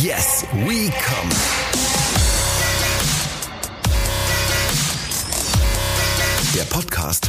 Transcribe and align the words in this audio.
Yes, 0.00 0.46
we 0.64 0.88
come. 0.90 1.28
Der 6.54 6.62
Podcast 6.62 7.28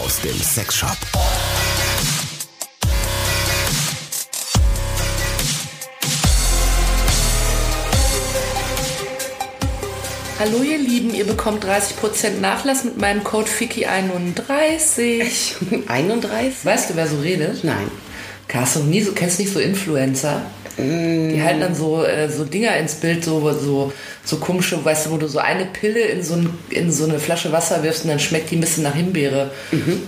aus 0.00 0.20
dem 0.20 0.38
Sexshop. 0.38 0.96
Hallo 10.38 10.62
ihr 10.62 10.78
Lieben, 10.78 11.12
ihr 11.12 11.26
bekommt 11.26 11.64
30% 11.64 12.38
Nachlass 12.40 12.84
mit 12.84 13.00
meinem 13.00 13.24
Code 13.24 13.50
FICKI31. 13.50 15.88
31? 15.88 16.64
Weißt 16.64 16.90
du, 16.90 16.94
wer 16.94 17.08
so 17.08 17.18
redet? 17.18 17.64
Nein. 17.64 17.90
Du 18.46 18.84
nie 18.84 19.02
so, 19.02 19.10
kennst 19.10 19.40
nicht 19.40 19.52
so 19.52 19.58
Influencer? 19.58 20.42
Die 20.76 21.40
halten 21.42 21.60
dann 21.60 21.74
so, 21.74 22.04
äh, 22.04 22.28
so 22.28 22.44
Dinger 22.44 22.76
ins 22.76 22.96
Bild, 22.96 23.24
so, 23.24 23.52
so, 23.52 23.92
so 24.24 24.36
komische, 24.38 24.84
weißt 24.84 25.06
du, 25.06 25.10
wo 25.10 25.16
du 25.16 25.28
so 25.28 25.38
eine 25.38 25.66
Pille 25.66 26.00
in 26.00 26.22
so, 26.22 26.34
ein, 26.34 26.50
in 26.70 26.90
so 26.90 27.04
eine 27.04 27.18
Flasche 27.18 27.52
Wasser 27.52 27.82
wirfst 27.82 28.04
und 28.04 28.10
dann 28.10 28.18
schmeckt 28.18 28.50
die 28.50 28.56
ein 28.56 28.60
bisschen 28.60 28.82
nach 28.82 28.94
Himbeere. 28.94 29.50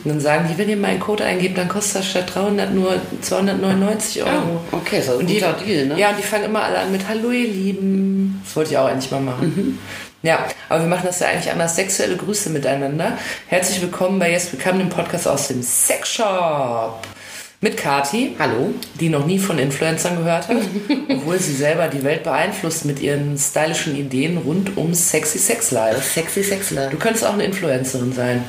Und 0.04 0.10
dann 0.10 0.20
sagen 0.20 0.48
die, 0.50 0.58
wenn 0.58 0.68
ihr 0.68 0.76
meinen 0.76 0.98
Code 0.98 1.24
eingebt, 1.24 1.56
dann 1.56 1.68
kostet 1.68 2.00
das 2.00 2.10
statt 2.10 2.34
300 2.34 2.74
nur 2.74 2.96
299 3.20 4.22
Euro. 4.24 4.60
Oh, 4.72 4.76
okay, 4.76 4.98
ist 4.98 5.08
und 5.10 5.20
ein 5.20 5.26
die, 5.26 5.38
Deal, 5.38 5.86
ne? 5.86 5.98
Ja, 5.98 6.10
und 6.10 6.18
die 6.18 6.22
fangen 6.22 6.44
immer 6.44 6.64
alle 6.64 6.78
an 6.80 6.90
mit 6.92 7.08
Hallo 7.08 7.30
ihr 7.30 7.48
Lieben. 7.48 8.40
Das 8.44 8.56
wollte 8.56 8.70
ich 8.72 8.78
auch 8.78 8.88
endlich 8.88 9.10
mal 9.10 9.20
machen. 9.20 9.78
Ja, 10.22 10.46
aber 10.68 10.80
wir 10.80 10.88
machen 10.88 11.04
das 11.06 11.20
ja 11.20 11.28
eigentlich 11.28 11.52
anders. 11.52 11.76
Sexuelle 11.76 12.16
Grüße 12.16 12.50
miteinander. 12.50 13.16
Herzlich 13.46 13.80
willkommen 13.80 14.18
bei 14.18 14.32
Yes 14.32 14.46
Become, 14.46 14.78
dem 14.78 14.88
Podcast 14.88 15.28
aus 15.28 15.48
dem 15.48 15.62
Sexshop. 15.62 16.98
Mit 17.60 17.76
Kati. 17.78 18.36
Hallo. 18.38 18.74
Die 19.00 19.08
noch 19.08 19.24
nie 19.26 19.38
von 19.38 19.58
Influencern 19.58 20.18
gehört 20.18 20.48
hat, 20.48 20.58
obwohl 21.08 21.38
sie 21.38 21.54
selber 21.54 21.88
die 21.88 22.04
Welt 22.04 22.22
beeinflusst 22.22 22.84
mit 22.84 23.00
ihren 23.00 23.36
stylischen 23.38 23.96
Ideen 23.96 24.36
rund 24.38 24.76
um 24.76 24.92
Sexy 24.92 25.38
Sex 25.38 25.70
Life. 25.70 26.02
Sexy 26.02 26.42
Sexler. 26.42 26.88
Du 26.90 26.98
könntest 26.98 27.24
auch 27.24 27.32
eine 27.32 27.44
Influencerin 27.44 28.12
sein. 28.12 28.44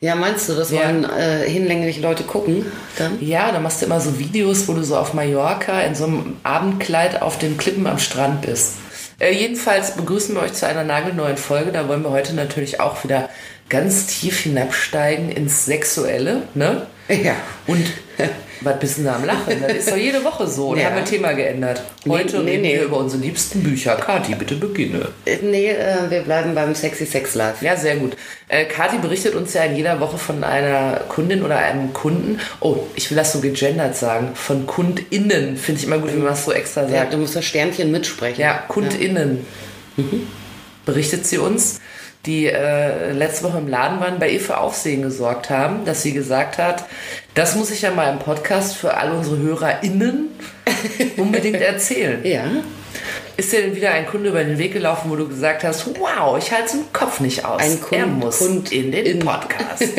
Ja, 0.00 0.14
meinst 0.14 0.48
du, 0.48 0.54
das 0.54 0.70
Ja. 0.70 0.80
wollen 0.80 1.04
äh, 1.04 1.48
hinlänglich 1.48 2.00
Leute 2.00 2.22
gucken? 2.24 2.66
Dann? 2.98 3.18
Ja, 3.20 3.50
dann 3.52 3.62
machst 3.62 3.80
du 3.82 3.86
immer 3.86 4.00
so 4.00 4.18
Videos, 4.18 4.66
wo 4.68 4.72
du 4.74 4.82
so 4.82 4.96
auf 4.96 5.14
Mallorca 5.14 5.80
in 5.82 5.94
so 5.94 6.04
einem 6.04 6.36
Abendkleid 6.42 7.20
auf 7.22 7.38
den 7.38 7.56
Klippen 7.56 7.86
am 7.86 7.98
Strand 7.98 8.42
bist. 8.42 8.72
Äh, 9.18 9.32
jedenfalls 9.32 9.96
begrüßen 9.96 10.34
wir 10.34 10.42
euch 10.42 10.52
zu 10.52 10.66
einer 10.66 10.84
nagelneuen 10.84 11.36
Folge. 11.36 11.72
Da 11.72 11.88
wollen 11.88 12.02
wir 12.02 12.10
heute 12.10 12.34
natürlich 12.34 12.80
auch 12.80 13.02
wieder 13.04 13.30
ganz 13.68 14.06
tief 14.06 14.40
hinabsteigen 14.40 15.30
ins 15.30 15.64
Sexuelle. 15.64 16.42
Ne? 16.54 16.86
Ja. 17.08 17.34
Und 17.66 17.86
was 18.60 18.78
bist 18.78 18.98
du 18.98 19.02
da 19.04 19.16
am 19.16 19.24
Lachen? 19.24 19.62
Das 19.66 19.76
ist 19.76 19.90
doch 19.90 19.96
jede 19.96 20.22
Woche 20.24 20.46
so. 20.46 20.68
Und 20.68 20.78
Ja. 20.78 20.86
haben 20.86 20.96
wir 20.96 21.04
Thema 21.04 21.32
geändert. 21.32 21.82
Nee, 22.04 22.12
Heute 22.12 22.38
nee, 22.40 22.50
reden 22.52 22.62
nee. 22.62 22.74
wir 22.76 22.84
über 22.84 22.96
unsere 22.98 23.22
liebsten 23.22 23.62
Bücher. 23.62 23.96
Kati, 23.96 24.34
bitte 24.34 24.54
beginne. 24.56 25.08
Äh, 25.24 25.36
Nee, 25.42 25.70
äh, 25.70 26.10
wir 26.10 26.22
bleiben 26.22 26.54
beim 26.54 26.74
Sexy 26.74 27.06
Sex 27.06 27.34
Life. 27.34 27.64
Ja, 27.64 27.76
sehr 27.76 27.96
gut. 27.96 28.16
Äh, 28.48 28.64
Kathi 28.64 28.98
berichtet 28.98 29.34
uns 29.34 29.52
ja 29.54 29.64
in 29.64 29.76
jeder 29.76 30.00
Woche 30.00 30.18
von 30.18 30.42
einer 30.44 31.00
Kundin 31.08 31.42
oder 31.42 31.58
einem 31.58 31.92
Kunden. 31.92 32.40
Oh, 32.60 32.78
ich 32.94 33.10
will 33.10 33.16
das 33.16 33.32
so 33.32 33.40
gegendert 33.40 33.96
sagen. 33.96 34.30
Von 34.34 34.66
KundInnen. 34.66 35.56
Finde 35.56 35.80
ich 35.80 35.86
immer 35.86 35.98
gut, 35.98 36.10
wenn 36.12 36.18
man 36.20 36.28
das 36.28 36.44
so 36.44 36.52
extra 36.52 36.82
Ja, 36.82 36.88
sagt. 36.88 37.12
du 37.14 37.18
musst 37.18 37.36
das 37.36 37.44
Sternchen 37.44 37.90
mitsprechen. 37.90 38.40
Ja, 38.40 38.62
KundInnen. 38.68 39.44
Berichtet 40.84 41.26
sie 41.26 41.38
uns, 41.38 41.80
die 42.26 42.46
äh, 42.46 43.12
letzte 43.12 43.44
Woche 43.44 43.58
im 43.58 43.68
Laden 43.68 44.00
waren, 44.00 44.18
bei 44.18 44.28
ihr 44.30 44.40
für 44.40 44.58
Aufsehen 44.58 45.02
gesorgt 45.02 45.48
haben, 45.50 45.84
dass 45.84 46.02
sie 46.02 46.12
gesagt 46.12 46.58
hat, 46.58 46.84
das 47.34 47.54
muss 47.56 47.70
ich 47.70 47.82
ja 47.82 47.90
mal 47.90 48.10
im 48.12 48.18
Podcast 48.18 48.76
für 48.76 48.96
all 48.96 49.12
unsere 49.12 49.38
HörerInnen 49.38 50.28
unbedingt 51.16 51.60
erzählen. 51.60 52.20
Ja. 52.24 52.44
Ist 53.36 53.52
dir 53.52 53.60
denn 53.62 53.76
wieder 53.76 53.90
ein 53.90 54.06
Kunde 54.06 54.30
über 54.30 54.42
den 54.42 54.58
Weg 54.58 54.72
gelaufen, 54.72 55.10
wo 55.10 55.16
du 55.16 55.28
gesagt 55.28 55.62
hast, 55.64 55.86
wow, 55.98 56.36
ich 56.38 56.50
halte 56.52 56.66
es 56.66 56.74
im 56.74 56.92
Kopf 56.92 57.20
nicht 57.20 57.44
aus. 57.44 57.60
Ein 57.62 57.80
Kund- 57.80 58.00
er 58.00 58.06
muss 58.06 58.38
Kund- 58.38 58.72
in 58.72 58.90
den 58.92 59.06
in- 59.06 59.18
Podcast. 59.20 59.84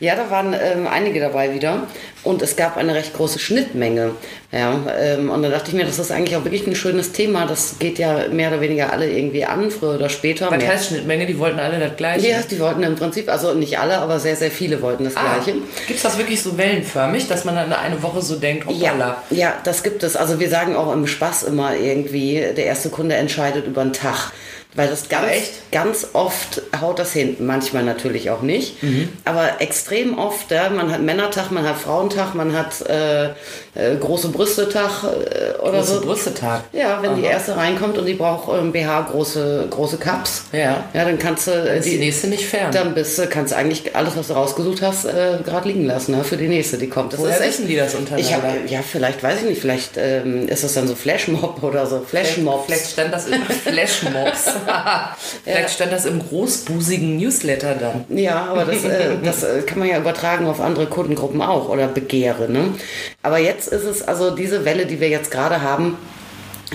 Ja, 0.00 0.14
da 0.16 0.30
waren 0.30 0.54
ähm, 0.54 0.86
einige 0.86 1.20
dabei 1.20 1.54
wieder 1.54 1.86
und 2.24 2.40
es 2.40 2.56
gab 2.56 2.78
eine 2.78 2.94
recht 2.94 3.12
große 3.14 3.38
Schnittmenge. 3.38 4.12
Ja, 4.50 4.74
ähm, 4.98 5.28
und 5.30 5.42
da 5.42 5.50
dachte 5.50 5.68
ich 5.68 5.74
mir, 5.74 5.84
das 5.84 5.98
ist 5.98 6.10
eigentlich 6.10 6.34
auch 6.36 6.44
wirklich 6.44 6.66
ein 6.66 6.74
schönes 6.74 7.12
Thema. 7.12 7.44
Das 7.46 7.78
geht 7.78 7.98
ja 7.98 8.26
mehr 8.32 8.48
oder 8.48 8.62
weniger 8.62 8.92
alle 8.92 9.10
irgendwie 9.10 9.44
an, 9.44 9.70
früher 9.70 9.96
oder 9.96 10.08
später. 10.08 10.50
Was 10.50 10.56
Mehr- 10.58 10.68
heißt 10.68 10.86
Schnittmenge? 10.88 11.26
Die 11.26 11.38
wollten 11.38 11.58
alle 11.60 11.78
das 11.78 11.96
Gleiche. 11.96 12.28
Ja, 12.28 12.38
die 12.50 12.58
wollten 12.58 12.82
im 12.82 12.96
Prinzip, 12.96 13.28
also 13.30 13.52
nicht 13.52 13.78
alle, 13.78 13.98
aber 13.98 14.18
sehr, 14.18 14.36
sehr 14.36 14.50
viele 14.50 14.80
wollten 14.80 15.04
das 15.04 15.16
Ah, 15.18 15.34
Gleiche. 15.34 15.58
Gibt 15.86 15.96
es 15.98 16.02
das 16.02 16.16
wirklich 16.16 16.42
so 16.42 16.56
wellenförmig, 16.56 17.28
dass 17.28 17.44
man 17.44 17.54
dann 17.54 17.70
eine 17.72 18.02
Woche 18.02 18.22
so 18.22 18.36
denkt, 18.36 18.70
Ja, 18.70 18.92
hoppala. 18.92 19.22
ja, 19.28 19.52
das 19.64 19.82
gibt 19.82 20.02
es. 20.02 20.16
Also 20.16 20.40
wir 20.40 20.48
sagen 20.48 20.76
auch 20.76 20.92
im 20.94 21.06
Spaß 21.06 21.42
immer 21.42 21.76
irgendwie, 21.76 22.42
der 22.56 22.64
erste 22.64 22.88
Kunde 22.88 23.16
entscheidet 23.16 23.66
über 23.66 23.82
den 23.82 23.92
Tag. 23.92 24.32
Weil 24.74 24.88
das 24.88 25.08
ganz, 25.08 25.26
ganz 25.72 26.06
oft 26.12 26.62
haut 26.80 26.98
das 27.00 27.12
hin. 27.12 27.36
Manchmal 27.40 27.82
natürlich 27.82 28.30
auch 28.30 28.42
nicht. 28.42 28.82
Mhm. 28.82 29.08
Aber 29.24 29.60
extrem 29.60 30.16
oft, 30.16 30.50
ja, 30.52 30.70
man 30.70 30.92
hat 30.92 31.02
Männertag, 31.02 31.50
man 31.50 31.68
hat 31.68 31.76
Frauentag, 31.76 32.34
man 32.34 32.56
hat 32.56 32.80
äh, 32.88 33.30
äh, 33.74 33.96
große 33.98 34.28
Brüstetag 34.28 35.02
äh, 35.04 35.58
oder 35.60 35.78
Große 35.78 35.94
so. 35.94 36.00
Brüstetag. 36.02 36.62
Ja, 36.72 36.98
wenn 37.02 37.16
die 37.16 37.24
Aha. 37.24 37.32
erste 37.32 37.56
reinkommt 37.56 37.98
und 37.98 38.06
die 38.06 38.14
braucht 38.14 38.48
ähm, 38.56 38.70
BH 38.72 39.08
große, 39.10 39.66
große 39.70 39.96
Cups. 39.98 40.44
Ja. 40.52 40.84
Ja, 40.94 41.04
dann 41.04 41.18
kannst 41.18 41.48
du 41.48 41.50
äh, 41.50 41.78
Ist 41.78 41.86
die 41.88 41.98
nächste 41.98 42.28
nicht 42.28 42.46
fern. 42.46 42.70
dann 42.72 42.94
bist 42.94 43.18
du, 43.18 43.26
kannst 43.26 43.52
du 43.52 43.56
eigentlich 43.56 43.96
alles, 43.96 44.16
was 44.16 44.28
du 44.28 44.34
rausgesucht 44.34 44.82
hast, 44.82 45.04
äh, 45.04 45.38
gerade 45.44 45.68
liegen 45.68 45.86
lassen, 45.86 46.16
ne, 46.16 46.22
für 46.24 46.36
die 46.36 46.48
nächste, 46.48 46.78
die 46.78 46.88
kommt. 46.88 47.12
Das 47.12 47.20
Woher 47.20 47.38
ist 47.38 47.44
wissen 47.46 47.66
die 47.66 47.76
das 47.76 47.94
untereinander? 47.96 48.28
Ich 48.28 48.34
hab, 48.34 48.70
ja, 48.70 48.80
vielleicht, 48.82 49.22
weiß 49.22 49.38
ich 49.40 49.48
nicht, 49.48 49.60
vielleicht 49.60 49.96
ähm, 49.96 50.46
ist 50.48 50.62
das 50.62 50.74
dann 50.74 50.86
so 50.86 50.94
Flashmob 50.94 51.60
oder 51.62 51.86
so. 51.86 52.00
Flashmobs. 52.00 52.66
Vielleicht 52.66 52.90
stand 52.92 53.12
das 53.12 53.26
im 53.26 53.42
Flashmobs. 53.64 54.44
Vielleicht 55.44 55.70
stand 55.70 55.92
das 55.92 56.04
im 56.06 56.18
großbusigen 56.20 57.16
Newsletter 57.16 57.74
dann. 57.74 58.04
Ja, 58.16 58.46
aber 58.50 58.64
das, 58.64 58.84
äh, 58.84 59.16
das 59.24 59.42
äh, 59.42 59.62
kann 59.62 59.78
man 59.78 59.88
ja 59.88 59.98
übertragen 59.98 60.46
auf 60.46 60.60
andere 60.60 60.86
Kundengruppen 60.86 61.42
auch 61.42 61.68
oder 61.68 61.88
Begehre. 61.88 62.50
Ne? 62.50 62.74
Aber 63.22 63.38
jetzt 63.38 63.68
ist 63.68 63.84
es 63.84 64.06
also 64.06 64.30
diese 64.34 64.64
Welle, 64.64 64.86
die 64.86 65.00
wir 65.00 65.08
jetzt 65.08 65.30
gerade 65.30 65.62
haben, 65.62 65.96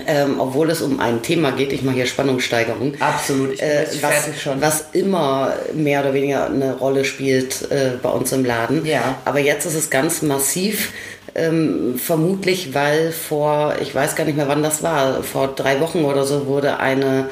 ähm, 0.08 0.40
obwohl 0.40 0.70
es 0.70 0.82
um 0.82 1.00
ein 1.00 1.22
Thema 1.22 1.52
geht, 1.52 1.72
ich 1.72 1.82
mache 1.82 1.96
hier 1.96 2.06
Spannungssteigerung. 2.06 2.96
Absolut, 3.00 3.54
ich 3.54 3.60
bin 3.60 3.70
Äh, 3.70 3.86
was, 4.02 4.42
schon. 4.42 4.62
was 4.62 4.86
immer 4.92 5.54
mehr 5.74 6.02
oder 6.02 6.14
weniger 6.14 6.48
eine 6.48 6.76
Rolle 6.76 7.06
spielt 7.06 7.72
äh, 7.72 7.92
bei 8.02 8.10
uns 8.10 8.32
im 8.34 8.44
Laden. 8.44 8.86
Ja. 8.86 9.16
Aber 9.24 9.40
jetzt 9.40 9.66
ist 9.66 9.76
es 9.76 9.90
ganz 9.90 10.22
massiv. 10.22 10.92
Ähm, 11.34 11.96
vermutlich, 11.98 12.74
weil 12.74 13.12
vor, 13.12 13.76
ich 13.82 13.94
weiß 13.94 14.16
gar 14.16 14.24
nicht 14.24 14.38
mehr 14.38 14.48
wann 14.48 14.64
das 14.64 14.84
war, 14.84 15.22
vor 15.22 15.48
drei 15.54 15.82
Wochen 15.82 16.06
oder 16.06 16.24
so 16.24 16.46
wurde 16.48 16.80
eine 16.80 17.30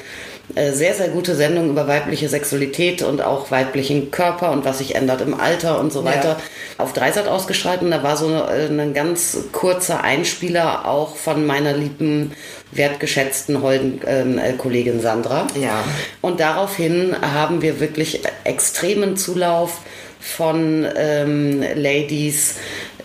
sehr, 0.56 0.94
sehr 0.94 1.08
gute 1.08 1.36
Sendung 1.36 1.70
über 1.70 1.88
weibliche 1.88 2.28
Sexualität 2.30 3.02
und 3.02 3.22
auch 3.22 3.50
weiblichen 3.50 4.12
Körper 4.12 4.52
und 4.52 4.66
was 4.66 4.80
sich 4.80 4.94
ändert 4.94 5.22
im 5.22 5.40
Alter 5.40 5.80
und 5.80 5.92
so 5.92 6.00
Ja. 6.02 6.06
weiter 6.06 6.38
auf 6.78 6.94
Dreisat 6.94 7.28
ausgestrahlt 7.28 7.82
und 7.82 7.92
da 7.92 8.04
war 8.04 8.18
so 8.18 8.28
eine, 8.28 8.82
ein 8.82 8.94
ganz 8.94 9.38
kurzer 9.52 10.04
Einspieler 10.04 10.86
auch 10.88 11.16
von 11.16 11.46
meiner 11.46 11.74
lieben, 11.74 12.34
wertgeschätzten, 12.72 13.62
holden 13.62 14.02
ähm, 14.06 14.38
äh, 14.38 14.54
Kollegin 14.54 15.00
Sandra. 15.02 15.48
Ja. 15.60 15.84
Und 16.22 16.40
daraufhin 16.40 17.16
haben 17.22 17.62
wir 17.62 17.80
wirklich 17.80 18.22
extremen 18.44 19.16
Zulauf 19.18 19.80
von 20.20 20.86
ähm, 20.96 21.64
Ladies, 21.76 22.56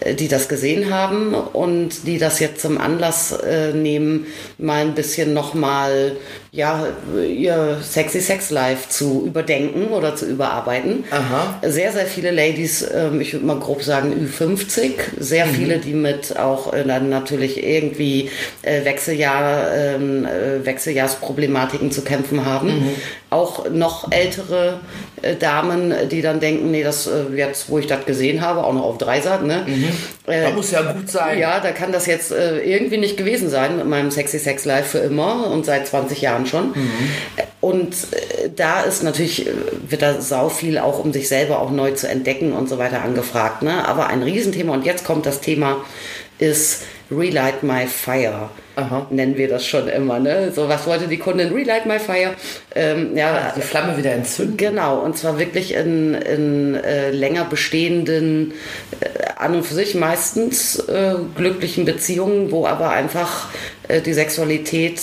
äh, 0.00 0.14
die 0.14 0.28
das 0.28 0.48
gesehen 0.48 0.92
haben 0.92 1.34
und 1.34 2.06
die 2.06 2.18
das 2.18 2.40
jetzt 2.40 2.60
zum 2.62 2.78
Anlass 2.78 3.32
äh, 3.32 3.72
nehmen, 3.72 4.26
mal 4.58 4.82
ein 4.82 4.94
bisschen 4.94 5.34
nochmal 5.34 6.16
ja, 6.50 6.86
ihr 7.26 7.78
Sexy 7.82 8.20
Sex 8.20 8.50
Life 8.50 8.88
zu 8.88 9.24
überdenken 9.26 9.88
oder 9.88 10.16
zu 10.16 10.26
überarbeiten. 10.26 11.04
Aha. 11.10 11.58
Sehr, 11.62 11.92
sehr 11.92 12.06
viele 12.06 12.30
Ladies, 12.30 12.86
ähm, 12.94 13.20
ich 13.20 13.32
würde 13.34 13.44
mal 13.44 13.58
grob 13.58 13.82
sagen 13.82 14.14
Ü50, 14.14 14.92
sehr 15.18 15.46
viele, 15.46 15.78
die 15.78 15.92
mit 15.92 16.38
auch 16.38 16.72
äh, 16.72 16.84
dann 16.84 17.10
natürlich 17.10 17.62
irgendwie 17.62 18.30
äh, 18.62 18.84
Wechseljahr, 18.84 19.74
ähm, 19.74 20.24
äh, 20.24 20.64
Wechseljahrsproblematiken 20.64 21.90
zu 21.90 22.02
kämpfen 22.02 22.44
haben. 22.46 22.88
Auch 23.30 23.68
noch 23.68 24.10
ältere 24.10 24.80
Damen, 25.40 25.92
die 26.10 26.22
dann 26.22 26.40
denken, 26.40 26.70
nee, 26.70 26.82
das 26.82 27.10
jetzt, 27.36 27.68
wo 27.68 27.78
ich 27.78 27.86
das 27.86 28.06
gesehen 28.06 28.40
habe, 28.40 28.64
auch 28.64 28.72
noch 28.72 28.84
auf 28.84 28.96
Dreisat, 28.98 29.44
ne? 29.44 29.66
Äh, 30.26 30.44
Da 30.44 30.50
muss 30.52 30.70
ja 30.70 30.80
gut 30.92 31.10
sein. 31.10 31.38
ja, 31.38 31.60
da 31.60 31.72
kann 31.72 31.92
das 31.92 32.06
jetzt 32.06 32.30
irgendwie 32.30 32.96
nicht 32.96 33.16
gewesen 33.18 33.50
sein 33.50 33.76
mit 33.76 33.86
meinem 33.86 34.10
Sexy 34.10 34.38
Sex 34.38 34.64
Life 34.64 34.96
für 34.98 35.04
immer 35.04 35.48
und 35.50 35.66
seit 35.66 35.86
20 35.86 36.22
Jahren 36.22 36.37
schon. 36.46 36.74
Äh, 37.36 37.42
Und 37.60 37.94
äh, 38.12 38.50
da 38.54 38.82
ist 38.82 39.02
natürlich, 39.02 39.46
äh, 39.46 39.52
wird 39.88 40.02
da 40.02 40.20
sau 40.20 40.48
viel 40.48 40.78
auch 40.78 41.04
um 41.04 41.12
sich 41.12 41.28
selber 41.28 41.60
auch 41.60 41.70
neu 41.70 41.92
zu 41.92 42.08
entdecken 42.08 42.52
und 42.52 42.68
so 42.68 42.78
weiter 42.78 43.02
angefragt. 43.02 43.62
Ne? 43.62 43.86
Aber 43.86 44.06
ein 44.06 44.22
Riesenthema, 44.22 44.74
und 44.74 44.86
jetzt 44.86 45.04
kommt 45.04 45.26
das 45.26 45.40
Thema, 45.40 45.84
ist 46.38 46.82
Relight 47.10 47.62
My 47.62 47.86
Fire. 47.86 48.50
Aha. 48.76 49.08
Nennen 49.10 49.36
wir 49.36 49.48
das 49.48 49.66
schon 49.66 49.88
immer. 49.88 50.20
Ne? 50.20 50.52
So, 50.54 50.68
was 50.68 50.86
wollte 50.86 51.08
die 51.08 51.16
Kundin? 51.16 51.52
Relight 51.52 51.86
My 51.86 51.98
Fire. 51.98 52.34
Ähm, 52.76 53.16
ja, 53.16 53.52
die 53.56 53.60
Flamme 53.60 53.96
wieder 53.96 54.12
entzünden. 54.12 54.56
Genau, 54.56 55.00
und 55.00 55.16
zwar 55.16 55.38
wirklich 55.38 55.74
in, 55.74 56.14
in 56.14 56.76
äh, 56.76 57.10
länger 57.10 57.44
bestehenden, 57.44 58.52
äh, 59.00 59.08
an 59.36 59.56
und 59.56 59.66
für 59.66 59.74
sich 59.74 59.96
meistens 59.96 60.78
äh, 60.78 61.14
glücklichen 61.34 61.84
Beziehungen, 61.84 62.52
wo 62.52 62.66
aber 62.66 62.90
einfach 62.90 63.48
äh, 63.88 64.00
die 64.00 64.12
Sexualität 64.12 65.00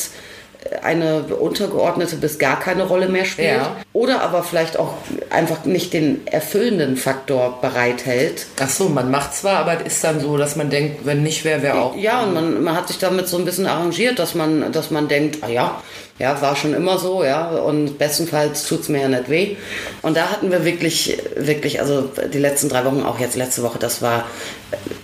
eine 0.82 1.24
untergeordnete 1.24 2.16
bis 2.16 2.40
gar 2.40 2.60
keine 2.60 2.84
Rolle 2.84 3.08
mehr 3.08 3.26
spielt. 3.26 3.58
Ja. 3.58 3.76
Oder 3.94 4.22
aber 4.22 4.44
vielleicht 4.44 4.78
auch 4.80 4.94
einfach 5.30 5.66
nicht 5.66 5.94
den 5.94 6.26
erfüllenden 6.28 6.98
Faktor 6.98 7.60
bereithält. 7.62 8.48
Ach 8.60 8.70
so, 8.70 8.90
man 8.90 9.12
macht 9.12 9.36
zwar, 9.36 9.58
aber 9.58 9.86
ist 9.86 10.04
dann 10.04 10.20
so, 10.20 10.38
dass 10.38 10.56
man 10.56 10.70
denkt, 10.70 11.06
wenn 11.06 11.24
nicht 11.24 11.46
wäre, 11.46 11.62
wäre 11.62 11.80
auch. 11.80 11.96
Ja, 11.96 12.24
und 12.24 12.34
man, 12.34 12.64
man 12.64 12.76
hat 12.76 12.88
sich 12.88 12.98
damit 12.98 13.28
so 13.28 13.38
ein 13.38 13.46
bisschen 13.46 13.68
arrangiert, 13.68 14.18
dass 14.20 14.34
man, 14.34 14.72
dass 14.72 14.92
man 14.92 15.08
denkt, 15.08 15.44
ah 15.44 15.50
ja, 15.50 15.82
ja, 16.18 16.42
war 16.42 16.56
schon 16.56 16.74
immer 16.74 16.98
so, 16.98 17.26
ja, 17.26 17.50
und 17.50 17.98
bestenfalls 17.98 18.66
tut 18.66 18.82
es 18.82 18.90
mir 18.90 19.02
ja 19.02 19.08
nicht 19.10 19.30
weh. 19.30 19.58
Und 20.02 20.16
da 20.16 20.30
hatten 20.32 20.50
wir 20.50 20.64
wirklich, 20.64 21.18
wirklich, 21.36 21.82
also 21.82 22.10
die 22.34 22.40
letzten 22.40 22.70
drei 22.70 22.86
Wochen, 22.86 23.04
auch 23.04 23.20
jetzt 23.20 23.36
letzte 23.36 23.64
Woche, 23.64 23.80
das 23.80 24.02
war 24.02 24.26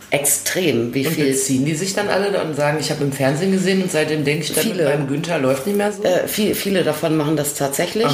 extrem, 0.09 0.93
wie 0.93 1.05
und 1.07 1.13
viel. 1.13 1.35
ziehen 1.35 1.65
die 1.65 1.75
sich 1.75 1.93
dann 1.93 2.09
alle 2.09 2.41
und 2.41 2.55
sagen, 2.55 2.77
ich 2.79 2.91
habe 2.91 3.03
im 3.03 3.11
Fernsehen 3.11 3.51
gesehen 3.51 3.81
und 3.81 3.91
seitdem 3.91 4.23
denke 4.23 4.43
ich 4.43 4.53
dann, 4.53 4.63
viele, 4.63 4.85
beim 4.85 5.07
Günther 5.07 5.37
läuft 5.39 5.67
nicht 5.67 5.77
mehr 5.77 5.91
so? 5.91 6.03
Äh, 6.03 6.27
viel, 6.27 6.55
viele 6.55 6.83
davon 6.83 7.15
machen 7.17 7.35
das 7.35 7.55
tatsächlich, 7.55 8.11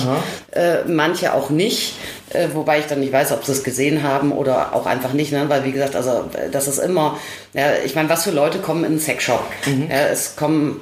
äh, 0.51 0.83
manche 0.88 1.33
auch 1.33 1.49
nicht. 1.49 1.94
Äh, 2.29 2.49
wobei 2.53 2.79
ich 2.79 2.85
dann 2.85 2.99
nicht 2.99 3.13
weiß, 3.13 3.31
ob 3.31 3.45
sie 3.45 3.53
es 3.53 3.63
gesehen 3.63 4.03
haben 4.03 4.31
oder 4.31 4.75
auch 4.75 4.85
einfach 4.85 5.13
nicht, 5.13 5.31
ne? 5.31 5.45
weil 5.47 5.63
wie 5.63 5.71
gesagt, 5.71 5.95
also 5.95 6.25
das 6.51 6.67
ist 6.67 6.77
immer, 6.77 7.17
ja, 7.53 7.73
ich 7.85 7.95
meine, 7.95 8.09
was 8.09 8.25
für 8.25 8.31
Leute 8.31 8.59
kommen 8.59 8.83
in 8.83 8.91
einen 8.91 8.99
Sexshop? 8.99 9.44
Mhm. 9.65 9.88
Ja, 9.89 10.07
es 10.07 10.35
kommen 10.35 10.81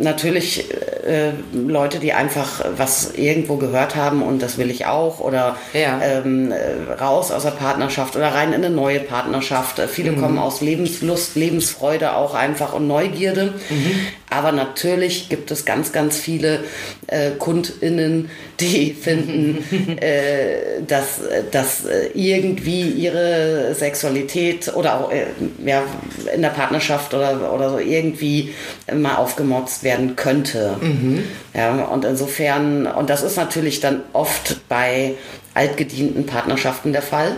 natürlich 0.00 0.70
äh, 1.06 1.32
Leute, 1.52 1.98
die 1.98 2.12
einfach 2.12 2.64
was 2.76 3.14
irgendwo 3.14 3.56
gehört 3.56 3.96
haben 3.96 4.22
und 4.22 4.42
das 4.42 4.58
will 4.58 4.70
ich 4.70 4.86
auch 4.86 5.20
oder 5.20 5.56
ja. 5.72 6.00
ähm, 6.02 6.52
äh, 6.52 6.92
raus 6.92 7.30
aus 7.30 7.42
der 7.42 7.50
Partnerschaft 7.50 8.16
oder 8.16 8.34
rein 8.34 8.52
in 8.52 8.64
eine 8.64 8.70
neue 8.70 9.00
Partnerschaft. 9.00 9.80
Viele 9.88 10.12
mhm. 10.12 10.20
kommen 10.20 10.38
aus 10.38 10.60
Lebenslust, 10.60 11.36
Lebensfreude 11.36 12.14
auch 12.16 12.34
einfach 12.34 12.72
und 12.72 12.86
Neugierde. 12.86 13.54
Mhm. 13.68 14.06
Aber 14.30 14.52
natürlich 14.52 15.28
gibt 15.28 15.50
es 15.50 15.64
ganz, 15.64 15.92
ganz 15.92 16.16
viele 16.16 16.60
äh, 17.08 17.32
KundInnen, 17.32 18.30
die 18.60 18.92
finden, 19.00 19.64
äh, 19.98 20.82
dass, 20.86 21.20
dass 21.50 21.84
äh, 21.84 22.10
irgendwie 22.14 22.88
ihre 22.88 23.74
Sexualität 23.74 24.72
oder 24.74 25.00
auch 25.00 25.10
äh, 25.10 25.26
ja, 25.64 25.82
in 26.32 26.42
der 26.42 26.50
Partnerschaft 26.50 27.12
oder, 27.12 27.52
oder 27.52 27.70
so 27.70 27.78
irgendwie 27.78 28.54
mal 28.94 29.16
aufgemotzt 29.16 29.82
werden 29.82 30.14
könnte. 30.14 30.76
Mhm. 30.80 31.24
Ja, 31.52 31.84
und 31.86 32.04
insofern, 32.04 32.86
und 32.86 33.10
das 33.10 33.22
ist 33.22 33.36
natürlich 33.36 33.80
dann 33.80 34.02
oft 34.12 34.60
bei 34.68 35.14
altgedienten 35.54 36.26
Partnerschaften 36.26 36.92
der 36.92 37.02
Fall. 37.02 37.36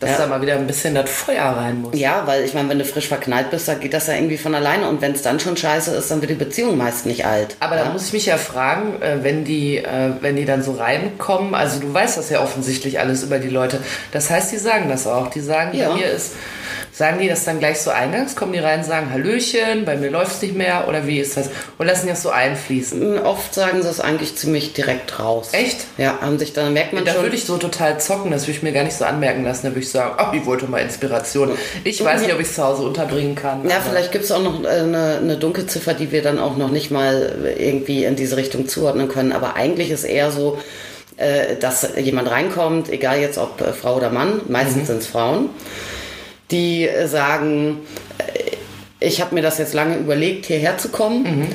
Dass 0.00 0.10
ja. 0.10 0.18
da 0.18 0.26
mal 0.26 0.42
wieder 0.42 0.54
ein 0.54 0.66
bisschen 0.66 0.96
das 0.96 1.08
Feuer 1.08 1.44
rein 1.44 1.80
muss. 1.80 1.96
Ja, 1.96 2.26
weil 2.26 2.44
ich 2.44 2.54
meine, 2.54 2.68
wenn 2.68 2.78
du 2.80 2.84
frisch 2.84 3.06
verknallt 3.06 3.50
bist, 3.50 3.68
dann 3.68 3.78
geht 3.78 3.94
das 3.94 4.08
ja 4.08 4.14
irgendwie 4.14 4.36
von 4.36 4.52
alleine. 4.52 4.88
Und 4.88 5.00
wenn 5.00 5.12
es 5.12 5.22
dann 5.22 5.38
schon 5.38 5.56
scheiße 5.56 5.94
ist, 5.94 6.10
dann 6.10 6.20
wird 6.20 6.30
die 6.32 6.36
Beziehung 6.36 6.76
meist 6.76 7.06
nicht 7.06 7.24
alt. 7.24 7.56
Aber 7.60 7.76
ja? 7.76 7.84
da 7.84 7.90
muss 7.90 8.08
ich 8.08 8.12
mich 8.12 8.26
ja 8.26 8.36
fragen, 8.36 9.00
äh, 9.00 9.18
wenn 9.22 9.44
die, 9.44 9.76
äh, 9.76 10.10
wenn 10.20 10.34
die 10.34 10.44
dann 10.44 10.64
so 10.64 10.72
reinkommen, 10.72 11.54
also 11.54 11.78
du 11.78 11.94
weißt 11.94 12.18
das 12.18 12.30
ja 12.30 12.42
offensichtlich 12.42 12.98
alles 12.98 13.22
über 13.22 13.38
die 13.38 13.48
Leute. 13.48 13.78
Das 14.10 14.28
heißt, 14.28 14.50
die 14.50 14.58
sagen 14.58 14.88
das 14.88 15.06
auch. 15.06 15.28
Die 15.28 15.40
sagen, 15.40 15.76
ja. 15.76 15.94
mir 15.94 16.06
ist 16.06 16.32
Sagen 17.02 17.18
die 17.18 17.26
das 17.26 17.44
dann 17.44 17.58
gleich 17.58 17.80
so 17.80 17.90
eingangs? 17.90 18.36
Kommen 18.36 18.52
die 18.52 18.60
rein 18.60 18.78
und 18.78 18.84
sagen 18.84 19.10
Hallöchen, 19.10 19.84
bei 19.84 19.96
mir 19.96 20.08
läuft 20.08 20.36
es 20.36 20.42
nicht 20.42 20.54
mehr 20.54 20.86
oder 20.86 21.04
wie 21.04 21.18
ist 21.18 21.36
das? 21.36 21.50
Und 21.76 21.88
lassen 21.88 22.06
die 22.06 22.10
das 22.10 22.22
so 22.22 22.30
einfließen? 22.30 23.18
Oft 23.18 23.52
sagen 23.52 23.82
sie 23.82 23.88
es 23.88 23.98
eigentlich 23.98 24.36
ziemlich 24.36 24.72
direkt 24.72 25.18
raus. 25.18 25.48
Echt? 25.50 25.78
Ja, 25.98 26.20
haben 26.20 26.38
sich 26.38 26.52
dann 26.52 26.72
merkt 26.72 26.92
man 26.92 27.04
da 27.04 27.10
schon. 27.10 27.22
Da 27.22 27.26
würde 27.26 27.34
ich 27.34 27.44
so 27.44 27.56
total 27.56 27.98
zocken, 27.98 28.30
das 28.30 28.42
würde 28.42 28.52
ich 28.52 28.62
mir 28.62 28.70
gar 28.70 28.84
nicht 28.84 28.96
so 28.96 29.04
anmerken 29.04 29.42
lassen. 29.42 29.66
Da 29.66 29.70
würde 29.70 29.80
ich 29.80 29.90
sagen, 29.90 30.14
ach, 30.16 30.32
ich 30.32 30.46
wollte 30.46 30.66
mal 30.66 30.78
Inspiration. 30.78 31.50
Ich 31.82 32.04
weiß 32.04 32.20
nicht, 32.20 32.32
ob 32.32 32.38
ich 32.38 32.46
es 32.46 32.54
zu 32.54 32.62
Hause 32.62 32.84
unterbringen 32.84 33.34
kann. 33.34 33.68
Ja, 33.68 33.80
vielleicht 33.80 34.12
gibt 34.12 34.22
es 34.22 34.30
auch 34.30 34.40
noch 34.40 34.62
äh, 34.62 34.68
eine, 34.68 35.18
eine 35.20 35.36
Dunkelziffer, 35.38 35.94
die 35.94 36.12
wir 36.12 36.22
dann 36.22 36.38
auch 36.38 36.56
noch 36.56 36.70
nicht 36.70 36.92
mal 36.92 37.34
irgendwie 37.58 38.04
in 38.04 38.14
diese 38.14 38.36
Richtung 38.36 38.68
zuordnen 38.68 39.08
können. 39.08 39.32
Aber 39.32 39.56
eigentlich 39.56 39.90
ist 39.90 40.04
eher 40.04 40.30
so, 40.30 40.56
äh, 41.16 41.56
dass 41.56 41.84
jemand 41.96 42.30
reinkommt, 42.30 42.90
egal 42.90 43.18
jetzt 43.18 43.38
ob 43.38 43.60
äh, 43.60 43.72
Frau 43.72 43.96
oder 43.96 44.10
Mann, 44.10 44.42
meistens 44.46 44.82
mhm. 44.82 44.86
sind 44.86 44.98
es 44.98 45.08
Frauen 45.08 45.50
die 46.52 46.88
sagen, 47.06 47.80
äh, 48.18 48.56
ich 49.00 49.20
habe 49.20 49.34
mir 49.34 49.42
das 49.42 49.58
jetzt 49.58 49.74
lange 49.74 49.96
überlegt, 49.96 50.46
hierher 50.46 50.78
zu 50.78 50.88
kommen. 50.88 51.22
Mhm. 51.22 51.48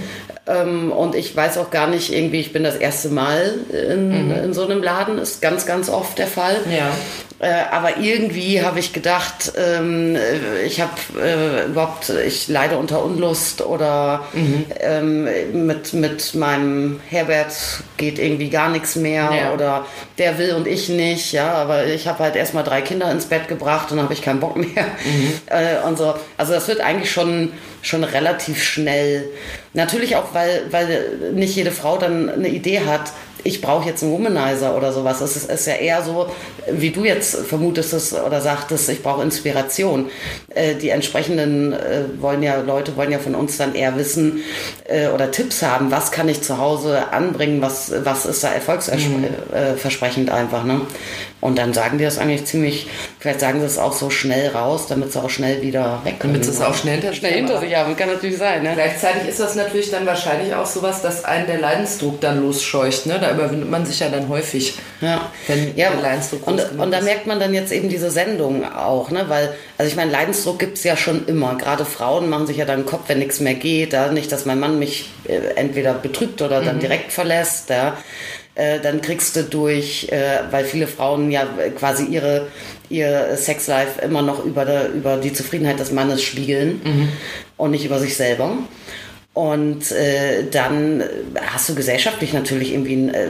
Ähm, 0.47 0.91
und 0.91 1.15
ich 1.15 1.35
weiß 1.35 1.57
auch 1.57 1.71
gar 1.71 1.87
nicht, 1.87 2.13
irgendwie, 2.13 2.39
ich 2.39 2.53
bin 2.53 2.63
das 2.63 2.75
erste 2.75 3.09
Mal 3.09 3.55
in, 3.71 4.27
mhm. 4.27 4.31
in 4.45 4.53
so 4.53 4.65
einem 4.65 4.81
Laden, 4.81 5.17
ist 5.17 5.41
ganz, 5.41 5.65
ganz 5.65 5.89
oft 5.89 6.17
der 6.17 6.27
Fall. 6.27 6.57
Ja. 6.69 6.91
Äh, 7.39 7.65
aber 7.71 7.97
irgendwie 7.97 8.63
habe 8.63 8.79
ich 8.79 8.93
gedacht, 8.93 9.51
ähm, 9.55 10.17
ich 10.65 10.81
habe 10.81 10.93
äh, 11.21 11.65
überhaupt, 11.65 12.09
ich 12.09 12.47
leide 12.47 12.77
unter 12.77 13.03
Unlust 13.03 13.61
oder 13.61 14.25
mhm. 14.33 14.65
ähm, 14.79 15.67
mit, 15.67 15.93
mit 15.93 16.33
meinem 16.33 16.99
Herbert 17.07 17.53
geht 17.97 18.17
irgendwie 18.17 18.49
gar 18.49 18.69
nichts 18.69 18.95
mehr 18.95 19.29
ja. 19.31 19.53
oder 19.53 19.85
der 20.17 20.39
will 20.39 20.53
und 20.53 20.65
ich 20.65 20.89
nicht, 20.89 21.31
ja, 21.31 21.53
aber 21.53 21.85
ich 21.85 22.07
habe 22.07 22.19
halt 22.19 22.35
erstmal 22.35 22.63
drei 22.63 22.81
Kinder 22.81 23.11
ins 23.11 23.25
Bett 23.25 23.47
gebracht 23.47 23.91
und 23.91 24.01
habe 24.01 24.13
ich 24.13 24.23
keinen 24.23 24.39
Bock 24.39 24.55
mehr 24.55 24.85
mhm. 25.05 25.33
äh, 25.45 25.87
und 25.87 25.97
so. 25.97 26.15
Also 26.37 26.53
das 26.53 26.67
wird 26.67 26.81
eigentlich 26.81 27.11
schon 27.11 27.51
schon 27.81 28.03
relativ 28.03 28.63
schnell. 28.63 29.29
Natürlich 29.73 30.15
auch, 30.15 30.33
weil, 30.33 30.63
weil 30.71 31.31
nicht 31.33 31.55
jede 31.55 31.71
Frau 31.71 31.97
dann 31.97 32.29
eine 32.29 32.49
Idee 32.49 32.81
hat, 32.81 33.11
ich 33.47 33.61
brauche 33.61 33.87
jetzt 33.87 34.03
einen 34.03 34.11
Womanizer 34.11 34.75
oder 34.75 34.91
sowas. 34.91 35.21
Es 35.21 35.37
ist, 35.37 35.49
ist, 35.49 35.67
ja 35.67 35.75
eher 35.75 36.03
so, 36.03 36.29
wie 36.69 36.91
du 36.91 37.05
jetzt 37.05 37.35
vermutest 37.35 37.93
es 37.93 38.13
oder 38.13 38.41
sagtest, 38.41 38.89
ich 38.89 39.01
brauche 39.01 39.23
Inspiration. 39.23 40.09
Äh, 40.53 40.75
die 40.75 40.89
entsprechenden 40.89 41.71
äh, 41.71 42.03
wollen 42.19 42.43
ja, 42.43 42.59
Leute 42.59 42.97
wollen 42.97 43.11
ja 43.11 43.19
von 43.19 43.35
uns 43.35 43.55
dann 43.57 43.73
eher 43.73 43.95
wissen 43.95 44.41
äh, 44.85 45.07
oder 45.07 45.31
Tipps 45.31 45.63
haben, 45.63 45.91
was 45.91 46.11
kann 46.11 46.27
ich 46.27 46.41
zu 46.41 46.57
Hause 46.57 47.13
anbringen, 47.13 47.61
was, 47.61 47.93
was 48.03 48.25
ist 48.25 48.43
da 48.43 48.49
erfolgsversprechend 48.49 50.27
mhm. 50.27 50.33
einfach. 50.33 50.65
Ne? 50.65 50.81
Und 51.39 51.59
dann 51.59 51.71
sagen 51.71 51.99
die 51.99 52.03
das 52.03 52.17
eigentlich 52.17 52.45
ziemlich, 52.45 52.87
vielleicht 53.19 53.39
sagen 53.39 53.59
sie 53.59 53.67
es 53.67 53.77
auch 53.77 53.93
so 53.93 54.09
schnell 54.09 54.49
raus, 54.49 54.87
damit 54.89 55.13
sie 55.13 55.21
auch 55.21 55.29
schnell 55.29 55.61
wieder 55.61 56.01
weg 56.03 56.19
können. 56.19 56.33
Damit 56.33 56.45
sie 56.45 56.51
es 56.51 56.61
auch 56.61 56.73
schnell 56.73 56.95
hinter, 56.95 57.13
schnell 57.13 57.33
hinter 57.33 57.59
sich 57.59 57.75
haben, 57.75 57.95
kann 57.95 58.09
natürlich 58.09 58.37
sein. 58.37 58.63
Ne? 58.63 58.71
Gleichzeitig 58.73 59.29
ist 59.29 59.39
das 59.39 59.53
natürlich 59.53 59.91
dann 59.91 60.07
wahrscheinlich 60.07 60.55
auch 60.55 60.65
sowas, 60.65 61.03
dass 61.03 61.25
einen 61.25 61.45
der 61.45 61.59
Leidensdruck 61.59 62.19
dann 62.21 62.41
losscheucht. 62.41 63.05
Ne? 63.05 63.19
Da 63.21 63.36
überwindet 63.37 63.69
man 63.69 63.85
sich 63.85 63.99
ja 63.99 64.09
dann 64.09 64.27
häufig. 64.29 64.75
Ja, 65.01 65.31
wenn 65.47 65.75
ja, 65.75 65.93
Leidensdruck 65.93 66.45
und, 66.47 66.59
und 66.77 66.91
da 66.91 67.01
merkt 67.01 67.27
man 67.27 67.39
dann 67.39 67.53
jetzt 67.53 67.71
eben 67.71 67.89
diese 67.89 68.11
Sendung 68.11 68.65
auch, 68.65 69.11
ne? 69.11 69.25
weil, 69.27 69.53
also 69.77 69.89
ich 69.89 69.95
meine, 69.95 70.11
Leidensdruck 70.11 70.59
gibt 70.59 70.77
es 70.77 70.83
ja 70.83 70.97
schon 70.97 71.25
immer. 71.27 71.55
Gerade 71.55 71.85
Frauen 71.85 72.29
machen 72.29 72.47
sich 72.47 72.57
ja 72.57 72.65
dann 72.65 72.81
den 72.81 72.85
Kopf, 72.85 73.03
wenn 73.07 73.19
nichts 73.19 73.39
mehr 73.39 73.55
geht. 73.55 73.93
Da 73.93 74.11
nicht, 74.11 74.31
dass 74.31 74.45
mein 74.45 74.59
Mann 74.59 74.79
mich 74.79 75.09
äh, 75.27 75.55
entweder 75.55 75.93
betrügt 75.93 76.41
oder 76.41 76.61
dann 76.61 76.77
mhm. 76.77 76.81
direkt 76.81 77.11
verlässt. 77.11 77.69
Ja? 77.69 77.97
Äh, 78.55 78.79
dann 78.79 79.01
kriegst 79.01 79.35
du 79.35 79.43
durch, 79.43 80.09
äh, 80.11 80.39
weil 80.49 80.65
viele 80.65 80.87
Frauen 80.87 81.29
ja 81.29 81.47
quasi 81.77 82.05
ihre 82.05 82.47
ihr 82.89 83.35
Sexlife 83.35 84.01
immer 84.01 84.21
noch 84.21 84.43
über, 84.45 84.65
der, 84.65 84.89
über 84.93 85.17
die 85.17 85.33
Zufriedenheit 85.33 85.79
des 85.79 85.91
Mannes 85.91 86.23
spiegeln 86.23 86.81
mhm. 86.83 87.09
und 87.57 87.71
nicht 87.71 87.85
über 87.85 87.99
sich 87.99 88.15
selber. 88.15 88.57
Und 89.37 89.91
äh, 89.91 90.45
dann 90.49 91.03
hast 91.39 91.69
du 91.69 91.75
gesellschaftlich 91.75 92.33
natürlich 92.33 92.73
irgendwie 92.73 92.93
einen, 92.93 93.13
äh, 93.13 93.27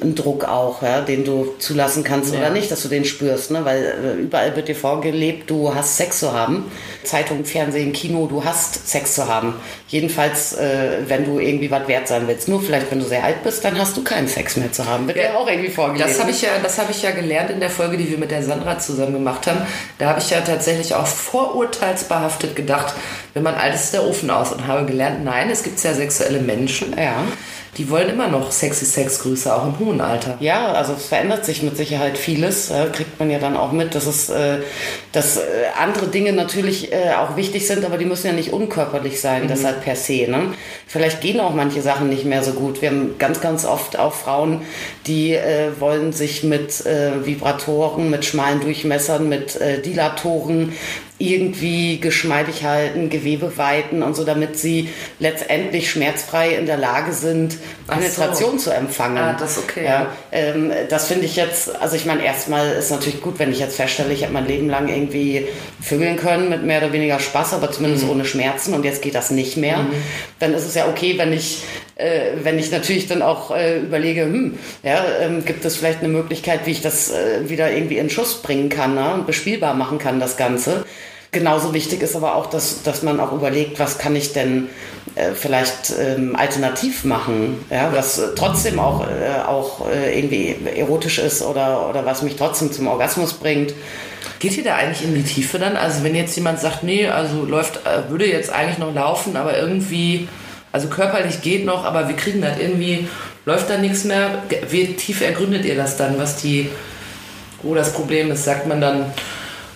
einen 0.00 0.14
Druck 0.14 0.44
auch, 0.44 0.84
ja, 0.84 1.00
den 1.00 1.24
du 1.24 1.54
zulassen 1.58 2.04
kannst 2.04 2.32
ja. 2.32 2.38
oder 2.38 2.50
nicht, 2.50 2.70
dass 2.70 2.82
du 2.82 2.88
den 2.88 3.04
spürst, 3.04 3.50
ne? 3.50 3.64
weil 3.64 3.82
äh, 3.82 4.22
überall 4.22 4.54
wird 4.54 4.68
dir 4.68 4.76
vorgelebt, 4.76 5.50
du 5.50 5.74
hast 5.74 5.96
Sex 5.96 6.20
zu 6.20 6.32
haben. 6.32 6.70
Zeitung, 7.02 7.44
Fernsehen, 7.44 7.92
Kino, 7.92 8.28
du 8.28 8.44
hast 8.44 8.88
Sex 8.88 9.16
zu 9.16 9.26
haben. 9.26 9.54
Jedenfalls, 9.88 10.52
äh, 10.52 10.98
wenn 11.08 11.24
du 11.24 11.40
irgendwie 11.40 11.72
was 11.72 11.88
wert 11.88 12.06
sein 12.06 12.28
willst. 12.28 12.48
Nur 12.48 12.62
vielleicht, 12.62 12.92
wenn 12.92 13.00
du 13.00 13.04
sehr 13.04 13.24
alt 13.24 13.42
bist, 13.42 13.64
dann 13.64 13.76
hast 13.76 13.96
du 13.96 14.04
keinen 14.04 14.28
Sex 14.28 14.56
mehr 14.56 14.70
zu 14.70 14.86
haben. 14.86 15.08
Wird 15.08 15.16
ja, 15.16 15.32
dir 15.32 15.36
auch 15.36 15.48
irgendwie 15.48 15.70
vorgelebt. 15.70 16.08
Das 16.08 16.20
habe 16.20 16.30
ich, 16.30 16.42
ja, 16.42 16.50
hab 16.62 16.88
ich 16.90 17.02
ja 17.02 17.10
gelernt 17.10 17.50
in 17.50 17.58
der 17.58 17.70
Folge, 17.70 17.96
die 17.96 18.08
wir 18.08 18.18
mit 18.18 18.30
der 18.30 18.44
Sandra 18.44 18.78
zusammen 18.78 19.14
gemacht 19.14 19.48
haben. 19.48 19.62
Da 19.98 20.10
habe 20.10 20.20
ich 20.20 20.30
ja 20.30 20.40
tatsächlich 20.42 20.94
auch 20.94 21.08
vorurteilsbehaftet 21.08 22.54
gedacht, 22.54 22.94
wenn 23.34 23.42
man 23.42 23.56
alt 23.56 23.74
ist, 23.74 23.84
ist 23.86 23.94
der 23.94 24.04
Ofen 24.04 24.30
aus 24.30 24.52
und 24.52 24.66
habe 24.66 24.86
gelernt, 24.86 25.24
nein, 25.32 25.50
es 25.50 25.62
gibt 25.62 25.78
sehr 25.78 25.94
sexuelle 25.94 26.40
Menschen. 26.40 26.94
Ja 26.96 27.24
die 27.78 27.88
wollen 27.88 28.10
immer 28.10 28.28
noch 28.28 28.52
sexy 28.52 28.84
Sexgrüße, 28.84 29.54
auch 29.54 29.66
im 29.66 29.78
hohen 29.78 30.00
Alter. 30.02 30.36
Ja, 30.40 30.72
also 30.72 30.92
es 30.92 31.06
verändert 31.06 31.46
sich 31.46 31.62
mit 31.62 31.74
Sicherheit 31.74 32.18
vieles, 32.18 32.70
äh, 32.70 32.88
kriegt 32.92 33.18
man 33.18 33.30
ja 33.30 33.38
dann 33.38 33.56
auch 33.56 33.72
mit, 33.72 33.94
dass 33.94 34.06
es, 34.06 34.28
äh, 34.28 34.58
dass 35.12 35.38
äh, 35.38 35.40
andere 35.80 36.08
Dinge 36.08 36.34
natürlich 36.34 36.92
äh, 36.92 37.14
auch 37.14 37.36
wichtig 37.36 37.66
sind, 37.66 37.86
aber 37.86 37.96
die 37.96 38.04
müssen 38.04 38.26
ja 38.26 38.34
nicht 38.34 38.52
unkörperlich 38.52 39.22
sein, 39.22 39.44
mhm. 39.44 39.48
deshalb 39.48 39.82
per 39.82 39.96
se. 39.96 40.26
Ne? 40.28 40.52
Vielleicht 40.86 41.22
gehen 41.22 41.40
auch 41.40 41.54
manche 41.54 41.80
Sachen 41.80 42.10
nicht 42.10 42.26
mehr 42.26 42.42
so 42.42 42.52
gut. 42.52 42.82
Wir 42.82 42.90
haben 42.90 43.14
ganz, 43.18 43.40
ganz 43.40 43.64
oft 43.64 43.98
auch 43.98 44.12
Frauen, 44.12 44.60
die 45.06 45.38
wollen 45.78 46.12
sich 46.12 46.42
mit 46.42 46.84
Vibratoren, 46.84 48.10
mit 48.10 48.24
schmalen 48.24 48.60
Durchmessern, 48.60 49.28
mit 49.28 49.58
Dilatoren 49.84 50.74
irgendwie 51.22 52.00
geschmeidig 52.00 52.64
halten, 52.64 53.08
Gewebe 53.08 53.56
weiten 53.56 54.02
und 54.02 54.16
so, 54.16 54.24
damit 54.24 54.58
sie 54.58 54.88
letztendlich 55.20 55.90
schmerzfrei 55.90 56.54
in 56.56 56.66
der 56.66 56.76
Lage 56.76 57.12
sind, 57.12 57.58
Penetration 57.86 58.58
so. 58.58 58.70
zu 58.70 58.76
empfangen. 58.76 59.18
Ah, 59.18 59.36
das 59.38 59.56
ist 59.56 59.64
okay. 59.64 59.84
Ja, 59.84 60.08
ähm, 60.32 60.72
das 60.88 61.06
finde 61.06 61.26
ich 61.26 61.36
jetzt, 61.36 61.80
also 61.80 61.94
ich 61.94 62.06
meine, 62.06 62.24
erstmal 62.24 62.72
ist 62.72 62.90
natürlich 62.90 63.22
gut, 63.22 63.38
wenn 63.38 63.52
ich 63.52 63.60
jetzt 63.60 63.76
feststelle, 63.76 64.12
ich 64.12 64.24
habe 64.24 64.32
mein 64.32 64.46
Leben 64.46 64.68
lang 64.68 64.88
irgendwie 64.88 65.46
vögeln 65.80 66.16
können 66.16 66.48
mit 66.48 66.64
mehr 66.64 66.78
oder 66.82 66.92
weniger 66.92 67.20
Spaß, 67.20 67.54
aber 67.54 67.70
zumindest 67.70 68.04
mhm. 68.04 68.10
ohne 68.10 68.24
Schmerzen 68.24 68.74
und 68.74 68.84
jetzt 68.84 69.00
geht 69.00 69.14
das 69.14 69.30
nicht 69.30 69.56
mehr. 69.56 69.78
Mhm. 69.78 69.92
Dann 70.40 70.54
ist 70.54 70.66
es 70.66 70.74
ja 70.74 70.88
okay, 70.88 71.18
wenn 71.18 71.32
ich 71.32 71.62
äh, 72.02 72.32
wenn 72.42 72.58
ich 72.58 72.70
natürlich 72.70 73.06
dann 73.06 73.22
auch 73.22 73.50
äh, 73.54 73.80
überlege, 73.80 74.22
hm, 74.22 74.58
ja, 74.82 75.04
ähm, 75.20 75.44
gibt 75.44 75.64
es 75.64 75.76
vielleicht 75.76 76.00
eine 76.00 76.08
Möglichkeit, 76.08 76.66
wie 76.66 76.72
ich 76.72 76.80
das 76.80 77.10
äh, 77.10 77.48
wieder 77.48 77.70
irgendwie 77.70 77.98
in 77.98 78.10
Schuss 78.10 78.42
bringen 78.42 78.68
kann 78.68 78.94
ne, 78.94 79.14
und 79.14 79.26
bespielbar 79.26 79.74
machen 79.74 79.98
kann, 79.98 80.18
das 80.18 80.36
Ganze. 80.36 80.84
Genauso 81.34 81.72
wichtig 81.72 82.02
ist 82.02 82.14
aber 82.14 82.36
auch, 82.36 82.44
dass, 82.44 82.82
dass 82.82 83.02
man 83.02 83.18
auch 83.18 83.32
überlegt, 83.32 83.78
was 83.78 83.96
kann 83.96 84.14
ich 84.14 84.34
denn 84.34 84.68
äh, 85.14 85.30
vielleicht 85.32 85.90
ähm, 85.98 86.36
alternativ 86.36 87.04
machen, 87.04 87.64
ja, 87.70 87.90
was 87.94 88.18
äh, 88.18 88.34
trotzdem 88.36 88.78
auch, 88.78 89.06
äh, 89.06 89.40
auch 89.48 89.88
äh, 89.88 90.18
irgendwie 90.18 90.54
erotisch 90.76 91.18
ist 91.18 91.40
oder, 91.40 91.88
oder 91.88 92.04
was 92.04 92.20
mich 92.20 92.36
trotzdem 92.36 92.70
zum 92.70 92.86
Orgasmus 92.86 93.32
bringt. 93.32 93.72
Geht 94.40 94.58
ihr 94.58 94.64
da 94.64 94.76
eigentlich 94.76 95.04
in 95.04 95.14
die 95.14 95.22
Tiefe 95.22 95.58
dann? 95.58 95.74
Also 95.74 96.04
wenn 96.04 96.14
jetzt 96.14 96.36
jemand 96.36 96.60
sagt, 96.60 96.82
nee, 96.82 97.08
also 97.08 97.46
läuft, 97.46 97.76
äh, 97.86 98.10
würde 98.10 98.26
jetzt 98.26 98.52
eigentlich 98.52 98.76
noch 98.76 98.94
laufen, 98.94 99.34
aber 99.34 99.56
irgendwie, 99.56 100.28
also 100.70 100.88
körperlich 100.88 101.40
geht 101.40 101.64
noch, 101.64 101.86
aber 101.86 102.08
wir 102.08 102.16
kriegen 102.16 102.42
das 102.42 102.58
irgendwie, 102.58 103.08
läuft 103.46 103.70
da 103.70 103.78
nichts 103.78 104.04
mehr. 104.04 104.42
Wie 104.68 104.92
tief 104.96 105.22
ergründet 105.22 105.64
ihr 105.64 105.76
das 105.76 105.96
dann, 105.96 106.18
was 106.18 106.36
die, 106.36 106.68
wo 107.62 107.74
das 107.74 107.94
Problem 107.94 108.30
ist? 108.30 108.44
Sagt 108.44 108.66
man 108.66 108.82
dann, 108.82 109.06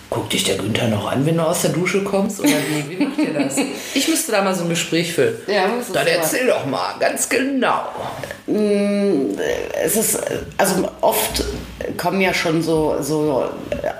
Guckt 0.09 0.31
dich 0.31 0.45
der 0.45 0.55
Günther 0.55 0.87
noch 0.87 1.11
an, 1.11 1.25
wenn 1.25 1.35
du 1.35 1.43
aus 1.43 1.63
der 1.63 1.71
Dusche 1.71 2.03
kommst? 2.03 2.39
Oder 2.39 2.49
wie, 2.49 2.89
wie 2.89 3.05
macht 3.05 3.17
ihr 3.17 3.33
das? 3.33 3.55
Ich 3.93 4.07
müsste 4.07 4.31
da 4.31 4.41
mal 4.41 4.53
so 4.53 4.63
ein 4.63 4.69
Gespräch 4.69 5.13
führen. 5.13 5.35
Ja, 5.47 5.69
Dann 5.91 6.07
erzähl 6.07 6.47
doch 6.47 6.65
mal, 6.65 6.95
ganz 6.99 7.27
genau. 7.27 7.81
Mm, 8.45 9.37
es 9.83 9.95
ist, 9.95 10.19
also 10.57 10.87
oft 11.01 11.43
kommen 11.97 12.21
ja 12.21 12.33
schon 12.33 12.61
so, 12.61 12.97
so 13.01 13.49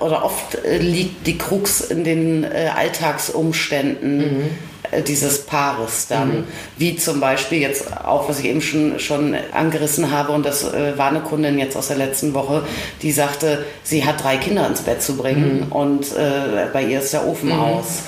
oder 0.00 0.24
oft 0.24 0.56
liegt 0.78 1.26
die 1.26 1.36
Krux 1.36 1.80
in 1.80 2.04
den 2.04 2.44
äh, 2.44 2.70
Alltagsumständen. 2.74 4.18
Mhm 4.18 4.50
äh, 4.90 5.02
dieses 5.02 5.37
Paares 5.48 6.06
dann. 6.08 6.28
Mhm. 6.28 6.44
Wie 6.76 6.96
zum 6.96 7.20
Beispiel 7.20 7.58
jetzt 7.58 7.86
auch, 8.04 8.28
was 8.28 8.38
ich 8.38 8.46
eben 8.46 8.60
schon, 8.60 8.98
schon 8.98 9.36
angerissen 9.52 10.10
habe, 10.10 10.32
und 10.32 10.44
das 10.44 10.64
äh, 10.64 10.96
war 10.96 11.08
eine 11.08 11.20
Kundin 11.20 11.58
jetzt 11.58 11.76
aus 11.76 11.88
der 11.88 11.96
letzten 11.96 12.34
Woche, 12.34 12.62
die 13.02 13.12
sagte, 13.12 13.64
sie 13.82 14.04
hat 14.04 14.22
drei 14.22 14.36
Kinder 14.36 14.66
ins 14.66 14.82
Bett 14.82 15.02
zu 15.02 15.16
bringen 15.16 15.66
mhm. 15.66 15.72
und 15.72 16.12
äh, 16.12 16.66
bei 16.72 16.82
ihr 16.82 17.00
ist 17.00 17.12
der 17.12 17.26
Ofen 17.26 17.50
mhm. 17.50 17.60
aus. 17.60 18.02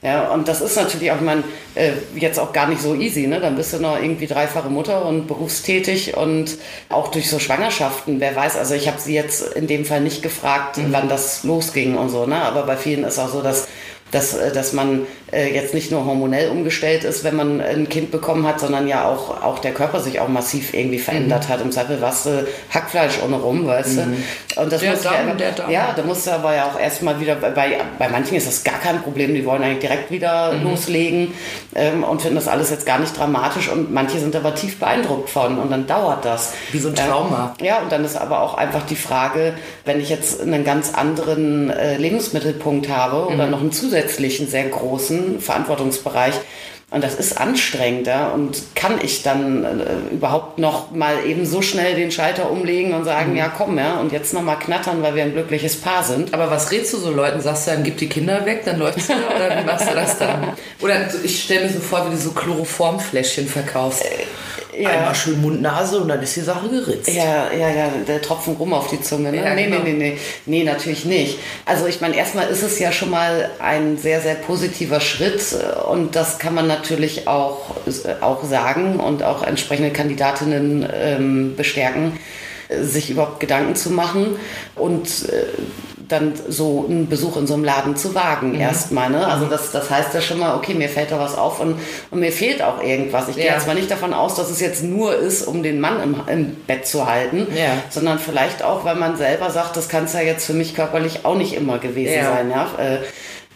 Ja, 0.00 0.28
und 0.28 0.46
das 0.46 0.60
ist 0.60 0.76
natürlich 0.76 1.10
auch, 1.10 1.20
man, 1.20 1.42
äh, 1.74 1.90
jetzt 2.14 2.38
auch 2.38 2.52
gar 2.52 2.68
nicht 2.68 2.80
so 2.80 2.94
easy, 2.94 3.26
ne? 3.26 3.40
Dann 3.40 3.56
bist 3.56 3.72
du 3.72 3.78
noch 3.78 4.00
irgendwie 4.00 4.28
dreifache 4.28 4.68
Mutter 4.68 5.04
und 5.04 5.26
berufstätig 5.26 6.16
und 6.16 6.56
auch 6.88 7.08
durch 7.08 7.28
so 7.28 7.40
Schwangerschaften, 7.40 8.20
wer 8.20 8.36
weiß, 8.36 8.56
also 8.56 8.74
ich 8.74 8.86
habe 8.86 9.00
sie 9.00 9.14
jetzt 9.14 9.54
in 9.54 9.66
dem 9.66 9.84
Fall 9.84 10.00
nicht 10.00 10.22
gefragt, 10.22 10.76
mhm. 10.76 10.92
wann 10.92 11.08
das 11.08 11.42
losging 11.42 11.96
und 11.96 12.10
so, 12.10 12.26
ne? 12.26 12.36
Aber 12.36 12.62
bei 12.62 12.76
vielen 12.76 13.02
ist 13.02 13.18
auch 13.18 13.28
so, 13.28 13.42
dass 13.42 13.66
dass, 14.10 14.34
äh, 14.34 14.52
dass 14.52 14.72
man 14.72 15.06
äh, 15.32 15.52
jetzt 15.54 15.74
nicht 15.74 15.90
nur 15.90 16.04
hormonell 16.06 16.48
umgestellt 16.48 17.04
ist, 17.04 17.24
wenn 17.24 17.36
man 17.36 17.60
ein 17.60 17.88
Kind 17.88 18.10
bekommen 18.10 18.46
hat, 18.46 18.60
sondern 18.60 18.88
ja 18.88 19.06
auch, 19.06 19.42
auch 19.42 19.58
der 19.58 19.72
Körper 19.72 20.00
sich 20.00 20.20
auch 20.20 20.28
massiv 20.28 20.72
irgendwie 20.72 20.98
verändert 20.98 21.48
mhm. 21.48 21.52
hat. 21.52 21.60
Im 21.60 21.70
Zweifel 21.70 22.00
warst 22.00 22.26
du 22.26 22.46
Hackfleisch 22.70 23.18
ohne 23.24 23.36
rum, 23.36 23.66
weißt 23.66 23.98
du. 23.98 24.02
Mhm. 24.02 24.24
Und 24.56 24.72
das 24.72 24.80
der 24.80 24.92
muss 24.92 25.02
Darm, 25.02 25.28
ja, 25.28 25.34
der 25.34 25.52
Darm. 25.52 25.70
ja, 25.70 25.92
da 25.94 26.02
musst 26.02 26.26
du 26.26 26.30
aber 26.30 26.54
ja 26.54 26.66
auch 26.66 26.80
erstmal 26.80 27.20
wieder, 27.20 27.34
bei, 27.34 27.78
bei 27.98 28.08
manchen 28.08 28.36
ist 28.36 28.46
das 28.46 28.64
gar 28.64 28.78
kein 28.78 29.02
Problem, 29.02 29.34
die 29.34 29.44
wollen 29.44 29.62
eigentlich 29.62 29.80
direkt 29.80 30.10
wieder 30.10 30.52
mhm. 30.52 30.64
loslegen 30.64 31.34
ähm, 31.74 32.04
und 32.04 32.22
finden 32.22 32.36
das 32.36 32.48
alles 32.48 32.70
jetzt 32.70 32.86
gar 32.86 32.98
nicht 32.98 33.16
dramatisch 33.16 33.68
und 33.68 33.92
manche 33.92 34.18
sind 34.18 34.34
aber 34.34 34.54
tief 34.54 34.78
beeindruckt 34.78 35.28
von 35.28 35.58
und 35.58 35.70
dann 35.70 35.86
dauert 35.86 36.24
das. 36.24 36.54
Wie 36.72 36.78
so 36.78 36.88
ein 36.88 36.94
Trauma. 36.94 37.54
Äh, 37.60 37.66
ja, 37.66 37.80
und 37.80 37.92
dann 37.92 38.04
ist 38.04 38.16
aber 38.16 38.40
auch 38.40 38.54
einfach 38.54 38.86
die 38.86 38.96
Frage, 38.96 39.54
wenn 39.84 40.00
ich 40.00 40.08
jetzt 40.08 40.40
einen 40.40 40.64
ganz 40.64 40.94
anderen 40.94 41.70
äh, 41.70 41.98
Lebensmittelpunkt 41.98 42.88
habe 42.88 43.26
oder 43.26 43.44
mhm. 43.44 43.50
noch 43.50 43.60
einen 43.60 43.72
zusätzlichen 43.72 43.97
sehr 44.06 44.68
großen 44.68 45.40
Verantwortungsbereich, 45.40 46.34
und 46.90 47.04
das 47.04 47.16
ist 47.16 47.38
anstrengender 47.38 48.32
und 48.32 48.62
kann 48.74 48.98
ich 49.02 49.22
dann 49.22 49.62
äh, 49.62 50.14
überhaupt 50.14 50.58
noch 50.58 50.90
mal 50.90 51.26
eben 51.26 51.44
so 51.44 51.60
schnell 51.60 51.94
den 51.94 52.10
Schalter 52.10 52.50
umlegen 52.50 52.94
und 52.94 53.04
sagen, 53.04 53.32
mhm. 53.32 53.36
ja 53.36 53.52
komm, 53.54 53.76
ja, 53.76 54.00
und 54.00 54.10
jetzt 54.10 54.32
noch 54.32 54.40
mal 54.40 54.56
knattern, 54.56 55.02
weil 55.02 55.14
wir 55.14 55.22
ein 55.22 55.34
glückliches 55.34 55.76
Paar 55.76 56.02
sind. 56.02 56.32
Aber 56.32 56.50
was 56.50 56.70
redest 56.70 56.94
du 56.94 56.96
so 56.96 57.10
Leuten? 57.10 57.42
Sagst 57.42 57.66
du 57.66 57.72
dann, 57.72 57.84
gib 57.84 57.98
die 57.98 58.08
Kinder 58.08 58.46
weg, 58.46 58.62
dann 58.64 58.78
läuft 58.78 58.98
es 58.98 59.10
wieder 59.10 59.18
oder 59.36 59.60
wie 59.60 59.66
machst 59.66 59.90
du 59.90 59.94
das 59.94 60.18
dann? 60.18 60.54
Oder 60.80 61.10
ich 61.22 61.42
stelle 61.42 61.66
mir 61.66 61.72
so 61.72 61.80
vor, 61.80 62.06
wie 62.06 62.12
du 62.12 62.16
so 62.16 62.30
Chloroformfläschchen 62.30 63.48
verkaufst. 63.48 64.06
Äh, 64.78 64.82
ja. 64.82 64.90
Einmal 64.90 65.14
schön 65.14 65.40
Mund-Nase 65.40 65.98
und 65.98 66.08
dann 66.08 66.22
ist 66.22 66.36
die 66.36 66.40
Sache 66.40 66.68
geritzt. 66.68 67.08
Ja, 67.08 67.52
ja, 67.52 67.68
ja, 67.68 67.88
der 68.06 68.22
Tropfen 68.22 68.54
rum 68.54 68.72
auf 68.72 68.88
die 68.88 69.00
Zunge. 69.00 69.32
Ne? 69.32 69.38
Ja, 69.38 69.54
nee, 69.54 69.64
genau. 69.64 69.82
nee, 69.82 69.92
nee, 69.92 70.10
nee, 70.10 70.18
nee, 70.46 70.64
natürlich 70.64 71.04
nicht. 71.04 71.38
Also 71.64 71.86
ich 71.86 72.00
meine, 72.00 72.16
erstmal 72.16 72.48
ist 72.48 72.62
es 72.62 72.78
ja 72.78 72.92
schon 72.92 73.10
mal 73.10 73.50
ein 73.58 73.98
sehr, 73.98 74.20
sehr 74.20 74.36
positiver 74.36 75.00
Schritt 75.00 75.42
und 75.88 76.14
das 76.14 76.38
kann 76.38 76.54
man 76.54 76.66
natürlich 76.66 77.26
auch, 77.26 77.76
auch 78.20 78.44
sagen 78.44 79.00
und 79.00 79.22
auch 79.22 79.42
entsprechende 79.42 79.90
Kandidatinnen 79.90 80.88
ähm, 80.92 81.56
bestärken 81.56 82.18
sich 82.82 83.10
überhaupt 83.10 83.40
Gedanken 83.40 83.76
zu 83.76 83.90
machen 83.90 84.36
und 84.74 85.06
äh, 85.30 85.46
dann 86.08 86.32
so 86.48 86.86
einen 86.88 87.08
Besuch 87.08 87.36
in 87.36 87.46
so 87.46 87.54
einem 87.54 87.64
Laden 87.64 87.96
zu 87.96 88.14
wagen 88.14 88.52
mhm. 88.52 88.60
erstmal. 88.60 89.10
Ne? 89.10 89.26
Also 89.26 89.46
das, 89.46 89.70
das 89.72 89.90
heißt 89.90 90.14
ja 90.14 90.20
schon 90.20 90.38
mal, 90.38 90.56
okay, 90.56 90.74
mir 90.74 90.88
fällt 90.88 91.12
da 91.12 91.18
was 91.18 91.36
auf 91.36 91.60
und, 91.60 91.78
und 92.10 92.20
mir 92.20 92.32
fehlt 92.32 92.62
auch 92.62 92.82
irgendwas. 92.82 93.28
Ich 93.28 93.36
ja. 93.36 93.42
gehe 93.42 93.52
jetzt 93.52 93.66
mal 93.66 93.74
nicht 93.74 93.90
davon 93.90 94.14
aus, 94.14 94.34
dass 94.34 94.50
es 94.50 94.60
jetzt 94.60 94.82
nur 94.82 95.14
ist, 95.14 95.46
um 95.46 95.62
den 95.62 95.80
Mann 95.80 96.02
im, 96.02 96.16
im 96.26 96.54
Bett 96.66 96.86
zu 96.86 97.06
halten, 97.06 97.46
ja. 97.54 97.82
sondern 97.90 98.18
vielleicht 98.18 98.62
auch, 98.62 98.84
weil 98.84 98.96
man 98.96 99.16
selber 99.16 99.50
sagt, 99.50 99.76
das 99.76 99.88
kann 99.88 100.04
es 100.04 100.14
ja 100.14 100.20
jetzt 100.20 100.46
für 100.46 100.54
mich 100.54 100.74
körperlich 100.74 101.24
auch 101.24 101.36
nicht 101.36 101.54
immer 101.54 101.78
gewesen 101.78 102.14
ja. 102.14 102.32
sein. 102.32 102.50
Ja? 102.50 102.68
Äh, 102.78 102.98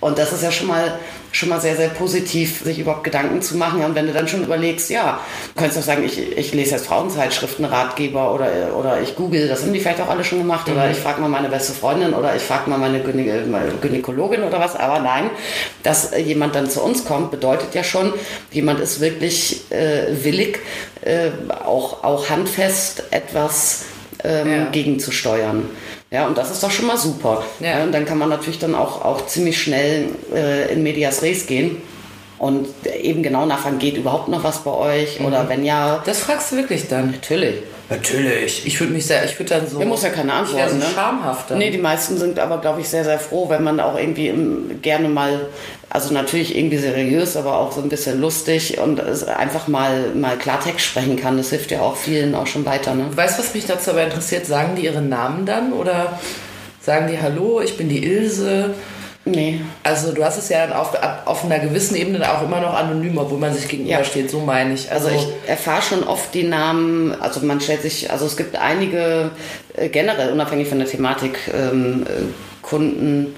und 0.02 0.18
das 0.18 0.32
ist 0.32 0.42
ja 0.42 0.50
schon 0.50 0.66
mal, 0.66 0.98
schon 1.30 1.48
mal 1.48 1.60
sehr, 1.60 1.76
sehr 1.76 1.88
positiv, 1.88 2.64
sich 2.64 2.80
überhaupt 2.80 3.04
Gedanken 3.04 3.40
zu 3.40 3.56
machen. 3.56 3.84
Und 3.84 3.94
wenn 3.94 4.08
du 4.08 4.12
dann 4.12 4.26
schon 4.26 4.42
überlegst, 4.42 4.90
ja, 4.90 5.20
du 5.54 5.60
könntest 5.60 5.78
auch 5.78 5.84
sagen, 5.84 6.02
ich, 6.04 6.36
ich 6.36 6.52
lese 6.52 6.72
jetzt 6.72 6.88
Frauenzeitschriften, 6.88 7.64
Ratgeber 7.64 8.34
oder, 8.34 8.76
oder 8.76 9.00
ich 9.00 9.14
google, 9.14 9.46
das 9.46 9.62
haben 9.62 9.72
die 9.72 9.78
vielleicht 9.78 10.00
auch 10.00 10.08
alle 10.08 10.24
schon 10.24 10.38
gemacht. 10.38 10.66
Mhm. 10.66 10.74
Oder 10.74 10.90
ich 10.90 10.96
frage 10.98 11.20
mal 11.20 11.28
meine 11.28 11.48
beste 11.48 11.72
Freundin 11.72 12.14
oder 12.14 12.34
ich 12.34 12.42
frage 12.42 12.68
mal 12.68 12.80
meine 12.80 12.98
Gynäkologin 13.00 14.42
oder 14.42 14.58
was. 14.58 14.74
Aber 14.74 14.98
nein, 14.98 15.30
dass 15.84 16.10
jemand 16.18 16.56
dann 16.56 16.68
zu 16.68 16.82
uns 16.82 17.04
kommt, 17.04 17.30
bedeutet 17.30 17.72
ja 17.72 17.84
schon, 17.84 18.12
jemand 18.50 18.80
ist 18.80 19.00
wirklich 19.00 19.70
äh, 19.70 20.24
willig, 20.24 20.58
äh, 21.02 21.30
auch, 21.64 22.02
auch 22.02 22.28
handfest 22.28 23.04
etwas 23.12 23.84
ähm, 24.24 24.50
ja. 24.50 24.64
gegenzusteuern. 24.64 25.70
Ja, 26.12 26.26
und 26.26 26.36
das 26.36 26.50
ist 26.50 26.62
doch 26.62 26.70
schon 26.70 26.86
mal 26.86 26.98
super. 26.98 27.42
Ja. 27.58 27.78
ja 27.78 27.84
und 27.84 27.92
dann 27.92 28.04
kann 28.04 28.18
man 28.18 28.28
natürlich 28.28 28.58
dann 28.58 28.74
auch, 28.74 29.02
auch 29.02 29.26
ziemlich 29.26 29.60
schnell 29.60 30.10
äh, 30.32 30.72
in 30.72 30.82
Medias 30.82 31.22
Res 31.22 31.46
gehen 31.46 31.80
und 32.38 32.68
eben 33.00 33.22
genau 33.22 33.46
nachfragen, 33.46 33.78
geht 33.78 33.96
überhaupt 33.96 34.28
noch 34.28 34.44
was 34.44 34.58
bei 34.58 34.72
euch? 34.72 35.20
Mhm. 35.20 35.26
Oder 35.26 35.48
wenn 35.48 35.64
ja. 35.64 36.02
Das 36.04 36.18
fragst 36.18 36.52
du 36.52 36.56
wirklich 36.56 36.86
dann? 36.88 37.12
Natürlich. 37.12 37.62
Natürlich. 37.90 38.66
Ich 38.66 38.80
würde 38.80 38.92
mich 38.92 39.06
sehr, 39.06 39.24
ich 39.24 39.38
würde 39.38 39.50
dann 39.50 39.68
so. 39.68 39.78
Der 39.78 39.86
muss 39.86 40.02
ja 40.02 40.10
keine 40.10 40.32
Antwort. 40.32 40.70
so 40.70 40.76
ne? 40.76 40.84
schamhafter. 40.94 41.56
Nee, 41.56 41.70
die 41.70 41.78
meisten 41.78 42.16
sind 42.16 42.38
aber, 42.38 42.58
glaube 42.58 42.80
ich, 42.80 42.88
sehr, 42.88 43.04
sehr 43.04 43.18
froh, 43.18 43.48
wenn 43.48 43.62
man 43.62 43.80
auch 43.80 43.98
irgendwie 43.98 44.32
gerne 44.80 45.08
mal, 45.08 45.46
also 45.90 46.14
natürlich 46.14 46.56
irgendwie 46.56 46.78
seriös, 46.78 47.36
aber 47.36 47.58
auch 47.58 47.72
so 47.72 47.82
ein 47.82 47.88
bisschen 47.88 48.20
lustig 48.20 48.78
und 48.78 49.00
einfach 49.28 49.68
mal, 49.68 50.10
mal 50.14 50.36
Klartext 50.38 50.86
sprechen 50.86 51.16
kann. 51.16 51.36
Das 51.36 51.50
hilft 51.50 51.70
ja 51.70 51.80
auch 51.80 51.96
vielen 51.96 52.34
auch 52.34 52.46
schon 52.46 52.64
weiter. 52.64 52.94
Ne? 52.94 53.06
Weißt 53.14 53.38
du, 53.38 53.42
was 53.42 53.54
mich 53.54 53.66
dazu 53.66 53.90
aber 53.90 54.04
interessiert? 54.04 54.46
Sagen 54.46 54.76
die 54.76 54.84
ihren 54.84 55.08
Namen 55.08 55.44
dann 55.44 55.72
oder 55.72 56.18
sagen 56.80 57.08
die 57.10 57.20
Hallo, 57.20 57.60
ich 57.60 57.76
bin 57.76 57.88
die 57.88 58.04
Ilse? 58.04 58.74
Nee. 59.24 59.60
Also 59.84 60.12
du 60.12 60.24
hast 60.24 60.38
es 60.38 60.48
ja 60.48 60.74
auf, 60.74 60.92
auf 61.26 61.44
einer 61.44 61.60
gewissen 61.60 61.94
Ebene 61.96 62.28
auch 62.32 62.42
immer 62.42 62.60
noch 62.60 62.74
anonym, 62.74 63.18
obwohl 63.18 63.38
man 63.38 63.54
sich 63.54 63.68
gegenübersteht, 63.68 64.24
ja. 64.24 64.30
so 64.30 64.40
meine 64.40 64.74
ich. 64.74 64.90
Also, 64.90 65.08
also 65.08 65.18
ich 65.18 65.48
erfahre 65.48 65.82
schon 65.82 66.02
oft 66.02 66.34
die 66.34 66.42
Namen, 66.42 67.14
also 67.20 67.40
man 67.46 67.60
stellt 67.60 67.82
sich, 67.82 68.10
also 68.10 68.26
es 68.26 68.36
gibt 68.36 68.56
einige 68.56 69.30
äh, 69.74 69.88
generell, 69.88 70.32
unabhängig 70.32 70.68
von 70.68 70.78
der 70.78 70.88
Thematik, 70.88 71.38
ähm, 71.54 72.04
äh, 72.04 72.22
Kunden, 72.62 73.36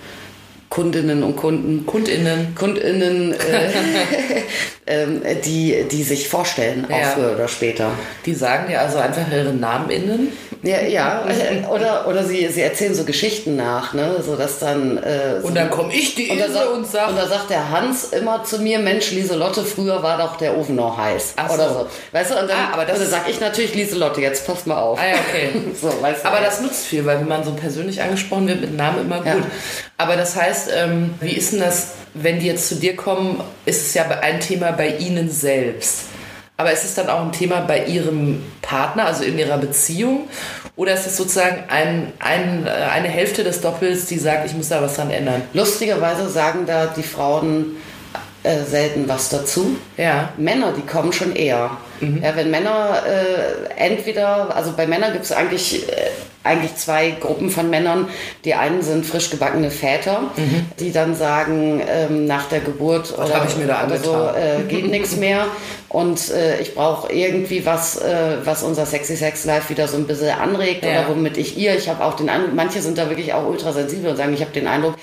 Kundinnen 0.74 1.22
und 1.22 1.36
Kunden, 1.36 1.86
KundInnen. 1.86 2.52
KundInnen, 2.56 3.32
äh, 3.34 3.70
ähm, 4.88 5.22
die, 5.44 5.84
die 5.88 6.02
sich 6.02 6.28
vorstellen, 6.28 6.84
auch 6.90 6.98
Ja. 6.98 7.10
früher 7.10 7.32
oder 7.34 7.46
später. 7.46 7.92
Die 8.26 8.34
sagen 8.34 8.66
dir 8.68 8.80
also 8.80 8.98
einfach 8.98 9.22
ihre 9.30 9.52
Namen 9.52 9.88
innen. 9.90 10.32
Ja, 10.64 10.80
ja. 10.80 11.24
äh, 11.28 11.64
oder, 11.66 12.08
oder 12.08 12.24
sie, 12.24 12.48
sie 12.48 12.62
erzählen 12.62 12.94
so 12.94 13.04
Geschichten 13.04 13.54
nach, 13.54 13.92
ne? 13.94 14.16
so 14.26 14.34
dass 14.34 14.58
dann. 14.58 14.98
Äh, 14.98 15.42
so 15.42 15.48
Und 15.48 15.54
dann 15.54 15.70
komme 15.70 15.94
ich 15.94 16.16
die 16.16 16.28
und 16.30 16.38
da, 16.38 16.46
Ilse 16.46 16.54
sagt, 16.54 16.70
und 16.72 16.86
sag, 16.86 17.08
und 17.10 17.16
da 17.18 17.26
sagt 17.28 17.50
der 17.50 17.70
Hans 17.70 18.04
immer 18.12 18.42
zu 18.42 18.58
mir, 18.58 18.78
Mensch, 18.80 19.12
Lieselotte, 19.12 19.62
früher 19.62 20.02
war 20.02 20.18
doch 20.18 20.36
der 20.38 20.56
Ofen 20.56 20.74
noch 20.74 20.96
heiß. 20.96 21.34
Ach 21.36 21.48
so. 21.50 21.54
Oder 21.54 21.68
so. 21.68 21.86
Weißt 22.12 22.30
du, 22.32 22.40
und 22.40 22.48
dann, 22.48 22.56
Ah, 22.56 22.72
aber 22.72 22.84
das 22.84 22.96
und 22.98 23.04
dann 23.04 23.10
sag 23.20 23.28
ich 23.30 23.38
natürlich 23.40 23.74
Lieselotte, 23.74 24.22
jetzt 24.22 24.44
pass 24.46 24.66
mal 24.66 24.80
auf. 24.80 24.98
Ah 24.98 25.06
ja, 25.06 25.14
okay. 25.28 25.50
so, 25.80 25.92
weißt 26.02 26.24
du. 26.24 26.28
Aber 26.28 26.40
das 26.40 26.60
nutzt 26.62 26.86
viel, 26.86 27.04
weil 27.04 27.20
wenn 27.20 27.28
man 27.28 27.44
so 27.44 27.52
persönlich 27.52 28.00
angesprochen 28.02 28.48
wird 28.48 28.62
mit 28.62 28.74
Namen 28.76 29.02
immer 29.02 29.24
Ja. 29.24 29.36
Aber 29.96 30.16
das 30.16 30.36
heißt, 30.36 30.70
ähm, 30.74 31.14
wie 31.20 31.32
ist 31.32 31.52
denn 31.52 31.60
das, 31.60 31.92
wenn 32.14 32.40
die 32.40 32.46
jetzt 32.46 32.68
zu 32.68 32.76
dir 32.76 32.96
kommen, 32.96 33.40
ist 33.64 33.86
es 33.86 33.94
ja 33.94 34.08
ein 34.08 34.40
Thema 34.40 34.72
bei 34.72 34.96
ihnen 34.96 35.30
selbst. 35.30 36.04
Aber 36.56 36.72
ist 36.72 36.84
es 36.84 36.94
dann 36.94 37.08
auch 37.08 37.20
ein 37.20 37.32
Thema 37.32 37.60
bei 37.60 37.84
ihrem 37.84 38.44
Partner, 38.62 39.06
also 39.06 39.24
in 39.24 39.38
ihrer 39.38 39.58
Beziehung? 39.58 40.28
Oder 40.76 40.94
ist 40.94 41.06
es 41.06 41.16
sozusagen 41.16 41.64
ein, 41.68 42.12
ein, 42.20 42.66
äh, 42.66 42.70
eine 42.70 43.08
Hälfte 43.08 43.44
des 43.44 43.60
Doppels, 43.60 44.06
die 44.06 44.18
sagt, 44.18 44.46
ich 44.46 44.54
muss 44.54 44.68
da 44.68 44.80
was 44.80 44.94
dran 44.94 45.10
ändern? 45.10 45.42
Lustigerweise 45.52 46.28
sagen 46.28 46.66
da 46.66 46.86
die 46.86 47.02
Frauen 47.02 47.76
äh, 48.44 48.62
selten 48.64 49.08
was 49.08 49.28
dazu. 49.30 49.76
Ja. 49.96 50.28
Männer, 50.36 50.72
die 50.76 50.82
kommen 50.82 51.12
schon 51.12 51.34
eher. 51.34 51.70
Ja, 52.00 52.36
wenn 52.36 52.50
Männer 52.50 53.02
äh, 53.06 53.80
entweder, 53.82 54.54
also 54.54 54.72
bei 54.76 54.86
Männern 54.86 55.12
gibt 55.12 55.24
es 55.24 55.32
eigentlich, 55.32 55.88
äh, 55.88 56.10
eigentlich 56.42 56.74
zwei 56.76 57.12
Gruppen 57.12 57.48
von 57.48 57.70
Männern. 57.70 58.08
Die 58.44 58.52
einen 58.54 58.82
sind 58.82 59.06
frisch 59.06 59.30
gebackene 59.30 59.70
Väter, 59.70 60.24
die 60.80 60.92
dann 60.92 61.14
sagen, 61.14 61.80
ähm, 61.88 62.26
nach 62.26 62.46
der 62.50 62.60
Geburt 62.60 63.16
oder, 63.16 63.34
hab 63.36 63.48
ich 63.48 63.56
mir 63.56 63.66
da 63.68 63.86
oder 63.86 63.96
so 63.98 64.12
äh, 64.12 64.64
geht 64.68 64.90
nichts 64.90 65.16
mehr. 65.16 65.46
Und 65.88 66.30
äh, 66.32 66.60
ich 66.60 66.74
brauche 66.74 67.10
irgendwie 67.10 67.64
was, 67.64 67.96
äh, 68.02 68.36
was 68.44 68.62
unser 68.62 68.84
Sexy 68.84 69.16
Sex 69.16 69.46
Life 69.46 69.70
wieder 69.70 69.88
so 69.88 69.96
ein 69.96 70.06
bisschen 70.06 70.30
anregt 70.38 70.84
Ja. 70.84 70.90
oder 71.06 71.08
womit 71.10 71.38
ich 71.38 71.56
ihr, 71.56 71.74
ich 71.76 71.88
habe 71.88 72.04
auch 72.04 72.14
den 72.16 72.28
Eindruck, 72.28 72.52
manche 72.54 72.82
sind 72.82 72.98
da 72.98 73.08
wirklich 73.08 73.32
auch 73.32 73.46
ultrasensibel 73.46 74.10
und 74.10 74.16
sagen, 74.16 74.34
ich 74.34 74.40
habe 74.42 74.50
den 74.52 74.66
Eindruck, 74.66 74.96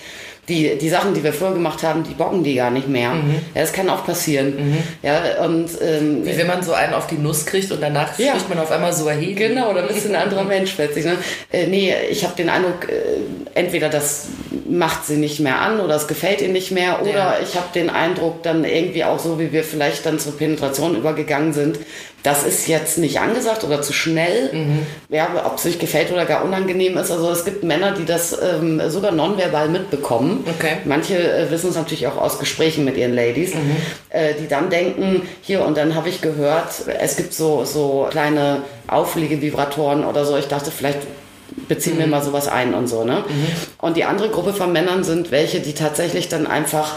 die, 0.52 0.78
die 0.78 0.90
Sachen, 0.90 1.14
die 1.14 1.24
wir 1.24 1.32
früher 1.34 1.54
gemacht 1.54 1.82
haben, 1.84 2.04
die 2.04 2.14
bocken 2.14 2.44
die 2.44 2.56
gar 2.56 2.70
nicht 2.72 2.88
mehr. 2.90 3.12
Ja, 3.56 3.62
das 3.62 3.72
kann 3.74 3.90
auch 3.90 4.06
passieren. 4.06 4.54
Ja, 5.02 5.44
und 5.46 5.70
ähm, 5.82 6.26
Wie 6.26 6.38
wenn 6.38 6.48
man 6.48 6.62
so 6.62 6.74
einen 6.74 6.94
auf 6.94 7.08
die 7.08 7.16
Nuss 7.16 7.46
kriegt 7.46 7.72
und 7.72 7.82
danach 7.82 8.20
Ja. 8.20 8.32
spricht 8.32 8.50
man 8.50 8.60
auf 8.60 8.70
einmal 8.72 8.92
so 8.94 9.04
Swahili. 9.04 9.34
Genau, 9.34 9.74
da 9.74 9.82
bist 9.84 10.06
du 10.06 10.10
ein 10.10 10.16
anderer 10.16 10.44
Mensch 10.44 10.74
plötzlich. 10.74 11.06
Ne? 11.06 11.16
Äh, 11.52 11.68
nee, 11.68 11.94
ich 12.10 12.24
habe 12.24 12.36
den 12.36 12.50
Eindruck, 12.50 12.88
äh, 12.90 13.58
entweder 13.60 13.90
das 13.90 14.28
macht 14.70 15.06
sie 15.06 15.18
nicht 15.18 15.40
mehr 15.40 15.60
an 15.62 15.80
oder 15.80 15.96
es 15.96 16.08
gefällt 16.08 16.42
ihr 16.42 16.48
nicht 16.50 16.72
mehr 16.72 17.02
oder 17.02 17.12
Ja. 17.12 17.36
ich 17.42 17.56
habe 17.56 17.68
den 17.74 17.90
Eindruck, 17.90 18.44
dann 18.44 18.64
irgendwie 18.64 19.04
auch 19.04 19.20
so, 19.20 19.40
wie 19.40 19.52
wir 19.52 19.64
vielleicht 19.64 20.06
dann 20.06 20.20
zur 20.20 20.38
Penetration 20.38 20.96
übergegangen 20.96 21.54
sind, 21.54 21.80
das 22.24 22.44
ist 22.44 22.68
jetzt 22.68 22.98
nicht 22.98 23.20
angesagt 23.20 23.64
oder 23.64 23.82
zu 23.82 23.94
schnell. 23.94 24.52
Ja, 25.10 25.30
ob 25.46 25.58
es 25.58 25.64
sich 25.64 25.80
gefällt 25.80 26.12
oder 26.12 26.26
gar 26.26 26.44
unangenehm 26.44 26.98
ist. 26.98 27.12
Also 27.12 27.32
es 27.32 27.46
gibt 27.46 27.64
Männer, 27.64 27.94
die 27.94 28.06
das 28.06 28.38
ähm, 28.40 28.82
sogar 28.90 29.12
nonverbal 29.12 29.70
mitbekommen. 29.70 30.46
Okay. 30.58 30.78
Manche 30.86 31.18
äh, 31.18 31.50
wissen 31.50 31.70
es 31.70 31.76
natürlich 31.76 32.08
auch 32.08 32.18
aus 32.18 32.40
Gesprächen 32.40 32.86
mit 32.86 32.98
ihren 32.98 33.16
Ladies, 33.16 33.54
äh, 34.10 34.34
die 34.40 34.48
dann 34.48 34.70
denken, 34.70 35.24
hier 35.42 35.66
und 35.66 35.78
dann 35.78 35.96
habe 35.96 36.10
ich 36.10 36.22
gehört, 36.22 36.86
es 37.00 37.16
gibt 37.16 37.34
so, 37.34 37.66
so 37.66 38.08
kleine 38.12 38.64
Aufliegevibratoren 38.88 40.06
oder 40.06 40.26
so. 40.26 40.38
Ich 40.38 40.48
dachte, 40.48 40.72
vielleicht 40.72 41.00
beziehen 41.68 41.98
wir 41.98 42.08
mal 42.08 42.24
sowas 42.24 42.48
ein 42.48 42.74
und 42.74 42.88
so. 42.88 43.04
Ne? 43.04 43.24
Und 43.78 43.98
die 43.98 44.04
andere 44.04 44.30
Gruppe 44.30 44.54
von 44.54 44.72
Männern 44.72 45.04
sind 45.04 45.32
welche, 45.32 45.60
die 45.60 45.74
tatsächlich 45.74 46.30
dann 46.30 46.48
einfach 46.48 46.96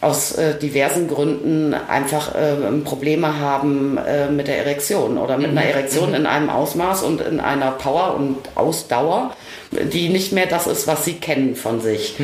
aus 0.00 0.32
äh, 0.32 0.56
diversen 0.56 1.08
Gründen 1.08 1.74
einfach 1.74 2.34
äh, 2.34 2.54
Probleme 2.84 3.40
haben 3.40 3.98
äh, 3.98 4.30
mit 4.30 4.46
der 4.46 4.58
Erektion 4.58 5.18
oder 5.18 5.36
mit 5.36 5.50
einer 5.50 5.64
Erektion 5.64 6.14
in 6.14 6.24
einem 6.24 6.50
Ausmaß 6.50 7.02
und 7.02 7.20
in 7.20 7.40
einer 7.40 7.72
Power 7.72 8.14
und 8.14 8.36
Ausdauer, 8.54 9.34
die 9.72 10.08
nicht 10.08 10.32
mehr 10.32 10.46
das 10.46 10.68
ist, 10.68 10.86
was 10.86 11.04
sie 11.04 11.14
kennen 11.14 11.56
von 11.56 11.80
sich. 11.80 12.14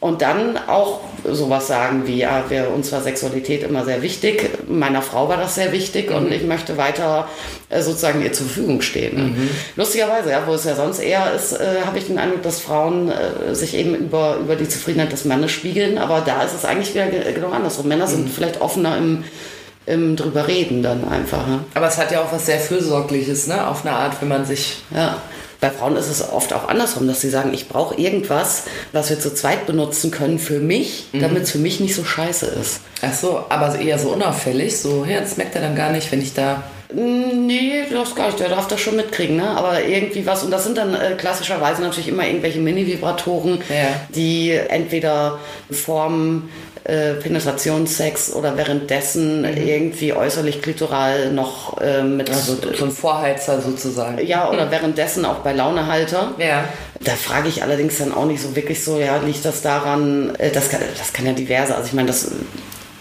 Und 0.00 0.22
dann 0.22 0.56
auch 0.68 1.00
sowas 1.34 1.66
sagen 1.66 2.02
wie, 2.06 2.18
ja, 2.18 2.44
wir, 2.48 2.70
uns 2.70 2.90
war 2.92 3.00
Sexualität 3.02 3.62
immer 3.62 3.84
sehr 3.84 4.02
wichtig, 4.02 4.50
meiner 4.68 5.02
Frau 5.02 5.28
war 5.28 5.36
das 5.36 5.54
sehr 5.54 5.72
wichtig 5.72 6.10
und 6.10 6.30
ich 6.32 6.42
möchte 6.44 6.76
weiter 6.76 7.28
äh, 7.68 7.80
sozusagen 7.82 8.22
ihr 8.22 8.32
zur 8.32 8.46
Verfügung 8.46 8.80
stehen. 8.82 9.16
Ne? 9.16 9.32
Lustigerweise, 9.76 10.30
ja, 10.30 10.42
wo 10.46 10.54
es 10.54 10.64
ja 10.64 10.74
sonst 10.74 10.98
eher 11.00 11.32
ist, 11.34 11.52
äh, 11.52 11.82
habe 11.84 11.98
ich 11.98 12.06
den 12.06 12.18
Eindruck, 12.18 12.42
dass 12.42 12.60
Frauen 12.60 13.10
äh, 13.10 13.54
sich 13.54 13.74
eben 13.74 13.94
über, 13.94 14.36
über 14.40 14.56
die 14.56 14.68
Zufriedenheit 14.68 15.12
des 15.12 15.24
Mannes 15.24 15.50
spiegeln, 15.52 15.98
aber 15.98 16.20
da 16.24 16.42
ist 16.42 16.54
es 16.54 16.64
eigentlich 16.64 16.94
wieder 16.94 17.06
ge- 17.06 17.32
genau 17.32 17.50
andersrum. 17.50 17.88
Männer 17.88 18.06
sind 18.06 18.28
vielleicht 18.30 18.60
offener 18.60 18.96
im, 18.96 19.24
im 19.86 20.16
drüber 20.16 20.46
reden 20.48 20.82
dann 20.82 21.08
einfach. 21.08 21.46
Ne? 21.46 21.60
Aber 21.74 21.88
es 21.88 21.96
hat 21.98 22.12
ja 22.12 22.20
auch 22.20 22.32
was 22.32 22.46
sehr 22.46 22.58
Fürsorgliches, 22.58 23.46
ne? 23.46 23.66
Auf 23.66 23.86
eine 23.86 23.94
Art, 23.94 24.20
wenn 24.20 24.28
man 24.28 24.44
sich 24.44 24.82
Ja. 24.94 25.16
Bei 25.60 25.70
Frauen 25.70 25.96
ist 25.96 26.08
es 26.08 26.22
oft 26.32 26.52
auch 26.52 26.68
andersrum, 26.68 27.08
dass 27.08 27.20
sie 27.20 27.30
sagen, 27.30 27.52
ich 27.52 27.68
brauche 27.68 27.96
irgendwas, 28.00 28.64
was 28.92 29.10
wir 29.10 29.18
zu 29.18 29.34
zweit 29.34 29.66
benutzen 29.66 30.10
können 30.12 30.38
für 30.38 30.60
mich, 30.60 31.06
damit 31.12 31.42
es 31.44 31.50
für 31.50 31.58
mich 31.58 31.80
nicht 31.80 31.94
so 31.96 32.04
scheiße 32.04 32.46
ist. 32.46 32.80
Ach 33.02 33.12
so, 33.12 33.44
aber 33.48 33.76
eher 33.78 33.98
so 33.98 34.10
unauffällig. 34.10 34.78
So, 34.78 35.04
ja, 35.04 35.18
das 35.20 35.36
merkt 35.36 35.56
er 35.56 35.62
dann 35.62 35.74
gar 35.74 35.90
nicht, 35.90 36.12
wenn 36.12 36.22
ich 36.22 36.32
da. 36.32 36.62
Nee, 36.94 37.82
das 37.90 38.14
gar 38.14 38.26
nicht. 38.26 38.40
Der 38.40 38.48
darf 38.48 38.66
das 38.66 38.80
schon 38.80 38.96
mitkriegen, 38.96 39.36
ne? 39.36 39.50
Aber 39.50 39.84
irgendwie 39.84 40.24
was. 40.24 40.42
Und 40.42 40.50
das 40.50 40.64
sind 40.64 40.78
dann 40.78 40.94
äh, 40.94 41.16
klassischerweise 41.18 41.82
natürlich 41.82 42.08
immer 42.08 42.26
irgendwelche 42.26 42.60
Mini-Vibratoren, 42.60 43.60
Ja. 43.68 43.88
die 44.14 44.52
entweder 44.52 45.38
vorm 45.70 46.48
äh, 46.84 47.14
Penetrationssex 47.14 48.32
oder 48.32 48.56
währenddessen 48.56 49.44
irgendwie 49.44 50.12
äußerlich 50.12 50.62
klitoral 50.62 51.32
noch 51.32 51.80
äh, 51.80 52.02
mit. 52.02 52.30
Also 52.30 52.56
so 52.76 52.84
ein 52.84 52.90
Vorheizer 52.90 53.60
sozusagen. 53.60 54.24
ja, 54.26 54.50
oder 54.50 54.70
währenddessen 54.70 55.24
auch 55.24 55.38
bei 55.38 55.52
Launehalter. 55.52 56.34
Ja. 56.38 56.64
Da 57.00 57.12
frage 57.12 57.48
ich 57.48 57.62
allerdings 57.62 57.98
dann 57.98 58.12
auch 58.12 58.26
nicht 58.26 58.42
so 58.42 58.56
wirklich 58.56 58.82
so, 58.82 58.98
ja, 58.98 59.18
liegt 59.18 59.44
das 59.44 59.62
daran, 59.62 60.34
äh, 60.36 60.50
das 60.50 60.68
kann, 60.68 60.80
das 60.98 61.12
kann 61.12 61.26
ja 61.26 61.32
diverse, 61.32 61.74
also 61.74 61.86
ich 61.86 61.92
meine, 61.92 62.08
das 62.08 62.30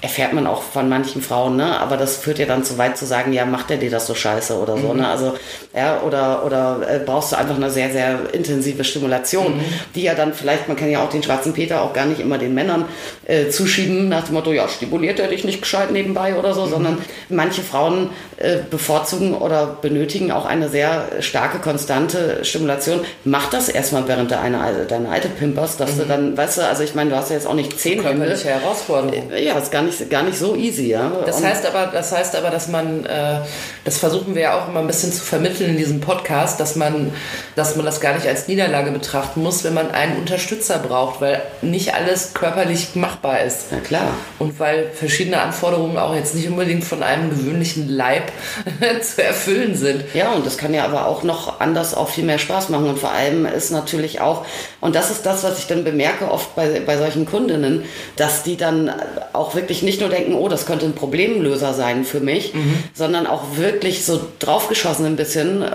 erfährt 0.02 0.34
man 0.34 0.46
auch 0.46 0.62
von 0.62 0.90
manchen 0.90 1.22
Frauen, 1.22 1.56
ne? 1.56 1.80
Aber 1.80 1.98
das 1.98 2.18
führt 2.18 2.40
ja 2.40 2.46
dann 2.46 2.64
zu 2.64 2.78
weit 2.78 2.98
zu 2.98 3.06
sagen, 3.06 3.34
ja, 3.34 3.46
macht 3.46 3.72
er 3.72 3.78
dir 3.78 3.90
das 3.90 4.06
so 4.06 4.14
scheiße 4.14 4.58
oder 4.58 4.78
so, 4.78 4.94
ne? 4.94 5.08
Also, 5.08 5.34
ja, 5.76 6.02
oder, 6.02 6.46
oder 6.46 6.82
äh, 6.88 7.00
brauchst 7.00 7.32
du 7.32 7.38
einfach 7.38 7.56
eine 7.56 7.72
sehr, 7.72 7.92
sehr 7.92 8.20
intensive 8.34 8.84
Stimulation, 8.84 9.60
die 9.96 10.04
ja 10.04 10.14
dann 10.14 10.34
vielleicht, 10.34 10.68
man 10.68 10.78
kann 10.78 10.92
ja 10.92 11.04
auch 11.04 11.10
den 11.10 11.24
schwarzen 11.24 11.54
Peter 11.54 11.82
auch 11.82 11.94
gar 11.94 12.06
nicht 12.06 12.20
immer 12.20 12.38
den 12.38 12.54
Männern 12.54 12.86
äh, 13.26 13.50
zuschieben, 13.50 14.08
nach 14.08 14.26
dem 14.26 14.36
Motto, 14.36 14.52
ja, 14.52 14.68
stimuliert 14.68 15.20
er 15.20 15.30
dich 15.30 15.44
nicht 15.44 15.62
gescheit 15.62 15.92
nebenbei 15.92 16.36
oder 16.36 16.54
so, 16.54 16.68
sondern 16.68 17.00
manche 17.30 17.62
Frauen 17.62 18.12
äh, 18.38 18.58
bevorzugen 18.70 19.34
oder 19.34 19.78
benötigen 19.82 20.32
auch 20.32 20.46
eine 20.46 20.70
sehr 20.70 21.06
starke, 21.22 21.58
konstante 21.58 22.46
Stimulation. 22.46 23.00
Mach 23.24 23.50
das 23.50 23.68
erstmal 23.68 24.08
während 24.08 24.30
der 24.30 24.42
eine, 24.42 24.86
deine 24.88 25.10
alte 25.10 25.28
Pimpers, 25.28 25.78
dass 25.78 25.98
du 25.98 26.06
dann, 26.06 26.38
weißt 26.38 26.60
du, 26.60 26.68
also 26.68 26.84
ich 26.84 26.94
meine, 26.94 27.10
du 27.10 27.16
hast 27.16 27.30
ja 27.30 27.36
jetzt 27.36 27.48
auch 27.48 27.56
nicht 27.56 27.80
zehn 27.80 28.04
Hände. 28.04 28.28
Herausforderung. 28.28 29.32
Ja, 29.36 29.58
ist 29.58 29.72
gar 29.72 29.82
nicht, 29.88 30.10
gar 30.10 30.24
nicht 30.24 30.38
so 30.38 30.56
easy, 30.56 30.90
ja. 30.90 31.12
Das 31.26 31.44
heißt 31.44 31.66
aber, 31.66 31.88
das 31.88 32.12
heißt 32.12 32.36
aber, 32.36 32.50
dass 32.50 32.68
man, 32.68 33.06
äh, 33.06 33.40
das 33.84 33.98
versuchen 33.98 34.36
wir 34.36 34.44
ja 34.44 34.62
auch 34.62 34.70
immer 34.70 34.82
ein 34.82 34.88
bisschen 34.88 35.12
zu 35.12 35.22
vermitteln 35.22 35.72
in 35.72 35.78
diesem 35.78 36.00
Podcast, 36.00 36.60
dass 36.60 36.76
man, 36.76 37.12
dass 37.56 37.76
man 37.76 37.86
das 37.86 38.00
gar 38.00 38.14
nicht 38.14 38.28
als 38.28 38.48
Niederlage 38.48 38.92
betrachten 38.92 39.42
muss, 39.42 39.64
wenn 39.64 39.74
man 39.74 39.92
einen 39.92 40.18
Unterstützer 40.18 40.80
braucht, 40.80 41.22
weil 41.22 41.42
nicht 41.62 41.96
alles 41.96 42.34
körperlich 42.34 42.96
machbar 42.96 43.42
ist. 43.42 43.72
Ja, 43.72 43.80
klar. 43.80 44.14
Und 44.38 44.60
weil 44.60 44.90
verschiedene 44.94 45.42
Anforderungen 45.42 45.98
auch 45.98 46.14
jetzt 46.14 46.36
nicht 46.36 46.48
unbedingt 46.48 46.84
von 46.84 47.02
einem 47.02 47.30
gewöhnlichen 47.30 47.90
Leib 47.90 48.32
zu 49.02 49.24
erfüllen 49.24 49.76
sind. 49.76 50.04
Ja, 50.14 50.34
und 50.34 50.46
das 50.46 50.58
kann 50.58 50.74
ja 50.74 50.86
aber 50.86 51.08
auch 51.08 51.24
noch 51.24 51.60
anders 51.60 51.96
auch 51.96 52.10
viel 52.10 52.26
mehr 52.26 52.40
Spaß 52.40 52.70
machen. 52.70 52.88
Und 52.88 53.00
vor 53.00 53.12
allem 53.12 53.46
ist 53.46 53.72
natürlich 53.72 54.22
auch, 54.22 54.46
und 54.88 54.96
das 54.96 55.12
ist 55.12 55.26
das, 55.26 55.44
was 55.44 55.60
ich 55.60 55.68
dann 55.68 55.84
bemerke 55.84 56.32
oft 56.32 56.56
bei, 56.56 56.80
bei 56.80 56.98
solchen 56.98 57.26
Kundinnen, 57.26 57.84
dass 58.16 58.44
die 58.44 58.56
dann 58.56 58.90
auch 59.34 59.54
wirklich 59.54 59.84
nicht 59.84 60.00
nur 60.00 60.10
denken, 60.10 60.34
oh, 60.34 60.48
das 60.48 60.66
könnte 60.66 60.86
ein 60.86 60.94
Problemlöser 60.94 61.74
sein 61.74 62.06
für 62.06 62.22
mich, 62.22 62.54
sondern 62.94 63.28
auch 63.28 63.58
wirklich 63.58 64.06
so 64.06 64.22
draufgeschossen 64.40 65.06
ein 65.06 65.18
bisschen. 65.18 65.66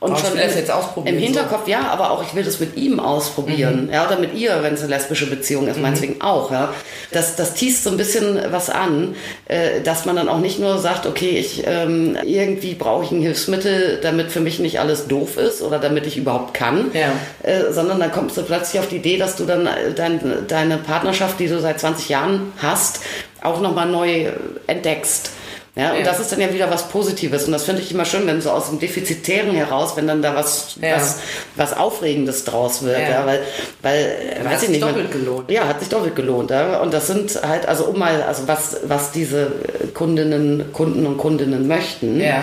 Und 0.00 0.14
ich 0.14 0.18
schon 0.20 0.32
will 0.34 0.40
das 0.42 0.52
im- 0.52 0.58
jetzt 0.58 0.70
ausprobieren, 0.70 1.14
im 1.16 1.22
Hinterkopf, 1.22 1.68
ja, 1.68 1.88
aber 1.90 2.10
auch 2.10 2.22
ich 2.22 2.34
will 2.34 2.42
das 2.42 2.58
mit 2.58 2.74
ihm 2.78 2.98
ausprobieren. 3.00 3.90
Ja, 3.92 4.06
oder 4.06 4.18
mit 4.18 4.34
ihr, 4.34 4.62
wenn 4.62 4.72
es 4.72 4.80
eine 4.80 4.88
lesbische 4.88 5.26
Beziehung 5.28 5.68
ist, 5.68 5.78
meinetwegen 5.78 6.22
auch. 6.22 6.50
Ja. 6.50 6.72
Das, 7.12 7.36
das 7.36 7.52
teast 7.52 7.84
so 7.84 7.90
ein 7.90 7.98
bisschen 7.98 8.38
was 8.50 8.70
an, 8.70 9.14
äh, 9.46 9.82
dass 9.84 10.06
man 10.06 10.16
dann 10.16 10.30
auch 10.30 10.38
nicht 10.38 10.58
nur 10.58 10.78
sagt, 10.78 11.04
okay, 11.06 11.30
ich 11.38 11.64
ähm, 11.66 12.16
irgendwie 12.24 12.72
brauche 12.74 13.04
ich 13.04 13.10
ein 13.10 13.20
Hilfsmittel, 13.20 13.98
damit 14.02 14.32
für 14.32 14.40
mich 14.40 14.58
nicht 14.58 14.80
alles 14.80 15.06
doof 15.06 15.36
ist 15.36 15.60
oder 15.60 15.78
damit 15.78 16.06
ich 16.06 16.16
überhaupt 16.16 16.54
kann, 16.54 16.90
Ja. 16.94 17.12
äh, 17.42 17.70
sondern 17.70 18.00
dann 18.00 18.10
kommst 18.10 18.38
du 18.38 18.42
plötzlich 18.42 18.80
auf 18.80 18.88
die 18.88 18.96
Idee, 18.96 19.18
dass 19.18 19.36
du 19.36 19.44
dann 19.44 19.66
äh, 19.66 19.92
dein, 19.94 20.46
deine 20.48 20.78
Partnerschaft, 20.78 21.38
die 21.40 21.46
du 21.48 21.60
seit 21.60 21.78
20 21.78 22.08
Jahren 22.08 22.52
hast, 22.56 23.00
auch 23.42 23.60
nochmal 23.60 23.86
neu 23.86 24.28
entdeckst. 24.66 25.30
Ja, 25.76 25.92
und 25.92 25.98
Ja. 25.98 26.04
das 26.04 26.18
ist 26.18 26.32
dann 26.32 26.40
ja 26.40 26.52
wieder 26.52 26.68
was 26.70 26.88
Positives. 26.88 27.44
Und 27.44 27.52
das 27.52 27.62
finde 27.64 27.80
ich 27.80 27.92
immer 27.92 28.04
schön, 28.04 28.26
wenn 28.26 28.40
so 28.40 28.50
aus 28.50 28.68
dem 28.70 28.80
Defizitären 28.80 29.52
heraus, 29.52 29.92
wenn 29.96 30.08
dann 30.08 30.20
da 30.20 30.34
was, 30.34 30.76
Ja. 30.82 30.96
was, 30.96 31.18
was 31.54 31.76
Aufregendes 31.76 32.44
draus 32.44 32.82
wird. 32.82 32.98
Ja. 32.98 33.08
Ja. 33.08 33.26
weil, 33.26 33.40
weil 33.82 34.16
weiß 34.40 34.46
hat 34.46 34.52
ich 34.54 34.58
sich 34.60 34.68
nicht. 34.70 34.80
man- 34.80 34.94
doppelt 34.94 35.12
gelohnt. 35.12 35.50
Ja, 35.50 35.68
hat 35.68 35.78
sich 35.80 35.88
doppelt 35.88 36.16
gelohnt. 36.16 36.50
Ja. 36.50 36.80
Und 36.80 36.92
das 36.92 37.06
sind 37.06 37.38
halt, 37.46 37.66
also 37.66 37.84
um 37.84 37.98
mal, 37.98 38.20
also 38.22 38.48
was, 38.48 38.78
was 38.84 39.12
diese 39.12 39.52
Kundinnen, 39.94 40.72
Kunden 40.72 41.06
und 41.06 41.18
Kundinnen 41.18 41.68
möchten. 41.68 42.20
Ja. 42.20 42.42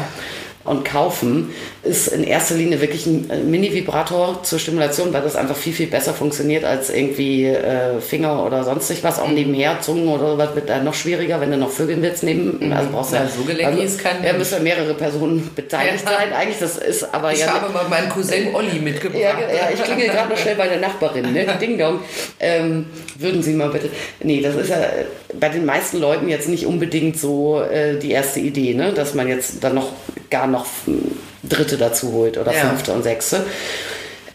Und 0.63 0.83
kaufen, 0.85 1.53
ist 1.87 2.07
in 2.07 2.23
erster 2.23 2.55
Linie 2.55 2.81
wirklich 2.81 3.05
ein 3.05 3.29
äh, 3.29 3.37
Mini-Vibrator 3.37 4.43
zur 4.43 4.59
Stimulation, 4.59 5.13
weil 5.13 5.21
das 5.21 5.35
einfach 5.35 5.55
viel, 5.55 5.73
viel 5.73 5.87
besser 5.87 6.13
funktioniert 6.13 6.63
als 6.63 6.89
irgendwie 6.89 7.45
äh, 7.45 7.99
Finger 8.01 8.45
oder 8.45 8.63
sonstig 8.63 9.03
was. 9.03 9.17
Mhm. 9.17 9.23
Auch 9.23 9.29
nebenher, 9.29 9.81
Zungen 9.81 10.07
oder 10.07 10.37
was 10.37 10.53
wird 10.55 10.69
dann 10.69 10.83
noch 10.83 10.93
schwieriger, 10.93 11.39
wenn 11.41 11.51
du 11.51 11.57
noch 11.57 11.71
Vögeln 11.71 12.01
willst 12.01 12.23
neben. 12.23 12.71
Also 12.73 12.89
brauchst 12.91 13.11
du 13.13 13.15
Ja, 13.15 13.27
so 13.27 13.43
gelenkig 13.43 13.85
ist 13.85 13.99
kein 14.03 14.23
Ja, 14.23 14.33
müssen 14.33 14.55
ja 14.55 14.59
mehrere 14.59 14.93
Personen 14.93 15.49
beteiligt 15.55 16.03
Ja. 16.05 16.11
sein. 16.17 16.33
Eigentlich, 16.33 16.59
das 16.59 16.77
ist 16.77 17.13
aber 17.13 17.31
Ich 17.31 17.39
ja. 17.39 17.53
habe 17.53 17.71
mal 17.73 17.87
meinen 17.87 18.09
Cousin 18.09 18.53
Olli 18.53 18.79
mitgebracht. 18.79 19.21
Ja, 19.21 19.39
ja, 19.39 19.69
ich 19.73 19.81
klingel 19.83 20.07
gerade 20.09 20.29
noch 20.29 20.37
schnell 20.37 20.55
bei 20.55 20.67
der 20.67 20.79
Nachbarin, 20.79 21.33
ne? 21.33 21.45
Ding 21.59 21.77
Dong. 21.77 21.99
Ähm, 22.39 22.85
würden 23.17 23.41
Sie 23.41 23.53
mal 23.53 23.69
bitte. 23.69 23.89
Nee, 24.21 24.41
das 24.41 24.55
ist 24.55 24.69
ja 24.69 24.77
äh, 24.77 25.05
bei 25.39 25.49
den 25.49 25.65
meisten 25.65 25.99
Leuten 25.99 26.27
jetzt 26.27 26.49
nicht 26.49 26.65
unbedingt 26.65 27.17
so 27.19 27.61
äh, 27.61 27.97
die 27.97 28.11
erste 28.11 28.39
Idee, 28.39 28.73
ne? 28.73 28.93
Dass 28.93 29.13
man 29.13 29.27
jetzt 29.27 29.63
dann 29.63 29.75
noch 29.75 29.91
gar 30.29 30.47
noch 30.47 30.65
hm, 30.85 31.11
Dritte 31.49 31.77
dazu 31.77 32.11
holt 32.11 32.37
oder 32.37 32.53
Ja. 32.53 32.69
Fünfte 32.69 32.93
und 32.93 33.03
Sechste. 33.03 33.43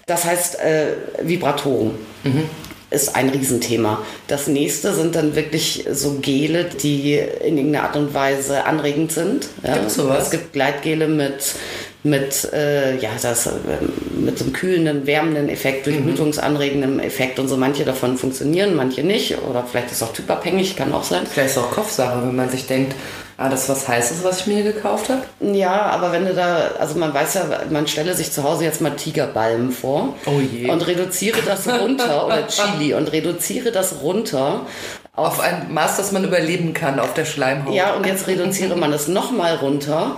Das 0.07 0.25
heißt, 0.25 0.59
äh, 0.61 0.87
Vibratoren. 1.22 1.92
Ist 2.90 3.16
ein 3.16 3.31
Riesenthema. 3.31 4.03
Das 4.29 4.48
nächste 4.48 4.92
sind 4.92 5.14
dann 5.14 5.35
wirklich 5.35 5.87
so 5.90 6.18
Gele, 6.20 6.64
die 6.64 7.14
in 7.14 7.57
irgendeiner 7.57 7.85
Art 7.85 7.96
und 7.96 8.12
Weise 8.12 8.64
anregend 8.64 9.12
sind. 9.12 9.46
Ja. 9.66 9.79
Gibt's 9.79 9.94
sowas? 9.94 10.25
Es 10.25 10.31
gibt 10.31 10.53
Gleitgele 10.53 11.09
mit, 11.09 11.55
mit, 12.03 12.53
äh, 12.53 12.98
ja, 12.98 13.09
das, 13.22 13.46
äh, 13.46 13.51
mit 14.14 14.37
so 14.37 14.44
einem 14.44 14.53
kühlenden, 14.53 15.07
wärmenden 15.07 15.48
Effekt, 15.48 15.87
durchblutungsanregendem 15.87 17.01
Effekt 17.01 17.38
und 17.38 17.48
so. 17.48 17.57
Manche 17.57 17.87
davon 17.87 18.18
funktionieren, 18.18 18.75
manche 18.77 19.03
nicht. 19.03 19.38
Oder 19.48 19.64
vielleicht 19.64 19.87
ist 19.87 19.96
es 19.96 20.03
auch 20.03 20.12
typabhängig, 20.12 20.77
kann 20.77 20.92
auch 20.92 21.05
sein. 21.05 21.27
Vielleicht 21.27 21.53
ist 21.53 21.57
es 21.57 21.62
auch 21.62 21.70
Kopfsache, 21.70 22.20
wenn 22.27 22.37
man 22.37 22.51
sich 22.51 22.66
denkt, 22.66 22.94
ah, 23.42 23.48
das 23.48 23.68
was 23.68 23.87
Heißes, 23.88 24.24
was 24.24 24.40
ich 24.40 24.46
mir 24.46 24.62
hier 24.62 24.72
gekauft 24.72 25.09
habe. 25.09 25.22
Ja, 25.40 25.83
aber 25.83 26.12
wenn 26.12 26.24
du 26.26 26.35
da, 26.35 26.70
also 26.78 26.98
man 26.98 27.12
weiß 27.12 27.35
ja, 27.35 27.44
man 27.70 27.87
stelle 27.87 28.14
sich 28.14 28.33
zu 28.33 28.42
Hause 28.42 28.64
jetzt 28.64 28.81
mal 28.81 28.90
Tigerbalm 28.96 29.70
vor 29.72 30.14
Oh 30.26 30.40
je. 30.40 30.70
und 30.70 30.87
reduziere 30.87 31.40
das 31.42 31.68
runter 31.68 32.26
oder 32.26 32.46
Chili 32.48 32.94
und 32.94 33.12
reduziere 33.12 33.72
das 33.72 34.02
runter 34.02 34.62
Auf 35.14 35.40
ein 35.40 35.72
Maß, 35.72 35.96
das 35.98 36.12
man 36.12 36.24
überleben 36.24 36.72
kann 36.72 36.98
auf 36.98 37.12
der 37.14 37.24
Schleimhaut. 37.26 37.74
Ja, 37.74 37.92
und 37.94 38.07
jetzt 38.07 38.26
reduziere 38.28 38.76
man 38.76 38.92
es 38.92 39.09
nochmal 39.09 39.57
runter 39.57 40.16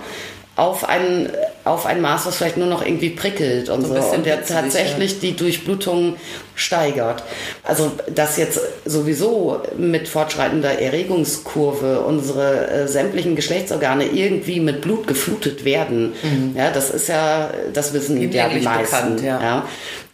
auf 0.55 0.87
ein, 0.87 1.29
auf 1.65 1.85
ein 1.85 1.99
Maß, 1.99 2.27
was 2.27 2.37
vielleicht 2.37 2.57
nur 2.57 2.67
noch 2.67 2.85
irgendwie 2.85 3.09
prickelt 3.09 3.69
und 3.69 3.81
So 3.81 3.93
so. 3.99 4.01
Und 4.15 4.25
der 4.25 4.45
tatsächlich 4.45 5.19
die 5.19 5.35
Durchblutung 5.35 6.15
steigert. 6.53 7.23
Also, 7.63 7.91
dass 8.13 8.37
jetzt 8.37 8.59
sowieso 8.85 9.61
mit 9.75 10.07
fortschreitender 10.07 10.79
Erregungskurve 10.79 12.01
unsere 12.01 12.69
äh, 12.69 12.87
sämtlichen 12.87 13.35
Geschlechtsorgane 13.35 14.05
irgendwie 14.05 14.59
mit 14.59 14.81
Blut 14.81 15.07
geflutet 15.07 15.65
werden, 15.65 16.13
ja, 16.55 16.69
das 16.71 16.91
ist 16.91 17.09
ja, 17.09 17.49
das 17.73 17.93
wissen 17.93 18.21
ja 18.31 18.47
die 18.47 18.61
meisten. 18.61 19.15
bekannt, 19.15 19.21
ja. 19.23 19.65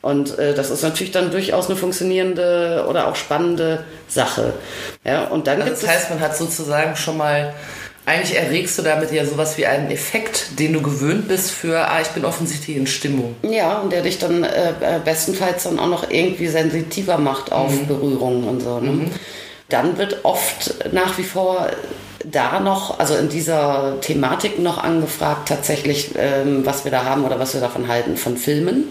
Und 0.02 0.40
äh, 0.40 0.56
das 0.56 0.72
ist 0.72 0.82
natürlich 0.82 1.12
dann 1.12 1.30
durchaus 1.30 1.68
eine 1.68 1.76
funktionierende 1.76 2.86
oder 2.90 3.08
auch 3.08 3.16
spannende 3.16 3.84
Sache. 4.08 4.54
Ja, 5.04 5.26
und 5.26 5.46
dann 5.46 5.62
Also 5.62 5.74
das 5.74 5.88
heißt, 5.88 6.10
man 6.10 6.20
hat 6.20 6.36
sozusagen 6.36 6.96
schon 6.96 7.18
mal, 7.18 7.54
eigentlich 8.06 8.38
erregst 8.38 8.78
du 8.78 8.82
damit 8.82 9.12
ja 9.12 9.26
sowas 9.26 9.58
wie 9.58 9.66
einen 9.66 9.92
Effekt, 9.92 10.60
den 10.60 10.74
du 10.74 10.82
gewöhnt 10.82 11.28
bist 11.28 11.52
für, 11.52 11.88
ah, 11.88 12.02
ich 12.02 12.08
bin 12.10 12.26
offensichtlich 12.26 12.76
in 12.78 12.88
Stimmung. 12.88 13.36
Ja, 13.44 13.80
und 13.80 13.92
der 13.92 14.02
dich 14.02 14.18
dann 14.18 14.44
äh, 14.44 14.70
äh, 14.70 15.00
bestenfalls 15.04 15.64
dann 15.64 15.80
auch 15.80 15.88
noch 15.88 16.10
irgendwie 16.10 16.48
sensitiver 16.48 17.18
macht 17.18 17.52
auf 17.52 17.72
Mhm. 17.72 17.88
Berührungen 17.88 18.44
und 18.48 18.62
so. 18.62 18.80
Ne? 18.80 19.12
Dann 19.70 19.98
wird 19.98 20.20
oft 20.24 20.94
nach 20.94 21.18
wie 21.18 21.24
vor 21.24 21.68
da 22.26 22.60
noch, 22.60 23.00
also 23.00 23.16
in 23.16 23.30
dieser 23.30 23.98
Thematik 24.02 24.60
noch 24.60 24.84
angefragt, 24.84 25.48
tatsächlich, 25.50 26.12
ähm, 26.18 26.66
was 26.66 26.84
wir 26.84 26.92
da 26.92 27.06
haben 27.06 27.24
oder 27.24 27.40
was 27.40 27.54
wir 27.54 27.62
davon 27.62 27.88
halten, 27.88 28.18
von 28.18 28.36
Filmen. 28.38 28.84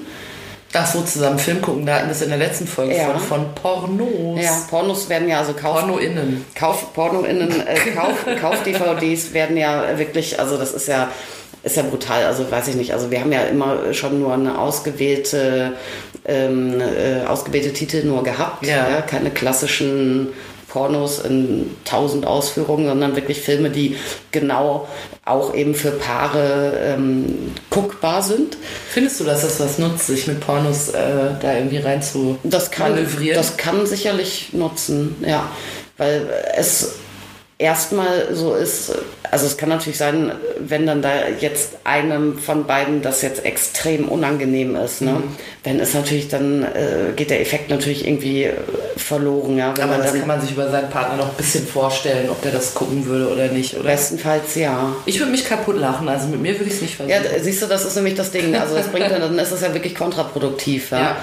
Ach 0.73 0.87
so, 0.87 1.03
zusammen 1.03 1.39
Film 1.39 1.61
gucken, 1.61 1.85
da 1.85 1.97
hatten 1.97 2.07
wir 2.07 2.13
es 2.13 2.23
in 2.23 2.29
der 2.29 2.39
letzten 2.39 2.67
Folge 2.67 2.97
Ja. 2.97 3.07
von, 3.19 3.21
von 3.21 3.55
Pornos. 3.57 4.41
Ja, 4.41 4.57
Pornos 4.71 5.09
werden 5.09 5.29
ja 5.29 5.39
also 5.41 5.53
Kauf, 5.53 5.81
PornoInnen. 5.81 6.45
Kauf, 6.55 6.93
PornoInnen, 6.95 7.51
äh, 7.67 7.75
Kauf, 7.97 8.25
Kauf-DVDs 8.41 9.33
werden 9.33 9.57
ja 9.57 9.99
wirklich, 9.99 10.39
also 10.39 10.57
das 10.57 10.73
ist 10.73 10.87
ja, 10.87 11.11
ist 11.65 11.77
ja 11.77 11.83
brutal, 11.83 12.25
also 12.25 12.49
weiß 12.49 12.69
ich 12.69 12.77
nicht, 12.77 12.93
also 12.93 13.11
wir 13.11 13.21
haben 13.21 13.33
ja 13.33 13.43
immer 13.43 13.93
schon 13.93 14.21
nur 14.21 14.33
eine 14.33 14.59
ausgewählte, 14.61 15.73
ähm, 16.25 16.81
äh, 16.81 17.27
ausgewählte 17.27 17.73
Titel 17.73 18.05
nur 18.07 18.23
gehabt, 18.23 18.65
Ja. 18.65 19.03
keine 19.03 19.31
klassischen 19.31 20.29
Pornos 20.69 21.19
in 21.19 21.69
tausend 21.85 22.25
Ausführungen, 22.27 22.87
sondern 22.87 23.17
wirklich 23.17 23.41
Filme, 23.41 23.71
die 23.71 23.97
genau 24.31 24.87
auch 25.25 25.55
eben 25.55 25.75
für 25.75 25.91
Paare 25.93 26.73
ähm, 26.83 27.53
guckbar 27.69 28.23
sind. 28.23 28.57
Findest 28.89 29.21
du, 29.21 29.25
dass 29.25 29.43
das 29.43 29.61
was 29.61 29.79
nutzt, 29.79 30.07
sich 30.07 30.27
mit 30.27 30.41
Pornos 30.41 30.89
äh, 30.89 31.31
da 31.41 31.55
irgendwie 31.55 31.79
rein 31.79 32.03
zu 32.03 32.39
Das 32.43 32.71
kann, 32.71 32.93
manövrieren? 32.93 33.37
das 33.37 33.57
kann 33.57 33.87
sicherlich 33.87 34.53
nutzen, 34.53 35.17
ja. 35.27 35.51
Weil 35.99 36.27
es 36.57 36.95
erstmal 37.61 38.35
so 38.35 38.55
ist, 38.55 38.91
also 39.31 39.47
es 39.47 39.59
kann 39.59 39.69
natürlich 39.69 39.99
sein, 39.99 40.33
wenn 40.59 40.87
dann 40.87 41.03
da 41.03 41.11
jetzt 41.41 41.73
einem 41.85 42.39
von 42.39 42.67
beiden 42.67 43.03
das 43.03 43.21
jetzt 43.21 43.45
extrem 43.45 44.09
unangenehm 44.09 44.75
ist, 44.77 45.03
ne? 45.03 45.13
Mhm. 45.13 45.37
Dann 45.65 45.79
ist 45.79 45.95
natürlich, 45.95 46.29
dann 46.29 46.63
äh, 46.63 47.13
geht 47.15 47.29
der 47.29 47.43
Effekt 47.43 47.69
natürlich 47.69 48.07
irgendwie 48.07 48.49
verloren, 48.97 49.59
ja. 49.59 49.77
Wenn 49.77 49.85
Aber 49.85 49.93
man 49.93 50.03
das 50.03 50.13
dann 50.13 50.21
kann 50.21 50.29
man 50.29 50.41
sich 50.41 50.53
über 50.53 50.71
seinen 50.71 50.89
Partner 50.89 51.19
noch 51.19 51.29
ein 51.29 51.37
bisschen 51.37 51.67
vorstellen, 51.67 52.31
ob 52.31 52.41
der 52.41 52.53
das 52.53 52.75
gucken 52.75 53.05
würde 53.05 53.31
oder 53.31 53.49
nicht. 53.49 53.75
Oder? 53.75 53.91
bestenfalls 53.91 54.55
ja. 54.55 54.97
Ich 55.05 55.19
würde 55.19 55.31
mich 55.31 55.45
kaputt 55.45 55.77
lachen, 55.77 56.09
also 56.09 56.29
mit 56.29 56.41
mir 56.41 56.55
würde 56.55 56.65
ich 56.65 56.77
es 56.77 56.81
nicht 56.83 56.97
versuchen. 56.97 57.15
Ja, 57.15 57.39
siehst 57.39 57.61
du, 57.61 57.67
das 57.67 57.85
ist 57.85 57.95
nämlich 57.95 58.15
das 58.15 58.31
Ding. 58.31 58.57
Also 58.57 58.75
das 58.75 58.89
bringt 58.89 59.11
dann, 59.11 59.21
dann 59.21 59.39
ist 59.39 59.53
es 59.53 59.61
ja 59.61 59.75
wirklich 59.75 59.95
kontraproduktiv. 59.95 60.93
Ja. 60.93 60.99
Ja. 60.99 61.17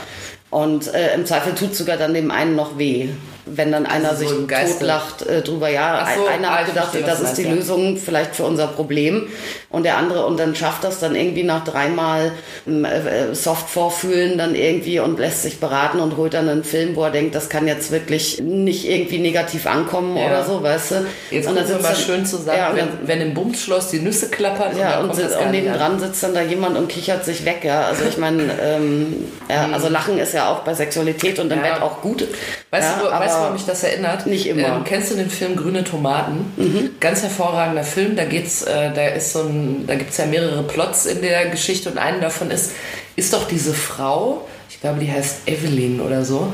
Und 0.51 0.93
äh, 0.93 1.15
im 1.15 1.25
Zweifel 1.25 1.55
tut 1.55 1.75
sogar 1.75 1.97
dann 1.97 2.13
dem 2.13 2.29
einen 2.29 2.55
noch 2.55 2.77
weh. 2.77 3.09
Wenn 3.55 3.71
dann 3.71 3.85
einer 3.85 4.11
so 4.15 4.27
sich 4.27 4.31
im 4.31 4.47
Geiste. 4.47 4.79
totlacht 4.79 5.21
äh, 5.23 5.41
drüber, 5.41 5.69
ja, 5.69 6.05
so, 6.15 6.25
ein- 6.25 6.33
einer 6.43 6.59
hat 6.59 6.65
gedacht, 6.67 6.89
verstehe, 6.91 7.03
das 7.09 7.21
ist 7.21 7.37
die 7.37 7.43
ja. 7.43 7.51
Lösung 7.53 7.97
vielleicht 7.97 8.35
für 8.35 8.43
unser 8.45 8.67
Problem 8.67 9.27
und 9.69 9.83
der 9.83 9.97
andere 9.97 10.25
und 10.25 10.39
dann 10.39 10.55
schafft 10.55 10.83
das 10.83 10.99
dann 10.99 11.15
irgendwie 11.15 11.43
nach 11.43 11.63
dreimal 11.63 12.31
ähm, 12.67 12.85
äh, 12.85 13.33
soft 13.35 13.69
vorfühlen 13.69 14.37
dann 14.37 14.55
irgendwie 14.55 14.99
und 14.99 15.19
lässt 15.19 15.43
sich 15.43 15.59
beraten 15.59 15.99
und 15.99 16.17
holt 16.17 16.33
dann 16.33 16.47
einen 16.49 16.63
Film, 16.63 16.95
wo 16.95 17.03
er 17.03 17.11
denkt, 17.11 17.35
das 17.35 17.49
kann 17.49 17.67
jetzt 17.67 17.91
wirklich 17.91 18.41
nicht 18.41 18.85
irgendwie 18.87 19.19
negativ 19.19 19.67
ankommen 19.67 20.17
Ja. 20.17 20.25
oder 20.27 20.43
so, 20.45 20.63
weißt 20.63 20.91
du? 20.91 21.05
Jetzt 21.31 21.47
und 21.47 21.55
wir 21.55 21.65
sitzt 21.65 21.81
mal 21.81 21.89
dann- 21.93 21.97
schön 22.01 22.25
zusammen, 22.25 22.57
ja, 22.57 22.69
und 22.71 22.77
dann, 22.79 22.87
wenn, 23.03 23.07
wenn 23.19 23.21
im 23.27 23.33
Bumsschloss 23.33 23.89
die 23.89 23.99
Nüsse 23.99 24.29
klappern 24.29 24.77
ja, 24.77 24.91
dann 24.93 25.03
und, 25.03 25.09
und 25.11 25.17
nicht 25.17 25.51
nebendran 25.51 25.99
sitzt 25.99 26.23
dann 26.23 26.33
da 26.33 26.41
jemand 26.41 26.77
und 26.77 26.87
kichert 26.89 27.25
sich 27.25 27.45
weg, 27.45 27.59
ja. 27.63 27.81
Also 27.83 28.05
ich 28.07 28.17
meine, 28.17 28.43
ähm, 28.61 29.25
ja, 29.49 29.67
also 29.73 29.89
Lachen 29.89 30.17
ist 30.17 30.33
ja 30.33 30.49
auch 30.49 30.59
bei 30.59 30.73
Sexualität 30.73 31.37
und 31.39 31.51
im. 31.51 31.61
Bett 31.61 31.81
auch 31.81 32.01
gut. 32.01 32.23
Weißt, 32.69 32.89
du, 33.01 33.09
weißt 33.11 33.36
woran 33.39 33.53
mich 33.53 33.65
das 33.65 33.83
erinnert? 33.83 34.25
nicht 34.27 34.47
immer. 34.47 34.67
Ähm, 34.67 34.83
kennst 34.83 35.11
du 35.11 35.15
den 35.15 35.29
Film 35.29 35.55
Grüne 35.55 35.83
Tomaten? 35.83 36.51
Mhm. 36.57 36.89
Ganz 36.99 37.21
hervorragender 37.21 37.83
Film. 37.83 38.15
Da 38.15 38.25
geht's, 38.25 38.63
äh, 38.63 38.91
da 38.93 39.07
ist 39.07 39.33
so 39.33 39.41
ein, 39.41 39.85
da 39.87 39.95
gibt's 39.95 40.17
ja 40.17 40.25
mehrere 40.25 40.63
Plots 40.63 41.05
in 41.05 41.21
der 41.21 41.47
Geschichte 41.47 41.89
und 41.89 41.97
einen 41.97 42.21
davon 42.21 42.51
ist, 42.51 42.71
ist 43.15 43.33
doch 43.33 43.47
diese 43.47 43.73
Frau, 43.73 44.47
ich 44.69 44.81
glaube, 44.81 44.99
die 44.99 45.11
heißt 45.11 45.47
Evelyn 45.47 46.01
oder 46.01 46.23
so, 46.23 46.53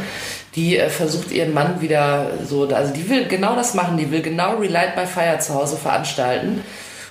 die 0.56 0.78
äh, 0.78 0.90
versucht 0.90 1.32
ihren 1.32 1.54
Mann 1.54 1.82
wieder 1.82 2.32
so, 2.48 2.68
also 2.68 2.94
die 2.94 3.10
will 3.10 3.28
genau 3.28 3.56
das 3.56 3.74
machen, 3.74 3.98
die 3.98 4.12
will 4.12 4.22
genau 4.22 4.58
Relight 4.58 4.96
by 4.96 5.06
Fire 5.06 5.40
zu 5.40 5.54
Hause 5.54 5.78
veranstalten. 5.78 6.64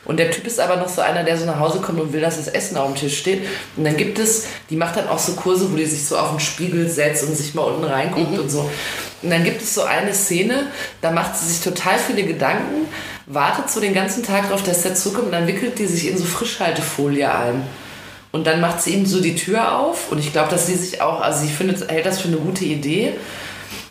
Und 0.04 0.18
der 0.18 0.30
Typ 0.30 0.46
ist 0.46 0.58
aber 0.58 0.76
noch 0.76 0.88
so 0.88 1.00
einer, 1.00 1.22
der 1.22 1.38
so 1.38 1.46
nach 1.46 1.60
Hause 1.60 1.78
kommt 1.80 2.00
und 2.00 2.12
will, 2.12 2.20
dass 2.20 2.36
das 2.36 2.48
Essen 2.48 2.76
auf 2.76 2.86
dem 2.86 2.96
Tisch 2.96 3.18
steht. 3.18 3.46
Und 3.76 3.84
dann 3.84 3.96
gibt 3.96 4.18
es, 4.18 4.46
die 4.68 4.76
macht 4.76 4.96
dann 4.96 5.08
auch 5.08 5.18
so 5.18 5.32
Kurse, 5.34 5.70
wo 5.70 5.76
die 5.76 5.86
sich 5.86 6.04
so 6.04 6.18
auf 6.18 6.30
den 6.30 6.40
Spiegel 6.40 6.88
setzt 6.88 7.22
und 7.24 7.36
sich 7.36 7.54
mal 7.54 7.62
unten 7.62 7.84
reinguckt 7.84 8.36
und 8.36 8.50
so. 8.50 8.68
Und 9.22 9.30
dann 9.30 9.44
gibt 9.44 9.62
es 9.62 9.74
so 9.74 9.82
eine 9.82 10.12
Szene, 10.14 10.66
da 11.00 11.10
macht 11.12 11.36
sie 11.36 11.46
sich 11.46 11.60
total 11.62 11.98
viele 11.98 12.24
Gedanken, 12.24 12.88
wartet 13.26 13.70
so 13.70 13.80
den 13.80 13.94
ganzen 13.94 14.24
Tag 14.24 14.48
drauf, 14.48 14.62
dass 14.64 14.82
der 14.82 14.94
zurückkommt 14.94 15.26
und 15.26 15.32
dann 15.32 15.46
wickelt 15.46 15.78
die 15.78 15.86
sich 15.86 16.08
in 16.08 16.18
so 16.18 16.24
Frischhaltefolie 16.24 17.32
ein. 17.32 17.62
Und 18.32 18.46
dann 18.46 18.60
macht 18.60 18.82
sie 18.82 18.94
ihm 18.94 19.06
so 19.06 19.20
die 19.20 19.36
Tür 19.36 19.78
auf 19.78 20.10
und 20.10 20.18
ich 20.18 20.32
glaube, 20.32 20.50
dass 20.50 20.66
sie 20.66 20.74
sich 20.74 21.00
auch, 21.02 21.20
also 21.20 21.44
sie 21.44 21.52
findet, 21.52 21.88
hält 21.90 22.06
das 22.06 22.20
für 22.20 22.28
eine 22.28 22.38
gute 22.38 22.64
Idee. 22.64 23.12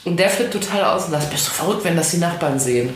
Und 0.03 0.19
der 0.19 0.29
flippt 0.29 0.51
total 0.53 0.83
aus 0.83 1.05
und 1.05 1.11
sagt, 1.11 1.29
bist 1.29 1.47
du 1.47 1.51
verrückt, 1.51 1.83
wenn 1.85 1.95
das 1.95 2.09
die 2.09 2.17
Nachbarn 2.17 2.59
sehen? 2.59 2.89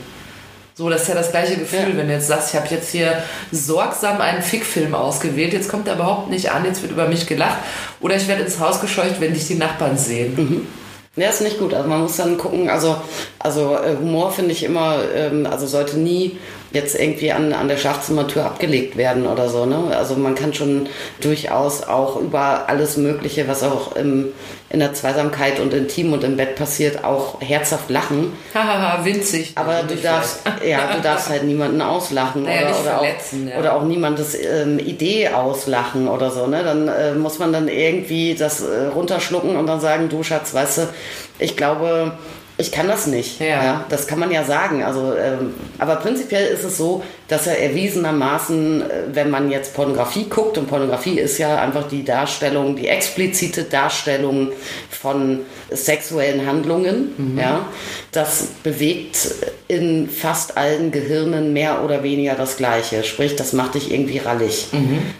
So, 0.73 0.89
das 0.89 1.03
ist 1.03 1.07
ja 1.07 1.15
das 1.15 1.31
gleiche 1.31 1.55
Gefühl, 1.55 1.91
Ja. 1.91 1.97
wenn 1.97 2.07
du 2.07 2.13
jetzt 2.15 2.27
sagst, 2.27 2.49
ich 2.53 2.59
habe 2.59 2.67
jetzt 2.69 2.91
hier 2.91 3.23
sorgsam 3.51 4.19
einen 4.19 4.41
Fickfilm 4.41 4.93
ausgewählt, 4.93 5.53
jetzt 5.53 5.69
kommt 5.69 5.87
er 5.87 5.93
überhaupt 5.95 6.29
nicht 6.29 6.51
an, 6.51 6.65
jetzt 6.65 6.81
wird 6.81 6.91
über 6.91 7.07
mich 7.07 7.27
gelacht 7.27 7.59
oder 8.01 8.15
ich 8.17 8.27
werde 8.27 8.43
ins 8.43 8.59
Haus 8.59 8.81
gescheucht, 8.81 9.21
wenn 9.21 9.33
dich 9.33 9.47
die 9.47 9.55
Nachbarn 9.55 9.97
sehen. 9.97 10.67
Ja, 11.15 11.29
ist 11.29 11.41
nicht 11.41 11.59
gut. 11.59 11.73
Also 11.73 11.87
man 11.87 12.01
muss 12.01 12.17
dann 12.17 12.37
gucken, 12.37 12.69
also, 12.69 12.97
also 13.39 13.75
äh, 13.75 13.95
Humor 13.97 14.31
finde 14.31 14.51
ich 14.51 14.63
immer, 14.63 14.99
ähm, 15.13 15.45
also 15.45 15.65
sollte 15.65 15.97
nie 15.97 16.37
jetzt 16.75 16.99
irgendwie 16.99 17.31
an, 17.31 17.53
an 17.53 17.67
der 17.67 17.77
Schlafzimmertür 17.77 18.45
abgelegt 18.45 18.97
werden 18.97 19.25
oder 19.25 19.49
so. 19.49 19.65
Ne? 19.65 19.95
Also 19.97 20.15
man 20.15 20.35
kann 20.35 20.53
schon 20.53 20.87
durchaus 21.21 21.83
auch 21.83 22.17
über 22.17 22.65
alles 22.67 22.97
Mögliche, 22.97 23.47
was 23.47 23.63
auch 23.63 23.95
im, 23.95 24.27
in 24.69 24.79
der 24.79 24.93
Zweisamkeit 24.93 25.59
und 25.59 25.73
im 25.73 25.87
Team 25.87 26.13
und 26.13 26.23
im 26.23 26.37
Bett 26.37 26.55
passiert, 26.55 27.03
auch 27.03 27.41
herzhaft 27.41 27.89
lachen. 27.89 28.33
Hahaha, 28.53 29.03
winzig. 29.05 29.53
Aber 29.55 29.83
du 29.83 29.95
darfst, 29.95 30.41
ja, 30.67 30.93
du 30.93 31.01
darfst 31.01 31.29
halt 31.29 31.43
niemanden 31.43 31.81
auslachen 31.81 32.43
Naja, 32.43 32.69
oder, 32.69 32.79
oder, 32.81 33.01
auch, 33.01 33.03
ja. 33.03 33.59
oder 33.59 33.75
auch 33.75 33.83
niemandes 33.83 34.35
ähm, 34.35 34.77
Idee 34.77 35.29
auslachen 35.29 36.07
oder 36.07 36.29
so. 36.29 36.47
Ne? 36.47 36.63
Dann 36.63 36.87
äh, 36.87 37.13
muss 37.13 37.39
man 37.39 37.53
dann 37.53 37.67
irgendwie 37.67 38.35
das 38.35 38.61
äh, 38.61 38.87
runterschlucken 38.93 39.55
und 39.55 39.65
dann 39.67 39.79
sagen, 39.79 40.09
du 40.09 40.21
Schatz, 40.21 40.53
weißt 40.53 40.77
du, 40.79 40.81
ich 41.39 41.57
glaube, 41.57 42.13
ich 42.57 42.71
kann 42.71 42.87
das 42.87 43.07
nicht. 43.07 43.41
Ja. 43.41 43.85
das 43.89 44.07
kann 44.07 44.17
man 44.17 44.31
ja 44.31 44.43
sagen. 44.45 44.81
Also, 44.83 45.13
ähm, 45.13 45.53
aber 45.77 45.97
prinzipiell 45.97 46.47
ist 46.47 46.63
es 46.63 46.77
so, 46.77 47.03
dass 47.27 47.47
er 47.47 47.61
erwiesenermaßen, 47.61 48.81
äh, 48.81 48.85
wenn 49.11 49.29
man 49.29 49.51
jetzt 49.51 49.73
Pornografie 49.73 50.29
guckt, 50.29 50.57
und 50.57 50.67
Pornografie 50.67 51.19
ist 51.19 51.37
ja 51.37 51.59
einfach 51.61 51.87
die 51.89 52.05
Darstellung, 52.05 52.77
die 52.77 52.87
explizite 52.87 53.63
Darstellung 53.63 54.53
von 54.89 55.41
sexuellen 55.69 56.45
Handlungen, 56.45 57.35
ja, 57.37 57.65
das 58.11 58.47
bewegt 58.63 59.17
in 59.67 60.07
fast 60.09 60.57
allen 60.57 60.91
Gehirnen 60.91 61.53
mehr 61.53 61.83
oder 61.83 62.03
weniger 62.03 62.35
das 62.35 62.55
Gleiche. 62.57 63.03
Sprich, 63.03 63.35
das 63.35 63.51
macht 63.51 63.73
dich 63.73 63.91
irgendwie 63.91 64.19
rallig. 64.19 64.67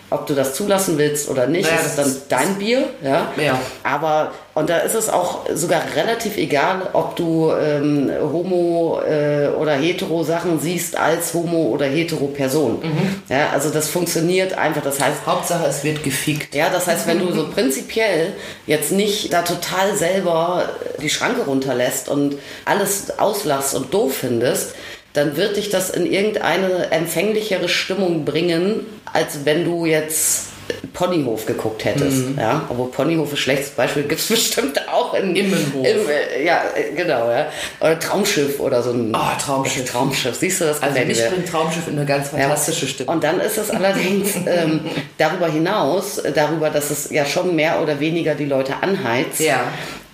Ob 0.10 0.28
du 0.28 0.36
das 0.36 0.54
zulassen 0.54 0.98
willst 0.98 1.30
oder 1.30 1.48
nicht, 1.48 1.69
Naja, 1.69 1.82
ist 1.82 1.95
dann 1.95 2.15
dein 2.30 2.56
Bier, 2.56 2.88
ja. 3.04 3.32
Ja. 3.38 3.60
Aber 3.84 4.32
und 4.56 4.70
da 4.70 4.78
ist 4.78 4.96
es 4.96 5.10
auch 5.10 5.41
sogar 5.54 5.82
relativ 5.98 6.38
egal, 6.38 6.89
ob 6.94 7.18
du 7.18 7.52
ähm, 7.52 8.10
Homo 8.22 9.02
äh, 9.02 9.50
oder 9.50 9.74
Hetero 9.74 10.24
Sachen 10.24 10.62
siehst 10.62 10.98
als 10.98 11.34
Homo 11.34 11.63
oder 11.63 11.86
Hetero 11.86 12.28
Person. 12.28 12.82
Ja, 13.28 13.50
also 13.50 13.70
das 13.70 13.89
funktioniert 13.89 14.58
einfach. 14.58 14.82
Das 14.82 15.02
heißt, 15.02 15.26
Hauptsache, 15.26 15.65
es 15.68 15.84
wird 15.84 16.04
gefickt. 16.04 16.56
ja, 16.56 16.70
das 16.70 16.88
heißt, 16.88 17.06
wenn 17.06 17.20
du 17.20 17.34
so 17.34 17.50
prinzipiell 17.50 18.32
jetzt 18.65 18.94
nicht 18.94 19.34
da 19.34 19.41
total 19.41 19.94
selber 19.98 20.70
die 21.02 21.10
Schranke 21.10 21.41
runterlässt 21.41 22.08
und 22.08 22.38
alles 22.63 23.20
auslachst 23.20 23.76
und 23.76 23.94
doof 23.94 24.15
findest, 24.22 24.74
dann 25.12 25.36
wird 25.36 25.58
dich 25.58 25.70
das 25.70 25.89
in 25.89 26.10
irgendeine 26.10 26.91
empfänglichere 26.91 27.68
Stimmung 27.68 28.24
bringen, 28.24 28.86
als 29.12 29.44
wenn 29.44 29.65
du 29.65 29.86
jetzt 29.86 30.55
Ponyhof 30.93 31.45
geguckt 31.45 31.86
hättest. 31.86 32.23
Ja, 32.38 32.63
obwohl 32.69 32.89
Ponyhof 32.89 33.32
ist 33.34 33.39
schlechtes 33.39 33.69
Beispiel, 33.71 34.04
gibt 34.04 34.21
es 34.21 34.28
bestimmt 34.30 34.80
auch 34.89 35.13
in 35.13 35.36
Immenhof. 35.36 35.86
Im, 35.86 36.10
äh, 36.10 36.45
ja, 36.45 36.62
äh, 36.75 36.93
genau, 36.95 37.30
ja. 37.30 37.47
Oder 37.82 37.99
Traumschiff 37.99 38.60
oder 38.60 38.82
so 38.82 38.91
ein 38.91 39.13
Oh, 39.15 39.39
Traumschiff. 39.39 39.89
Traumschiff. 39.91 40.36
Siehst 40.36 40.62
du 40.62 40.65
das? 40.65 40.82
Also 40.82 40.99
mich 41.06 41.23
bringt 41.28 41.47
Traumschiff 41.49 41.88
in 41.88 41.97
eine 41.97 42.06
ganz 42.06 42.30
fantastische 42.30 42.88
Stimme. 42.88 43.12
Und 43.12 43.23
dann 43.23 43.39
ist 43.39 43.58
es 43.58 43.69
allerdings 43.69 44.36
ähm, 44.47 44.82
darüber 45.17 45.47
hinaus, 45.47 46.17
äh, 46.19 46.32
darüber, 46.32 46.69
dass 46.69 46.89
es 46.91 47.10
ja 47.12 47.25
schon 47.25 47.56
mehr 47.56 47.82
oder 47.82 47.99
weniger 47.99 48.36
die 48.36 48.45
Leute 48.45 48.75
anheizt, 48.82 49.39
Ja. 49.39 49.62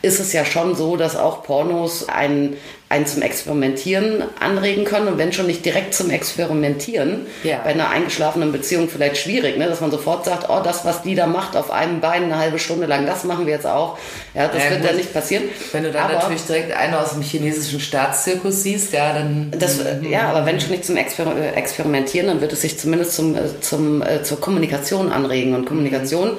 ist 0.01 0.19
es 0.19 0.33
ja 0.33 0.43
schon 0.45 0.75
so, 0.75 0.97
dass 0.97 1.15
auch 1.15 1.43
Pornos 1.43 2.09
einen, 2.09 2.57
einen 2.91 3.05
zum 3.07 3.21
Experimentieren 3.21 4.23
anregen 4.39 4.83
können. 4.85 5.07
Und 5.07 5.17
wenn 5.17 5.31
schon 5.33 5.47
nicht 5.47 5.65
direkt 5.65 5.93
zum 5.95 6.09
Experimentieren, 6.09 7.25
Ja. 7.43 7.59
bei 7.63 7.71
einer 7.71 7.89
eingeschlafenen 7.89 8.51
Beziehung 8.51 8.89
vielleicht 8.89 9.17
schwierig, 9.17 9.57
ne? 9.57 9.67
dass 9.67 9.81
man 9.81 9.89
sofort 9.91 10.25
sagt, 10.25 10.49
oh, 10.49 10.59
das, 10.63 10.85
was 10.85 11.01
die 11.01 11.15
da 11.15 11.25
macht, 11.27 11.55
auf 11.55 11.71
einem 11.71 12.01
Bein 12.01 12.23
eine 12.25 12.37
halbe 12.37 12.59
Stunde 12.59 12.85
lang, 12.87 13.05
das 13.05 13.23
machen 13.23 13.45
wir 13.45 13.53
jetzt 13.53 13.65
auch. 13.65 13.97
Ja, 14.33 14.47
das 14.47 14.63
Ja, 14.63 14.69
wird 14.71 14.85
dann 14.85 14.95
nicht 14.97 15.13
passieren. 15.13 15.43
Wenn 15.71 15.83
du 15.83 15.91
dann 15.91 16.03
Aber- 16.03 16.13
natürlich 16.15 16.43
direkt 16.43 16.71
einen 16.75 16.93
aus 16.93 17.13
dem 17.13 17.21
chinesischen 17.21 17.79
Staatszirkus 17.79 18.63
siehst, 18.63 18.93
ja, 18.93 19.13
dann. 19.13 19.51
Das, 19.57 19.79
äh, 19.79 19.97
ja, 20.09 20.29
aber 20.29 20.45
wenn 20.45 20.59
schon 20.59 20.71
nicht 20.71 20.85
zum 20.85 20.97
Exper 20.97 21.33
äh, 21.35 21.55
Experimentieren, 21.57 22.27
dann 22.27 22.41
wird 22.41 22.51
es 22.53 22.61
sich 22.61 22.77
zumindest 22.77 23.13
zum, 23.13 23.35
äh, 23.35 23.39
zum, 23.61 24.03
zur 24.23 24.39
Kommunikation 24.41 25.11
anregen. 25.11 25.55
Und 25.55 25.65
Kommunikation 25.65 26.37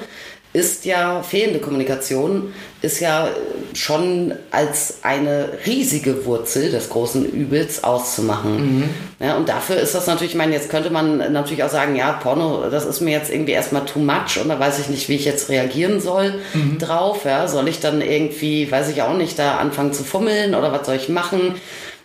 ist 0.53 0.85
ja, 0.85 1.23
fehlende 1.23 1.59
Kommunikation 1.59 2.53
ist 2.83 2.99
ja 2.99 3.29
schon 3.73 4.33
als 4.51 4.99
eine 5.01 5.49
riesige 5.65 6.25
Wurzel 6.25 6.69
des 6.69 6.89
großen 6.89 7.25
Übels 7.25 7.83
auszumachen. 7.83 8.89
Ja, 9.19 9.35
und 9.37 9.49
dafür 9.49 9.77
ist 9.77 9.95
das 9.95 10.05
natürlich, 10.05 10.33
ich 10.33 10.37
meine, 10.37 10.53
jetzt 10.53 10.69
könnte 10.69 10.91
man 10.91 11.33
natürlich 11.33 11.63
auch 11.63 11.69
sagen, 11.69 11.95
ja, 11.95 12.11
Porno, 12.11 12.69
das 12.69 12.85
ist 12.85 13.01
mir 13.01 13.11
jetzt 13.11 13.31
irgendwie 13.31 13.53
erstmal 13.53 13.85
too 13.85 13.99
much 13.99 14.39
und 14.41 14.49
da 14.49 14.59
weiß 14.59 14.79
ich 14.79 14.89
nicht, 14.89 15.09
wie 15.09 15.15
ich 15.15 15.25
jetzt 15.25 15.49
reagieren 15.49 16.01
soll 16.01 16.35
drauf. 16.77 17.25
Ja, 17.25 17.47
soll 17.47 17.67
ich 17.67 17.79
dann 17.79 18.01
irgendwie, 18.01 18.69
weiß 18.71 18.89
ich 18.89 19.01
auch 19.01 19.15
nicht, 19.15 19.39
da 19.39 19.57
anfangen 19.57 19.93
zu 19.93 20.03
fummeln 20.03 20.53
oder 20.53 20.71
was 20.71 20.85
soll 20.85 20.95
ich 20.95 21.09
machen? 21.09 21.55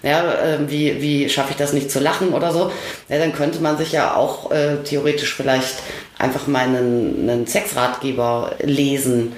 Ja, 0.03 0.33
äh, 0.33 0.71
wie, 0.71 1.03
wie 1.03 1.29
schaffe 1.29 1.51
ich 1.51 1.57
das 1.57 1.73
nicht 1.73 1.91
zu 1.91 1.99
lachen 1.99 2.33
oder 2.33 2.53
so? 2.53 2.71
Ja, 3.09 3.19
dann 3.19 3.33
könnte 3.33 3.61
man 3.61 3.77
sich 3.77 3.93
ja 3.93 4.15
auch 4.15 4.51
äh, 4.53 4.77
theoretisch 4.85 5.35
vielleicht 5.35 5.77
einfach 6.19 6.47
mal 6.47 6.65
einen, 6.65 7.29
einen 7.29 7.47
Sexratgeber 7.47 8.53
lesen. 8.61 9.33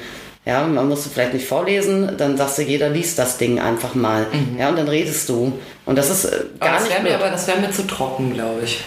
Ja, 0.45 0.63
man 0.67 0.89
muss 0.89 1.07
vielleicht 1.07 1.35
nicht 1.35 1.47
vorlesen, 1.47 2.17
dann 2.17 2.37
sagst 2.37 2.59
du, 2.59 2.63
jeder 2.63 2.89
liest 2.89 3.19
das 3.19 3.37
Ding 3.37 3.61
einfach 3.61 3.95
mal. 3.95 4.27
Ja, 4.59 4.71
und 4.71 4.77
dann 4.79 4.89
redest 4.89 5.29
du. 5.29 5.53
Und 5.85 5.97
das 5.97 6.11
ist 6.11 6.25
äh, 6.25 6.45
aber 6.59 6.71
gar 6.71 6.75
das 6.75 6.83
nicht 6.85 6.93
wäre 6.93 7.03
mir, 7.03 7.15
aber 7.15 7.31
das 7.31 7.47
wäre 7.47 7.59
mir 7.59 7.71
zu 7.71 7.87
trocken, 7.87 8.33
glaube 8.33 8.63
ich. 8.65 8.81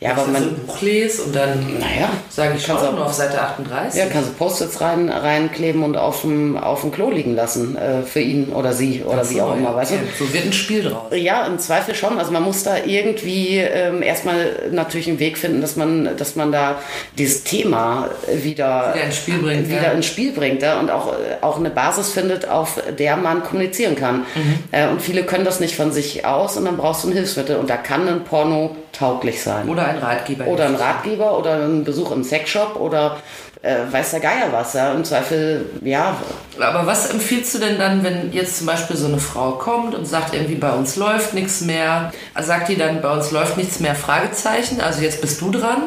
Ja, 0.00 0.12
aber 0.12 0.20
ich 0.20 0.26
so 0.26 0.32
man, 0.32 0.42
ein 0.44 0.54
Buch 0.64 0.80
lese 0.80 1.22
und 1.24 1.34
dann 1.34 1.78
naja, 1.80 2.08
sage 2.30 2.54
ich 2.56 2.64
schon 2.64 2.76
auch- 2.76 2.92
nur 2.92 3.06
auf 3.06 3.12
Seite 3.12 3.40
38. 3.40 3.98
ja, 3.98 4.06
kannst 4.06 4.28
du 4.28 4.34
Post-its 4.34 4.80
rein, 4.80 5.08
reinkleben 5.08 5.82
und 5.82 5.96
auf 5.96 6.20
dem, 6.20 6.56
auf 6.56 6.82
dem 6.82 6.92
Klo 6.92 7.10
liegen 7.10 7.34
lassen 7.34 7.76
äh, 7.76 8.02
für 8.04 8.20
ihn 8.20 8.50
oder 8.50 8.72
sie 8.72 9.02
oder 9.04 9.22
Ach 9.24 9.30
wie 9.30 9.34
so, 9.38 9.42
auch 9.42 9.56
immer, 9.56 9.70
ja, 9.70 9.74
weißt 9.76 9.90
du? 9.92 9.96
So 10.24 10.32
wird 10.32 10.44
ein 10.46 10.52
Spiel 10.52 10.84
draus. 10.84 11.10
Ja, 11.16 11.44
im 11.46 11.58
Zweifel 11.58 11.96
schon. 11.96 12.16
Also 12.16 12.30
man 12.30 12.44
muss 12.44 12.62
da 12.62 12.76
irgendwie 12.86 13.56
ähm, 13.58 14.00
erstmal 14.02 14.68
natürlich 14.70 15.08
einen 15.08 15.18
Weg 15.18 15.36
finden, 15.36 15.60
dass 15.60 15.74
man, 15.74 16.16
dass 16.16 16.36
man 16.36 16.52
da 16.52 16.76
dieses 17.18 17.42
Thema 17.42 18.08
wieder, 18.32 18.92
Wieder 18.94 19.04
ins 19.04 19.16
Spiel 19.16 19.38
bringt, 19.38 19.68
wieder 19.68 19.82
ja. 19.82 19.90
ins 19.90 20.06
Spiel 20.06 20.30
bringt 20.30 20.62
ja, 20.62 20.78
und 20.78 20.92
auch, 20.92 21.12
auch 21.40 21.58
eine 21.58 21.70
Basis 21.70 22.10
findet, 22.12 22.48
auf 22.48 22.80
der 22.96 23.16
man 23.16 23.42
kommunizieren 23.42 23.96
kann. 23.96 24.18
Mhm. 24.36 24.58
Äh, 24.70 24.86
und 24.90 25.02
viele 25.02 25.24
können 25.24 25.44
das 25.44 25.58
nicht 25.58 25.74
von 25.74 25.90
sich 25.90 26.24
aus 26.24 26.56
und 26.56 26.66
dann 26.66 26.76
brauchst 26.76 27.02
du 27.02 27.08
ein 27.08 27.14
Hilfsmittel 27.14 27.56
und 27.56 27.68
da 27.68 27.76
kann 27.76 28.06
ein 28.06 28.22
Porno 28.22 28.76
tauglich 28.98 29.42
sein. 29.42 29.68
Oder 29.68 29.86
ein 29.86 29.98
Ratgeber. 29.98 30.46
Oder 30.46 30.66
ein 30.66 30.74
Ratgeber 30.74 31.38
oder 31.38 31.64
ein 31.64 31.84
Besuch 31.84 32.10
im 32.10 32.24
Sexshop 32.24 32.76
oder 32.76 33.16
äh, 33.62 33.76
weiß 33.90 34.12
der 34.12 34.20
Geier 34.20 34.52
was. 34.52 34.74
Ja. 34.74 34.92
Im 34.92 35.04
Zweifel, 35.04 35.66
ja, 35.82 36.16
Aber 36.60 36.86
was 36.86 37.10
empfiehlst 37.10 37.54
du 37.54 37.58
denn 37.58 37.78
dann, 37.78 38.02
wenn 38.04 38.32
jetzt 38.32 38.58
zum 38.58 38.66
Beispiel 38.66 38.96
so 38.96 39.06
eine 39.06 39.18
Frau 39.18 39.52
kommt 39.52 39.94
und 39.94 40.06
sagt 40.06 40.34
irgendwie, 40.34 40.56
bei 40.56 40.72
uns 40.72 40.96
läuft 40.96 41.34
nichts 41.34 41.60
mehr? 41.60 42.12
Sagt 42.40 42.68
die 42.68 42.76
dann, 42.76 43.00
bei 43.00 43.10
uns 43.10 43.30
läuft 43.30 43.56
nichts 43.56 43.80
mehr? 43.80 43.94
Fragezeichen. 43.94 44.80
Also 44.80 45.02
jetzt 45.02 45.20
bist 45.20 45.40
du 45.40 45.50
dran. 45.50 45.84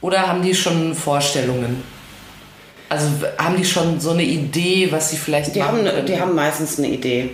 Oder 0.00 0.28
haben 0.28 0.42
die 0.42 0.54
schon 0.54 0.94
Vorstellungen? 0.94 1.82
Also 2.90 3.06
haben 3.36 3.56
die 3.56 3.64
schon 3.66 4.00
so 4.00 4.10
eine 4.12 4.22
Idee, 4.22 4.88
was 4.90 5.10
sie 5.10 5.18
vielleicht 5.18 5.54
Die 5.54 5.58
machen 5.58 5.78
haben, 5.78 5.84
könnten? 5.84 6.06
die 6.06 6.18
haben 6.20 6.34
meistens 6.34 6.78
eine 6.78 6.88
Idee. 6.88 7.30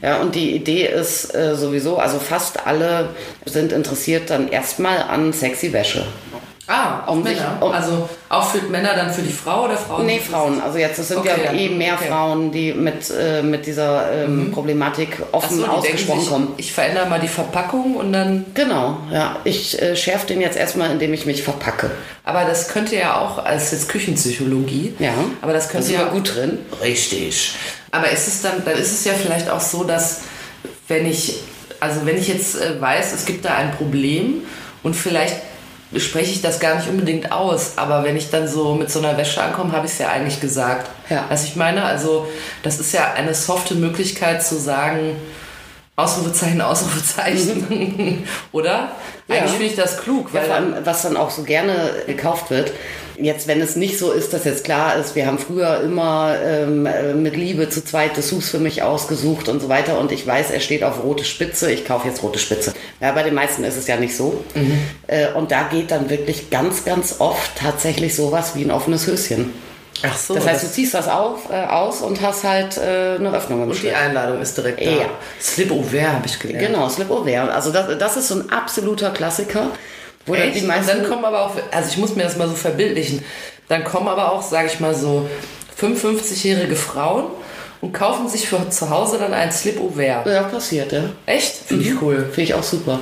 Ja, 0.00 0.20
und 0.22 0.34
die 0.34 0.54
Idee 0.56 0.86
ist 0.86 1.34
äh, 1.34 1.54
sowieso, 1.56 1.98
also 1.98 2.18
fast 2.18 2.66
alle 2.66 3.10
sind 3.44 3.72
interessiert 3.72 4.30
dann 4.30 4.48
erstmal 4.48 5.02
an 5.02 5.32
sexy 5.34 5.72
Wäsche. 5.74 6.04
Ah, 6.66 7.02
auch 7.06 7.12
Um 7.12 7.24
sich- 7.24 7.36
Männer. 7.36 7.58
um- 7.60 7.72
also 7.72 8.08
auch 8.30 8.48
für 8.50 8.58
Männer 8.70 8.94
dann 8.94 9.12
für 9.12 9.20
die 9.20 9.32
Frau 9.32 9.64
oder 9.66 9.76
Frauen? 9.76 10.06
Nee, 10.06 10.18
Frauen. 10.18 10.62
Also 10.62 10.78
jetzt, 10.78 10.98
es 10.98 11.08
sind 11.08 11.18
Okay, 11.18 11.30
ja 11.44 11.52
ja. 11.52 11.58
eh 11.58 11.68
mehr 11.68 11.94
Okay. 11.94 12.08
Frauen, 12.08 12.52
die 12.52 12.72
mit, 12.72 13.10
äh, 13.10 13.42
mit 13.42 13.66
dieser 13.66 14.10
ähm, 14.12 14.50
Problematik 14.50 15.18
Ach 15.30 15.34
offen 15.34 15.58
so, 15.58 15.66
ausgesprochen 15.66 16.20
sich, 16.20 16.28
kommen. 16.30 16.54
ich 16.56 16.72
verändere 16.72 17.06
mal 17.06 17.20
die 17.20 17.28
Verpackung 17.28 17.96
und 17.96 18.12
dann. 18.14 18.46
Genau, 18.54 18.96
ja. 19.12 19.36
Ich 19.44 19.80
äh, 19.82 19.94
schärfe 19.94 20.26
den 20.28 20.40
jetzt 20.40 20.56
erstmal, 20.56 20.90
indem 20.90 21.12
ich 21.12 21.26
mich 21.26 21.42
verpacke. 21.42 21.90
Aber 22.24 22.44
das 22.46 22.68
könnte 22.68 22.96
ja 22.96 23.20
auch 23.20 23.44
als 23.44 23.70
jetzt 23.70 23.90
Küchenpsychologie. 23.90 24.94
Ja. 24.98 25.12
Aber 25.42 25.52
das 25.52 25.66
Da 25.66 25.72
könnte 25.72 25.86
sind 25.88 25.96
ja 25.96 26.04
gut 26.08 26.34
drin. 26.34 26.58
Richtig. 26.82 27.52
Aber 27.90 28.10
ist 28.10 28.26
es 28.26 28.40
dann, 28.40 28.64
dann 28.64 28.78
ist 28.78 28.90
es 28.92 29.04
ja 29.04 29.12
vielleicht 29.12 29.50
auch 29.50 29.60
so, 29.60 29.84
dass 29.84 30.22
wenn 30.88 31.04
ich, 31.06 31.40
also 31.78 32.06
wenn 32.06 32.16
ich 32.16 32.28
jetzt 32.28 32.58
äh, 32.58 32.80
weiß, 32.80 33.12
es 33.12 33.26
gibt 33.26 33.44
da 33.44 33.54
ein 33.54 33.72
Problem 33.72 34.44
und 34.82 34.94
vielleicht 34.96 35.36
spreche 35.96 36.32
ich 36.32 36.42
das 36.42 36.60
gar 36.60 36.76
nicht 36.76 36.88
unbedingt 36.88 37.30
aus, 37.30 37.76
aber 37.76 38.04
wenn 38.04 38.16
ich 38.16 38.30
dann 38.30 38.48
so 38.48 38.74
mit 38.74 38.90
so 38.90 38.98
einer 38.98 39.16
Wäsche 39.16 39.42
ankomme, 39.42 39.72
habe 39.72 39.86
ich 39.86 39.92
es 39.92 39.98
ja 39.98 40.08
eigentlich 40.08 40.40
gesagt. 40.40 40.90
Ja. 41.08 41.26
Was 41.28 41.44
ich 41.44 41.56
meine, 41.56 41.84
also 41.84 42.26
das 42.62 42.80
ist 42.80 42.92
ja 42.92 43.12
eine 43.14 43.34
softe 43.34 43.74
Möglichkeit 43.74 44.42
zu 44.44 44.58
sagen, 44.58 45.16
Ausrufezeichen, 45.96 46.60
Ausrufezeichen, 46.60 48.24
oder? 48.52 48.92
Ja. 49.28 49.36
Eigentlich 49.36 49.52
finde 49.52 49.66
ich 49.66 49.76
das 49.76 49.98
klug, 49.98 50.30
Ja, 50.32 50.40
weil 50.40 50.46
vor 50.46 50.54
dann, 50.56 50.74
allem, 50.74 50.86
was 50.86 51.02
dann 51.02 51.16
auch 51.16 51.30
so 51.30 51.44
gerne 51.44 51.92
gekauft 52.06 52.50
wird. 52.50 52.72
Jetzt, 53.16 53.46
wenn 53.46 53.60
es 53.60 53.76
nicht 53.76 53.96
so 53.96 54.10
ist, 54.10 54.32
dass 54.32 54.44
jetzt 54.44 54.64
klar 54.64 54.96
ist, 54.96 55.14
wir 55.14 55.26
haben 55.26 55.38
früher 55.38 55.82
immer 55.82 56.34
ähm, 56.44 56.84
äh, 56.84 57.14
mit 57.14 57.36
Liebe 57.36 57.68
zu 57.68 57.84
zweit 57.84 58.16
Dessous 58.16 58.50
für 58.50 58.58
mich 58.58 58.82
ausgesucht 58.82 59.48
und 59.48 59.60
so 59.60 59.68
weiter 59.68 60.00
und 60.00 60.10
ich 60.10 60.26
weiß, 60.26 60.50
er 60.50 60.58
steht 60.58 60.82
auf 60.82 61.04
rote 61.04 61.24
Spitze, 61.24 61.70
ich 61.70 61.84
kaufe 61.84 62.08
jetzt 62.08 62.24
rote 62.24 62.40
Spitze. 62.40 62.74
Ja, 63.00 63.12
bei 63.12 63.22
den 63.22 63.34
meisten 63.34 63.62
ist 63.62 63.76
es 63.76 63.86
ja 63.86 63.96
nicht 63.96 64.16
so. 64.16 64.44
Äh, 65.06 65.28
und 65.34 65.52
da 65.52 65.68
geht 65.70 65.92
dann 65.92 66.10
wirklich 66.10 66.50
ganz, 66.50 66.84
ganz 66.84 67.16
oft 67.20 67.52
tatsächlich 67.54 68.16
sowas 68.16 68.56
wie 68.56 68.64
ein 68.64 68.72
offenes 68.72 69.06
Höschen. 69.06 69.52
Ach 70.02 70.16
so. 70.16 70.34
Das 70.34 70.46
heißt, 70.46 70.64
du 70.64 70.70
ziehst 70.70 70.94
das 70.94 71.08
auf, 71.08 71.50
äh, 71.50 71.64
aus 71.64 72.00
und 72.02 72.20
hast 72.20 72.44
halt 72.44 72.76
äh, 72.76 73.16
eine 73.18 73.32
Öffnung 73.32 73.62
im 73.62 73.68
und 73.68 73.74
die 73.74 73.80
Schritt. 73.80 73.94
Einladung 73.94 74.40
ist 74.40 74.56
direkt 74.56 74.80
da. 74.80 74.90
Ja. 74.90 75.06
Slip 75.40 75.70
Ouvert 75.70 76.12
habe 76.12 76.26
ich 76.26 76.38
gelernt. 76.38 76.66
Genau, 76.66 76.88
Slip 76.88 77.10
Over. 77.10 77.54
Also 77.54 77.70
das, 77.72 77.98
das 77.98 78.16
ist 78.16 78.28
so 78.28 78.36
ein 78.36 78.50
absoluter 78.50 79.10
Klassiker. 79.10 79.70
Wo 80.26 80.34
dann 80.34 80.44
Echt? 80.44 80.56
die 80.56 80.60
und 80.62 80.68
meisten, 80.68 80.86
dann 80.88 81.08
kommen 81.08 81.24
aber 81.24 81.46
auch, 81.46 81.52
also 81.70 81.88
ich 81.88 81.98
muss 81.98 82.16
mir 82.16 82.22
das 82.22 82.36
mal 82.36 82.48
so 82.48 82.54
verbildlichen, 82.54 83.22
dann 83.68 83.84
kommen 83.84 84.08
aber 84.08 84.32
auch, 84.32 84.42
sage 84.42 84.68
ich 84.68 84.80
mal 84.80 84.94
so, 84.94 85.28
55-jährige 85.78 86.76
Frauen 86.76 87.26
und 87.80 87.92
kaufen 87.92 88.28
sich 88.28 88.48
für 88.48 88.68
zu 88.70 88.88
Hause 88.88 89.18
dann 89.18 89.34
ein 89.34 89.52
Slip 89.52 89.78
Ouvert. 89.80 90.26
ja, 90.26 90.42
passiert, 90.44 90.92
ja. 90.92 91.02
Echt? 91.26 91.54
Finde 91.66 91.84
ich 91.84 92.00
cool. 92.00 92.24
Finde 92.24 92.42
ich 92.42 92.54
auch 92.54 92.62
super. 92.62 93.00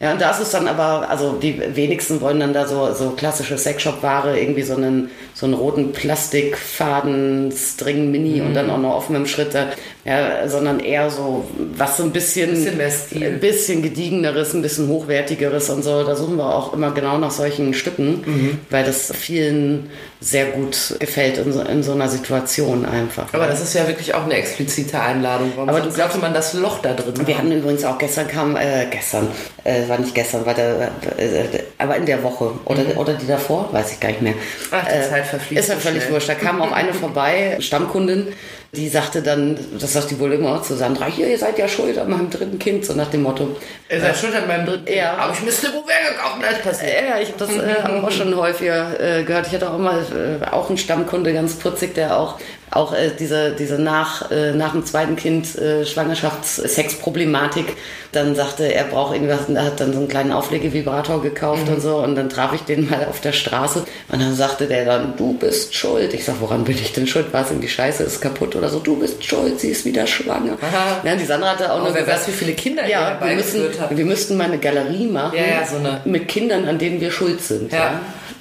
Ja, 0.00 0.12
und 0.12 0.20
da 0.20 0.30
ist 0.30 0.38
es 0.40 0.50
dann 0.52 0.68
aber, 0.68 1.10
also 1.10 1.32
die 1.32 1.60
wenigsten 1.74 2.20
wollen 2.20 2.38
dann 2.38 2.52
da 2.52 2.68
so, 2.68 2.94
so 2.94 3.10
klassische 3.10 3.58
Sexshop-Ware, 3.58 4.38
irgendwie 4.38 4.62
so 4.62 4.76
einen, 4.76 5.10
so 5.34 5.44
einen 5.46 5.54
roten 5.54 5.92
Plastikfaden, 5.92 7.52
String 7.52 8.10
Mini 8.10 8.40
und 8.40 8.54
dann 8.54 8.70
auch 8.70 8.78
noch 8.78 8.94
offen 8.94 9.16
im 9.16 9.26
Schritt, 9.26 9.54
äh, 9.54 9.64
ja, 10.04 10.48
sondern 10.48 10.80
eher 10.80 11.10
so, 11.10 11.44
was 11.76 11.96
so 11.96 12.04
ein 12.04 12.12
bisschen, 12.12 12.50
Bisschen 12.50 12.76
mehr 12.76 12.90
Stil. 12.90 13.24
ein 13.26 13.40
bisschen 13.40 13.82
gediegeneres, 13.82 14.54
ein 14.54 14.62
bisschen 14.62 14.88
hochwertigeres 14.88 15.68
und 15.70 15.82
so. 15.82 16.04
Da 16.04 16.14
suchen 16.16 16.36
wir 16.36 16.54
auch 16.54 16.72
immer 16.74 16.92
genau 16.92 17.18
nach 17.18 17.30
solchen 17.30 17.74
Stücken, 17.74 18.22
Mhm. 18.24 18.58
weil 18.70 18.84
das 18.84 19.12
vielen 19.14 19.90
sehr 20.20 20.46
gut 20.46 20.96
gefällt 20.98 21.38
in 21.38 21.52
so, 21.52 21.60
in 21.60 21.82
so 21.82 21.92
einer 21.92 22.08
Situation 22.08 22.84
einfach. 22.84 23.26
Aber 23.32 23.46
das 23.46 23.60
ist 23.62 23.74
ja 23.74 23.86
wirklich 23.86 24.14
auch 24.14 24.24
eine 24.24 24.34
explizite 24.34 25.00
Einladung. 25.00 25.52
Warum 25.56 25.68
Aber 25.68 25.80
du 25.80 25.90
sollte 25.90 26.18
man 26.18 26.34
das 26.34 26.54
Loch 26.54 26.80
da 26.80 26.92
drin 26.94 27.14
Wir 27.26 27.34
haben? 27.34 27.44
hatten 27.48 27.58
übrigens 27.58 27.84
auch 27.84 27.98
gestern 27.98 28.28
kam, 28.28 28.56
äh, 28.56 28.86
gestern, 28.90 29.28
äh, 29.64 29.87
war 29.88 29.98
nicht 29.98 30.14
gestern, 30.14 30.44
war 30.46 30.54
der, 30.54 30.90
äh, 31.16 31.44
aber 31.78 31.96
in 31.96 32.06
der 32.06 32.22
Woche 32.22 32.52
oder, 32.64 32.82
oder 32.96 33.14
die 33.14 33.26
davor, 33.26 33.68
weiß 33.72 33.92
ich 33.92 34.00
gar 34.00 34.08
nicht 34.08 34.22
mehr. 34.22 34.32
Mhm. 34.32 34.38
Ach, 34.70 34.84
die 34.84 35.08
Zeit 35.08 35.26
verfließt 35.26 35.60
Ist 35.60 35.68
ja 35.68 35.74
so 35.74 35.80
völlig 35.80 36.10
wurscht. 36.10 36.28
Da 36.28 36.34
kam 36.34 36.60
auch 36.60 36.72
eine 36.72 36.94
vorbei, 37.04 37.56
Stammkundin, 37.60 38.28
die 38.72 38.88
sagte 38.88 39.22
dann, 39.22 39.58
das 39.80 39.94
sagt 39.94 40.10
die 40.10 40.18
wohl 40.18 40.32
immer 40.34 40.62
zu 40.62 40.76
Sandra, 40.76 41.06
hier, 41.06 41.26
ihr 41.26 41.38
seid 41.38 41.58
ja 41.58 41.66
schuld 41.66 41.96
an 41.96 42.10
meinem 42.10 42.28
dritten 42.28 42.58
Kind, 42.58 42.84
so 42.84 42.92
nach 42.92 43.08
dem 43.08 43.22
Motto. 43.22 43.56
Ihr 43.88 44.00
seid 44.00 44.16
schuld 44.16 44.34
an 44.34 44.46
meinem 44.46 44.66
dritten 44.66 44.92
Ja. 44.92 45.16
Habe 45.16 45.32
ich 45.32 45.42
mir 45.42 45.50
Slip 45.50 45.72
Ouvert 45.72 45.86
gekauft 46.10 46.44
alles 46.46 46.60
passiert. 46.60 46.92
Ja, 47.08 47.18
ich 47.18 47.28
habe 47.28 47.38
das 47.38 47.50
äh, 47.56 47.88
auch 47.88 48.10
schon 48.10 48.36
häufiger 48.36 49.00
äh, 49.00 49.24
gehört. 49.24 49.46
Ich 49.46 49.54
hatte 49.54 49.70
auch 49.70 49.78
immer 49.78 49.94
äh, 49.94 50.44
auch 50.50 50.68
einen 50.68 50.76
Stammkunde, 50.76 51.32
ganz 51.32 51.54
putzig, 51.54 51.94
der 51.94 52.18
auch 52.18 52.38
auch 52.70 52.92
äh, 52.92 53.10
diese, 53.18 53.52
diese 53.52 53.78
nach, 53.78 54.30
äh, 54.30 54.52
nach 54.52 54.72
dem 54.72 54.84
zweiten 54.84 55.16
Kind 55.16 55.56
äh, 55.56 55.84
Schwangerschafts-Sex-Problematik 55.84 57.76
dann 58.12 58.34
sagte, 58.34 58.72
er 58.72 58.84
braucht 58.84 59.14
irgendwas, 59.14 59.48
und 59.48 59.56
er 59.56 59.64
hat 59.66 59.80
dann 59.80 59.92
so 59.92 59.98
einen 59.98 60.08
kleinen 60.08 60.32
Auflegevibrator 60.32 61.20
gekauft 61.20 61.68
und 61.68 61.80
so 61.80 61.96
und 61.98 62.14
dann 62.14 62.28
traf 62.28 62.54
ich 62.54 62.62
den 62.62 62.88
mal 62.88 63.06
auf 63.06 63.20
der 63.20 63.32
Straße 63.32 63.84
und 64.08 64.22
dann 64.22 64.34
sagte 64.34 64.66
der 64.66 64.84
dann, 64.84 65.14
du 65.16 65.34
bist 65.34 65.74
schuld. 65.74 66.14
Ich 66.14 66.24
sag, 66.24 66.36
woran 66.40 66.64
bin 66.64 66.76
ich 66.76 66.92
denn 66.92 67.06
schuld? 67.06 67.32
War 67.32 67.42
es 67.44 67.50
irgendwie 67.50 67.68
scheiße, 67.68 68.02
ist 68.02 68.20
kaputt 68.20 68.56
oder 68.58 68.68
so? 68.68 68.78
Du 68.80 68.96
bist 68.96 69.24
schuld, 69.24 69.58
sie 69.60 69.70
ist 69.70 69.84
wieder 69.84 70.06
schwanger. 70.06 70.58
Aha. 70.60 71.00
Ja, 71.04 71.16
die 71.16 71.24
Sandra 71.24 71.50
hatte 71.50 71.72
auch 71.72 71.80
Oh, 71.80 71.84
nur 71.84 71.94
wer 71.94 72.02
gesagt, 72.02 72.20
weiß, 72.20 72.28
wie 72.28 72.32
viele 72.32 72.52
Kinder 72.54 72.86
ja, 72.86 73.18
wir 73.22 73.34
müssen, 73.34 73.62
wir 73.90 74.04
müssten 74.04 74.36
mal 74.36 74.44
eine 74.44 74.58
Galerie 74.58 75.06
machen 75.06 75.36
Ja, 75.36 75.60
ja, 75.60 75.66
so 75.66 75.76
eine- 75.76 76.00
mit 76.04 76.28
Kindern, 76.28 76.66
an 76.68 76.78
denen 76.78 77.00
wir 77.00 77.10
schuld 77.10 77.40
sind. 77.42 77.72
Ja, 77.72 77.78
Ja, 77.78 78.00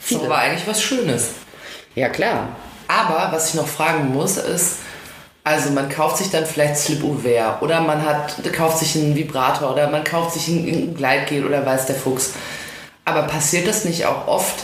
das 0.10 0.22
aber 0.24 0.38
eigentlich 0.38 0.68
was 0.68 0.82
Schönes. 0.82 1.30
ja 1.96 2.10
klar. 2.10 2.50
Aber 2.88 3.30
was 3.36 3.50
ich 3.50 3.56
noch 3.56 3.68
fragen 3.68 4.14
muss, 4.14 4.38
ist, 4.38 4.78
also 5.44 5.70
man 5.72 5.90
kauft 5.90 6.18
sich 6.18 6.30
dann 6.30 6.46
vielleicht 6.46 6.78
Slip 6.78 7.04
Ouvert 7.04 7.62
oder 7.62 7.82
man 7.82 8.06
hat, 8.06 8.34
kauft 8.54 8.80
sich 8.80 8.96
einen 8.96 9.16
Vibrator 9.16 9.72
oder 9.74 9.90
man 9.90 10.04
kauft 10.04 10.34
sich 10.34 10.48
ein, 10.50 10.66
ein 10.68 10.96
Gleitgel 10.96 11.46
oder 11.46 11.66
weiß 11.66 11.86
der 11.86 11.96
Fuchs. 11.96 12.32
Aber 13.06 13.24
passiert 13.24 13.68
das 13.68 13.86
nicht 13.86 14.06
auch 14.06 14.28
oft, 14.28 14.56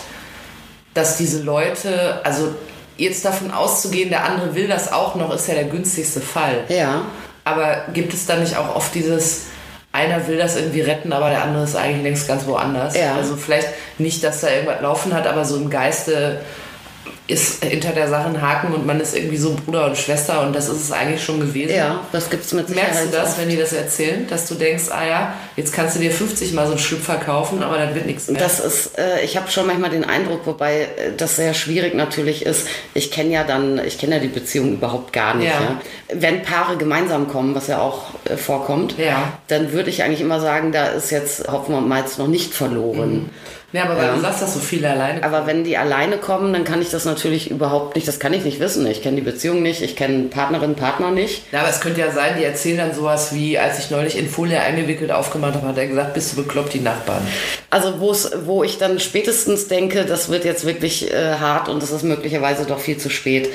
dass 0.94 1.18
diese 1.18 1.42
Leute, 1.42 2.20
also 2.24 2.54
jetzt 2.98 3.26
davon 3.26 3.52
auszugehen, 3.52 4.10
der 4.10 4.26
andere 4.26 4.56
will 4.56 4.68
das 4.68 4.92
auch 4.92 5.16
noch, 5.16 5.34
ist 5.34 5.48
ja 5.48 5.56
der 5.56 5.66
günstigste 5.66 6.22
Fall. 6.22 6.64
Ja. 6.70 7.02
Aber 7.44 7.86
gibt 7.94 8.14
es 8.14 8.26
da 8.26 8.38
nicht 8.38 8.56
auch 8.58 8.76
oft 8.76 8.94
dieses, 8.96 9.44
einer 9.92 10.28
will 10.28 10.38
das 10.38 10.56
irgendwie 10.56 10.82
retten, 10.82 11.14
aber 11.14 11.30
der 11.30 11.44
andere 11.44 11.64
ist 11.64 11.76
eigentlich 11.76 12.04
längst 12.04 12.28
ganz 12.28 12.46
woanders? 12.46 12.96
Ja. 12.96 13.16
Also 13.16 13.36
vielleicht 13.36 13.68
nicht, 13.98 14.24
dass 14.24 14.42
da 14.42 14.50
irgendwas 14.50 14.82
laufen 14.82 15.14
hat, 15.14 15.28
aber 15.28 15.46
so 15.46 15.58
im 15.58 15.70
Geiste 15.70 16.40
ist 17.26 17.64
hinter 17.64 17.92
der 17.94 18.10
Sache 18.10 18.28
ein 18.28 18.42
Haken 18.42 18.74
und 18.74 18.86
man 18.86 19.00
ist 19.00 19.16
irgendwie 19.16 19.38
so 19.38 19.56
Bruder 19.56 19.86
und 19.86 19.98
Schwester 19.98 20.42
und 20.42 20.54
das 20.54 20.68
ist 20.68 20.82
es 20.82 20.92
eigentlich 20.92 21.24
schon 21.24 21.40
gewesen. 21.40 21.74
Ja, 21.74 22.02
das 22.12 22.30
gibt's 22.30 22.52
mit 22.52 22.68
Sicherheit. 22.68 22.94
Merkst 22.94 23.14
du 23.14 23.18
das, 23.18 23.30
oft. 23.30 23.40
wenn 23.40 23.50
die 23.50 23.56
das 23.56 23.72
erzählen, 23.72 24.28
dass 24.28 24.48
du 24.50 24.56
denkst, 24.56 24.86
ah 24.92 25.06
ja, 25.08 25.34
jetzt 25.56 25.72
kannst 25.72 25.96
du 25.96 26.00
dir 26.02 26.12
50 26.12 26.52
mal 26.52 26.66
so 26.66 26.72
einen 26.74 26.80
Schlüpfer 26.82 27.16
kaufen, 27.16 27.64
aber 27.64 27.78
dann 27.78 27.96
wird 27.96 28.08
nichts 28.08 28.28
mehr. 28.28 28.42
Das 28.42 28.60
ist, 28.60 28.98
äh, 28.98 29.22
ich 29.24 29.38
habe 29.38 29.50
schon 29.50 29.68
manchmal 29.68 29.90
den 29.90 30.04
Eindruck, 30.04 30.42
wobei 30.46 30.82
äh, 30.82 30.88
das 31.16 31.38
sehr 31.38 31.54
schwierig 31.54 31.94
natürlich 31.96 32.46
ist. 32.46 32.68
Ich 32.94 33.10
kenne 33.10 33.30
ja 33.32 33.46
dann, 33.46 33.80
ich 33.86 33.98
kenne 33.98 34.16
ja 34.16 34.22
die 34.22 34.28
Beziehung 34.28 34.74
überhaupt 34.74 35.14
gar 35.14 35.34
nicht. 35.36 35.48
Ja. 35.48 35.62
Ja. 35.62 35.82
Wenn 36.14 36.42
Paare 36.44 36.76
gemeinsam 36.76 37.30
kommen, 37.30 37.56
was 37.56 37.68
ja 37.68 37.80
auch 37.80 38.08
äh, 38.26 38.36
vorkommt, 38.36 38.98
Ja. 38.98 39.32
dann 39.48 39.72
würde 39.72 39.90
ich 39.90 40.04
eigentlich 40.04 40.20
immer 40.22 40.42
sagen, 40.42 40.74
da 40.74 40.88
ist 40.88 41.10
jetzt, 41.10 41.48
hoffen 41.50 41.74
wir 41.74 41.80
mal, 41.82 42.02
jetzt 42.02 42.20
noch 42.20 42.28
nicht 42.28 42.54
verloren. 42.54 43.30
Ja, 43.74 43.84
aber 43.84 43.98
weil 43.98 44.06
Ja. 44.06 44.16
du 44.16 44.22
sagst, 44.22 44.42
dass 44.42 44.54
so 44.54 44.60
viele 44.62 44.90
alleine 44.90 45.22
Aber 45.24 45.46
wenn 45.46 45.64
die 45.66 45.76
alleine 45.78 46.18
kommen, 46.18 46.54
dann 46.54 46.64
kann 46.64 46.82
ich 46.82 46.90
das 46.90 47.04
natürlich 47.06 47.52
überhaupt 47.52 47.96
nicht, 47.96 48.08
das 48.08 48.20
kann 48.20 48.32
ich 48.34 48.46
nicht 48.46 48.60
wissen. 48.62 48.86
Ich 48.88 49.02
kenne 49.02 49.18
die 49.18 49.22
Beziehung 49.22 49.62
nicht, 49.62 49.82
ich 49.82 49.96
kenne 49.96 50.30
Partnerin, 50.30 50.76
Partner 50.76 51.12
nicht. 51.12 51.52
Ja, 51.52 51.60
aber 51.60 51.70
es 51.70 51.82
könnte 51.82 52.00
ja 52.00 52.12
sein, 52.12 52.36
die 52.40 52.44
erzählen 52.46 52.78
dann 52.78 52.94
sowas 52.94 53.34
wie, 53.34 53.58
als 53.60 53.80
ich 53.80 53.92
neulich 53.92 54.18
in 54.18 54.30
Folie 54.30 54.62
eingewickelt 54.62 55.12
aufgemacht 55.12 55.56
habe, 55.56 55.68
hat 55.68 55.78
er 55.78 55.88
gesagt, 55.88 56.14
bist 56.14 56.32
du 56.32 56.44
bekloppt, 56.44 56.74
die 56.74 56.80
Nachbarn. 56.80 57.28
Also 57.70 58.00
wo 58.00 58.64
ich 58.64 58.78
dann 58.78 59.00
spätestens 59.00 59.68
denke, 59.68 60.06
das 60.06 60.30
wird 60.30 60.46
jetzt 60.46 60.66
wirklich 60.66 61.12
äh, 61.12 61.34
hart 61.40 61.68
und 61.68 61.82
das 61.84 61.92
ist 61.92 62.04
möglicherweise 62.04 62.66
doch 62.66 62.80
viel 62.80 62.98
zu 62.98 63.10
spät, 63.10 63.50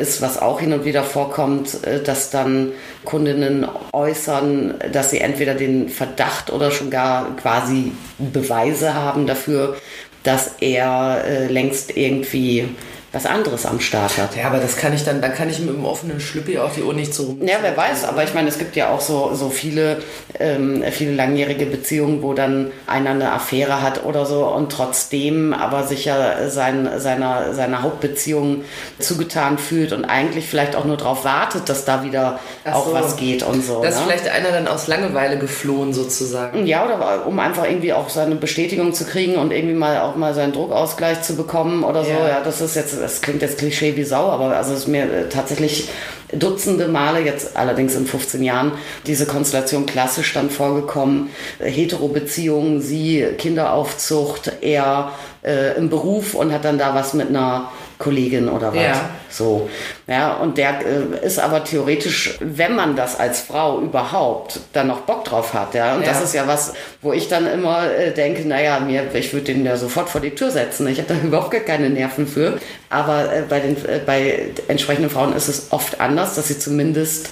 ist, 0.00 0.22
was 0.22 0.40
auch 0.40 0.60
hin 0.60 0.72
und 0.72 0.84
wieder 0.84 1.02
vorkommt, 1.02 1.84
äh, 1.84 2.02
dass 2.02 2.30
dann 2.30 2.72
Kundinnen 3.04 3.66
äußern, 3.92 4.74
dass 4.92 5.10
sie 5.10 5.20
entweder 5.20 5.54
den 5.54 5.88
Verdacht 5.88 6.52
oder 6.52 6.70
schon 6.70 6.90
gar 6.90 7.36
quasi 7.36 7.92
Beweise 8.18 8.94
haben 8.94 9.26
dafür, 9.26 9.76
dass 10.22 10.52
er 10.60 11.24
äh, 11.24 11.46
längst 11.46 11.96
irgendwie 11.96 12.68
was 13.12 13.24
anderes 13.24 13.64
am 13.64 13.80
Start 13.80 14.18
hat. 14.18 14.36
Ja, 14.36 14.46
aber 14.46 14.58
das 14.58 14.76
kann 14.76 14.92
ich 14.92 15.04
dann, 15.04 15.22
dann 15.22 15.34
kann 15.34 15.48
ich 15.48 15.60
mit 15.60 15.70
einem 15.70 15.86
offenen 15.86 16.20
Schlüppi 16.20 16.58
auch 16.58 16.72
die 16.72 16.82
Uhr 16.82 16.92
nicht 16.92 17.14
so. 17.14 17.36
Ja, 17.40 17.56
wer 17.62 17.76
weiß, 17.76 18.04
aber 18.04 18.22
ich 18.24 18.34
meine, 18.34 18.48
es 18.48 18.58
gibt 18.58 18.76
ja 18.76 18.90
auch 18.90 19.00
so, 19.00 19.34
so 19.34 19.48
viele, 19.48 20.02
ähm, 20.38 20.84
viele 20.90 21.14
langjährige 21.14 21.64
Beziehungen, 21.66 22.22
wo 22.22 22.34
dann 22.34 22.70
einer 22.86 23.10
eine 23.10 23.32
Affäre 23.32 23.80
hat 23.80 24.04
oder 24.04 24.26
so 24.26 24.46
und 24.46 24.70
trotzdem 24.70 25.54
aber 25.54 25.84
sich 25.84 26.04
ja 26.04 26.48
sein, 26.50 26.88
seiner, 26.98 27.54
seiner 27.54 27.82
Hauptbeziehung 27.82 28.64
zugetan 28.98 29.56
fühlt 29.56 29.92
und 29.92 30.04
eigentlich 30.04 30.46
vielleicht 30.46 30.76
auch 30.76 30.84
nur 30.84 30.98
darauf 30.98 31.24
wartet, 31.24 31.68
dass 31.68 31.86
da 31.86 32.04
wieder 32.04 32.38
Ach 32.64 32.74
auch 32.74 32.86
so. 32.88 32.92
was 32.92 33.16
geht 33.16 33.42
und 33.42 33.64
so. 33.64 33.80
Da 33.80 33.88
ist 33.88 33.96
ne? 33.96 34.02
vielleicht 34.04 34.28
einer 34.28 34.50
dann 34.50 34.68
aus 34.68 34.86
Langeweile 34.86 35.38
geflohen 35.38 35.94
sozusagen. 35.94 36.66
Ja, 36.66 36.84
oder 36.84 37.26
um 37.26 37.38
einfach 37.38 37.64
irgendwie 37.64 37.94
auch 37.94 38.10
seine 38.10 38.34
Bestätigung 38.34 38.92
zu 38.92 39.04
kriegen 39.04 39.36
und 39.36 39.50
irgendwie 39.50 39.74
mal 39.74 40.00
auch 40.00 40.16
mal 40.16 40.34
seinen 40.34 40.52
Druckausgleich 40.52 41.22
zu 41.22 41.36
bekommen 41.36 41.84
oder 41.84 42.04
so. 42.04 42.10
Ja. 42.10 42.28
Ja, 42.28 42.40
das 42.44 42.60
ist 42.60 42.76
jetzt, 42.76 42.97
das 43.00 43.20
klingt 43.20 43.42
jetzt 43.42 43.58
Klischee 43.58 43.96
wie 43.96 44.04
Sau, 44.04 44.28
aber 44.28 44.56
also 44.56 44.72
es 44.72 44.80
ist 44.80 44.88
mir 44.88 45.04
äh, 45.04 45.28
tatsächlich 45.28 45.88
Dutzende 46.32 46.88
Male, 46.88 47.20
jetzt 47.20 47.56
allerdings 47.56 47.94
in 47.94 48.06
15 48.06 48.42
Jahren, 48.42 48.72
diese 49.06 49.24
Konstellation 49.24 49.86
klassisch 49.86 50.34
dann 50.34 50.50
vorgekommen. 50.50 51.30
Äh, 51.58 51.70
Hetero-Beziehungen, 51.70 52.80
sie 52.80 53.26
Kinderaufzucht, 53.38 54.52
er 54.60 55.12
äh, 55.42 55.76
im 55.76 55.88
Beruf 55.88 56.34
und 56.34 56.52
hat 56.52 56.64
dann 56.64 56.78
da 56.78 56.94
was 56.94 57.14
mit 57.14 57.28
einer 57.28 57.70
Kollegin 57.98 58.48
oder 58.48 58.68
was. 58.74 58.82
Ja. 58.82 59.10
So. 59.28 59.68
Ja, 60.06 60.34
und 60.34 60.56
der 60.56 60.80
äh, 60.86 61.26
ist 61.26 61.38
aber 61.38 61.64
theoretisch, 61.64 62.36
wenn 62.40 62.76
man 62.76 62.94
das 62.96 63.18
als 63.18 63.40
Frau 63.40 63.80
überhaupt 63.80 64.60
dann 64.72 64.86
noch 64.86 65.00
Bock 65.00 65.24
drauf 65.24 65.52
hat, 65.52 65.74
ja. 65.74 65.94
Und 65.96 66.02
Ja. 66.02 66.08
das 66.12 66.22
ist 66.22 66.34
ja 66.34 66.46
was, 66.46 66.74
wo 67.02 67.12
ich 67.12 67.28
dann 67.28 67.46
immer 67.46 67.90
äh, 67.90 68.12
denke, 68.12 68.46
naja, 68.46 68.78
mir, 68.80 69.02
ich 69.14 69.32
würde 69.32 69.46
den 69.52 69.64
ja 69.66 69.76
sofort 69.76 70.08
vor 70.08 70.20
die 70.20 70.30
Tür 70.34 70.50
setzen. 70.50 70.86
Ich 70.88 70.98
habe 70.98 71.12
da 71.14 71.20
überhaupt 71.26 71.50
gar 71.50 71.60
keine 71.60 71.90
Nerven 71.90 72.26
für. 72.26 72.58
Aber 72.88 73.32
äh, 73.32 73.42
bei 73.48 73.60
den 73.60 73.76
äh, 73.84 73.98
bei 74.06 74.46
entsprechenden 74.68 75.10
Frauen 75.10 75.32
ist 75.34 75.48
es 75.48 75.66
oft 75.70 76.00
anders, 76.00 76.36
dass 76.36 76.48
sie 76.48 76.58
zumindest 76.58 77.30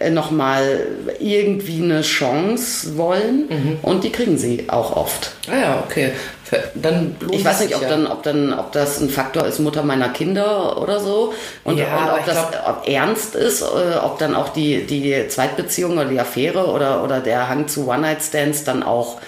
äh, 0.00 0.10
nochmal 0.10 0.80
irgendwie 1.20 1.82
eine 1.82 2.02
Chance 2.02 2.96
wollen 2.98 3.46
Mhm. 3.48 3.78
und 3.82 4.04
die 4.04 4.10
kriegen 4.12 4.36
sie 4.36 4.64
auch 4.68 4.94
oft. 4.96 5.32
Ah 5.50 5.56
ja, 5.56 5.84
okay. 5.86 6.10
Dann 6.74 7.16
Ich 7.30 7.44
weiß 7.44 7.60
nicht, 7.60 7.74
ob 7.76 7.82
ja. 7.82 7.88
dann, 7.88 8.06
ob 8.06 8.22
dann, 8.22 8.52
ob 8.58 8.72
das 8.72 9.00
ein 9.00 9.10
Faktor 9.10 9.46
ist, 9.46 9.58
Mutter 9.58 9.82
meiner 9.82 10.08
Kinder 10.10 10.80
oder 10.80 11.00
so. 11.00 11.32
Und, 11.64 11.78
Ja, 11.78 12.12
und 12.14 12.20
ob 12.20 12.26
das 12.26 12.34
glaub- 12.50 12.68
ob 12.82 12.88
ernst 12.88 13.34
ist, 13.34 13.62
äh, 13.62 13.98
ob 14.02 14.18
dann 14.18 14.34
auch 14.34 14.48
die, 14.50 14.86
die 14.86 15.28
Zweitbeziehung 15.28 15.92
oder 15.92 16.06
die 16.06 16.20
Affäre 16.20 16.66
oder, 16.66 17.02
oder 17.04 17.20
der 17.20 17.48
Hang 17.48 17.68
zu 17.68 17.86
One-Night-Stands 17.88 18.64
dann 18.64 18.82
auch 18.82 19.18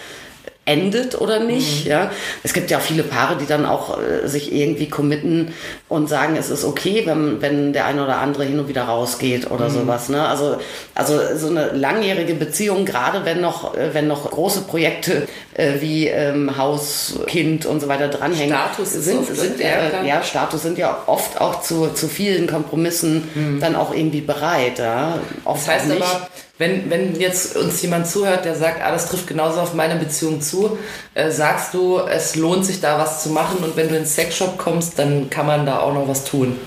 endet 0.66 1.20
oder 1.20 1.40
nicht. 1.40 1.84
Mhm. 1.86 1.90
Ja, 1.90 2.10
es 2.44 2.52
gibt 2.52 2.70
ja 2.70 2.78
viele 2.78 3.02
Paare, 3.02 3.36
die 3.36 3.46
dann 3.46 3.66
auch 3.66 3.98
äh, 3.98 4.28
sich 4.28 4.52
irgendwie 4.54 4.88
committen 4.88 5.52
und 5.88 6.08
sagen, 6.08 6.36
es 6.36 6.48
ist 6.50 6.64
okay, 6.64 7.02
wenn, 7.06 7.40
wenn 7.42 7.72
der 7.72 7.86
eine 7.86 8.04
oder 8.04 8.18
andere 8.18 8.44
hin 8.44 8.60
und 8.60 8.68
wieder 8.68 8.82
rausgeht 8.84 9.50
oder 9.50 9.68
Mhm. 9.68 9.72
sowas. 9.72 10.08
Ne? 10.10 10.22
Also, 10.24 10.58
also 10.94 11.18
so 11.36 11.48
eine 11.48 11.70
langjährige 11.72 12.34
Beziehung, 12.34 12.84
gerade 12.84 13.24
wenn 13.24 13.40
noch, 13.40 13.74
äh, 13.74 13.94
wenn 13.94 14.06
noch 14.06 14.30
große 14.30 14.60
Projekte 14.62 15.26
äh, 15.60 15.80
wie 15.80 16.06
ähm, 16.08 16.56
Haus, 16.56 17.14
Kind 17.26 17.66
und 17.66 17.80
so 17.80 17.88
weiter 17.88 18.08
dranhängen. 18.08 18.56
Status 18.56 18.92
sind, 18.92 19.26
sind 19.26 19.60
ja, 19.60 20.02
äh, 20.02 20.08
ja, 20.08 20.22
Status 20.22 20.62
sind 20.62 20.78
ja 20.78 21.02
oft 21.06 21.40
auch 21.40 21.60
zu, 21.60 21.88
zu 21.88 22.08
vielen 22.08 22.46
Kompromissen 22.46 23.58
dann 23.60 23.76
auch 23.76 23.94
irgendwie 23.94 24.22
bereit. 24.22 24.78
Ja. 24.78 25.18
Oft. 25.44 25.66
Das 25.66 25.74
heißt 25.74 25.90
aber, 25.90 26.28
wenn, 26.58 26.90
wenn 26.90 27.18
jetzt 27.18 27.56
uns 27.56 27.80
jemand 27.82 28.06
zuhört, 28.06 28.44
der 28.44 28.54
sagt, 28.54 28.82
ah, 28.82 28.92
das 28.92 29.08
trifft 29.08 29.26
genauso 29.26 29.60
auf 29.60 29.74
meine 29.74 29.96
Beziehung 29.96 30.40
zu, 30.40 30.78
äh, 31.14 31.30
sagst 31.30 31.74
du, 31.74 31.98
es 32.00 32.36
lohnt 32.36 32.66
sich 32.66 32.80
da 32.80 32.98
was 32.98 33.22
zu 33.22 33.30
machen 33.30 33.58
und 33.64 33.76
wenn 33.76 33.88
du 33.88 33.96
ins 33.96 34.14
Sexshop 34.14 34.58
kommst, 34.58 34.98
dann 34.98 35.30
kann 35.30 35.46
man 35.46 35.66
da 35.66 35.80
auch 35.80 35.94
noch 35.94 36.08
was 36.08 36.24
tun. 36.24 36.58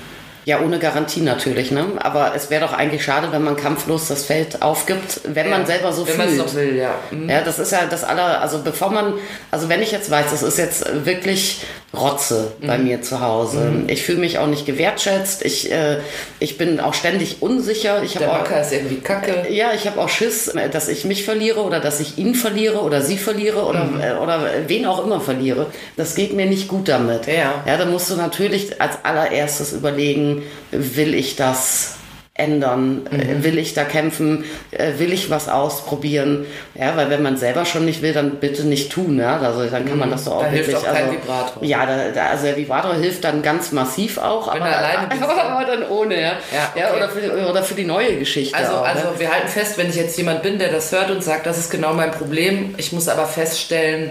Ja, 0.45 0.59
ohne 0.59 0.79
Garantie 0.79 1.21
natürlich, 1.21 1.71
ne? 1.71 1.85
Aber 1.99 2.33
es 2.35 2.49
wäre 2.49 2.65
doch 2.65 2.73
eigentlich 2.73 3.03
schade, 3.03 3.29
wenn 3.31 3.43
man 3.43 3.55
kampflos 3.55 4.07
das 4.09 4.25
Feld 4.25 4.61
aufgibt, 4.61 5.21
wenn 5.23 5.49
man 5.49 5.65
selber 5.65 5.93
so 5.93 6.05
wenn 6.07 6.17
man 6.17 6.27
es 6.27 6.33
fühlt. 6.33 6.47
doch 6.47 6.53
will, 6.55 6.75
ja. 6.75 6.95
Mhm. 7.11 7.29
Ja, 7.29 7.41
das 7.41 7.59
ist 7.59 7.71
ja 7.71 7.85
das 7.89 8.03
aller, 8.03 8.41
also 8.41 8.61
bevor 8.61 8.91
man, 8.91 9.13
also 9.51 9.69
wenn 9.69 9.81
ich 9.81 9.91
jetzt 9.91 10.11
weiß, 10.11 10.31
das 10.31 10.43
ist 10.43 10.57
jetzt 10.57 11.05
wirklich 11.05 11.61
Rotze 11.95 12.51
bei 12.65 12.77
Mhm. 12.77 12.83
mir 12.85 13.01
zu 13.03 13.21
Hause. 13.21 13.83
Ich 13.87 14.01
fühle 14.03 14.17
mich 14.19 14.39
auch 14.39 14.47
nicht 14.47 14.65
gewertschätzt. 14.65 15.45
Ich, 15.45 15.71
äh, 15.71 15.97
ich 16.39 16.57
bin 16.57 16.79
auch 16.79 16.93
ständig 16.95 17.37
unsicher. 17.41 18.01
Ich 18.03 18.15
habe 18.15 18.25
Der 18.25 18.33
auch, 18.33 18.39
Macker 18.39 18.61
ist 18.61 18.71
irgendwie 18.73 18.95
kacke. 18.99 19.45
ja, 19.49 19.73
ich 19.75 19.85
habe 19.85 20.01
auch 20.01 20.09
Schiss, 20.09 20.47
äh, 20.47 20.69
dass 20.69 20.87
ich 20.87 21.05
mich 21.05 21.23
verliere 21.23 21.61
oder 21.61 21.79
dass 21.79 21.99
ich 21.99 22.17
ihn 22.17 22.33
verliere 22.33 22.79
oder 22.81 23.01
sie 23.01 23.17
verliere 23.17 23.63
oder, 23.65 23.83
Mhm. 23.85 24.01
äh, 24.01 24.13
oder 24.13 24.41
wen 24.67 24.85
auch 24.87 25.03
immer 25.05 25.21
verliere. 25.21 25.67
Das 25.95 26.15
geht 26.15 26.33
mir 26.33 26.47
nicht 26.47 26.67
gut 26.67 26.87
damit. 26.89 27.27
Ja. 27.27 27.63
ja, 27.67 27.77
da 27.77 27.85
musst 27.85 28.09
du 28.09 28.15
natürlich 28.15 28.81
als 28.81 28.97
allererstes 29.03 29.73
überlegen, 29.73 30.41
will 30.71 31.13
ich 31.13 31.35
das 31.35 31.95
ändern? 32.35 33.07
Mhm. 33.11 33.19
Äh, 33.19 33.43
Will 33.43 33.57
ich 33.59 33.73
da 33.75 33.83
kämpfen? 33.83 34.43
Äh, 34.71 34.93
Will 34.97 35.13
ich 35.13 35.29
was 35.29 35.49
ausprobieren? 35.49 36.45
Ja, 36.73 36.95
weil 36.97 37.09
wenn 37.11 37.21
man 37.21 37.37
selber 37.37 37.63
schon 37.65 37.85
nicht 37.85 38.01
will, 38.01 38.13
dann 38.13 38.37
bitte 38.37 38.63
nicht 38.63 38.91
tun. 38.91 39.19
Ja? 39.19 39.39
Also 39.39 39.65
dann 39.67 39.87
kann 39.87 39.99
man 39.99 40.09
das 40.09 40.25
so 40.25 40.31
auch 40.31 40.39
Mhm. 40.41 40.45
Da 40.45 40.49
hilft 40.51 40.69
wirklich. 40.71 40.89
auch 40.89 40.93
kein 40.93 41.03
also, 41.05 41.13
Vibrator. 41.17 41.63
Ja, 41.63 41.85
da, 41.85 41.97
da, 42.13 42.25
also 42.27 42.45
der 42.45 42.57
Vibrator 42.57 42.95
hilft 42.95 43.23
dann 43.23 43.41
ganz 43.43 43.71
massiv 43.71 44.17
auch, 44.17 44.53
Wenn 44.53 44.61
aber, 44.63 44.71
du 44.71 44.77
alleine 44.77 45.07
bist, 45.11 45.21
aber, 45.21 45.35
dann- 45.35 45.47
aber 45.51 45.65
dann 45.65 45.89
ohne. 45.89 46.15
Ja, 46.15 46.21
Ja, 46.21 46.33
ja 46.75 46.87
okay. 46.87 46.97
oder, 46.97 47.09
für, 47.09 47.49
oder 47.51 47.63
für 47.63 47.75
die 47.75 47.85
neue 47.85 48.17
Geschichte. 48.17 48.57
Also, 48.57 48.73
auch, 48.77 48.81
ne? 48.81 48.87
also 48.87 49.19
wir 49.19 49.31
halten 49.31 49.47
fest, 49.47 49.77
wenn 49.77 49.89
ich 49.89 49.95
jetzt 49.95 50.17
jemand 50.17 50.41
bin, 50.41 50.57
der 50.57 50.71
das 50.71 50.91
hört 50.91 51.11
und 51.11 51.23
sagt, 51.23 51.45
das 51.45 51.59
ist 51.59 51.69
genau 51.69 51.93
mein 51.93 52.11
Problem, 52.11 52.73
ich 52.77 52.91
muss 52.93 53.07
aber 53.09 53.25
feststellen, 53.27 54.09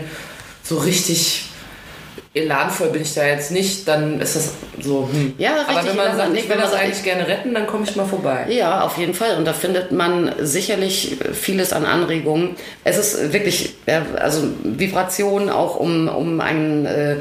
so 0.62 0.76
richtig 0.78 1.46
elanvoll 2.34 2.88
bin 2.88 3.02
ich 3.02 3.12
da 3.14 3.26
jetzt 3.26 3.50
nicht, 3.50 3.86
dann 3.86 4.20
ist 4.20 4.36
das 4.36 4.52
so, 4.80 5.08
hm. 5.12 5.34
Ja, 5.36 5.50
Aber 5.66 5.80
richtig, 5.80 5.90
wenn 5.90 5.96
man 5.96 6.06
wenn 6.06 6.08
man 6.08 6.16
sagt, 6.16 6.36
ich 6.36 6.48
will 6.48 6.56
das 6.56 6.72
eigentlich 6.72 7.02
gerne 7.02 7.28
retten, 7.28 7.52
dann 7.52 7.66
komme 7.66 7.84
ich 7.84 7.94
mal 7.94 8.06
vorbei. 8.06 8.46
Ja, 8.48 8.82
auf 8.82 8.96
jeden 8.96 9.12
Fall. 9.12 9.36
Und 9.36 9.44
da 9.44 9.52
findet 9.52 9.92
man 9.92 10.32
sicherlich 10.40 11.18
vieles 11.32 11.72
an 11.72 11.84
Anregungen. 11.84 12.56
Es 12.84 12.96
ist 12.96 13.32
wirklich, 13.32 13.74
ja, 13.86 14.02
also 14.18 14.48
Vibration 14.64 15.50
auch 15.50 15.76
um, 15.76 16.08
um 16.08 16.40
einen, 16.40 16.86
äh, 16.86 17.16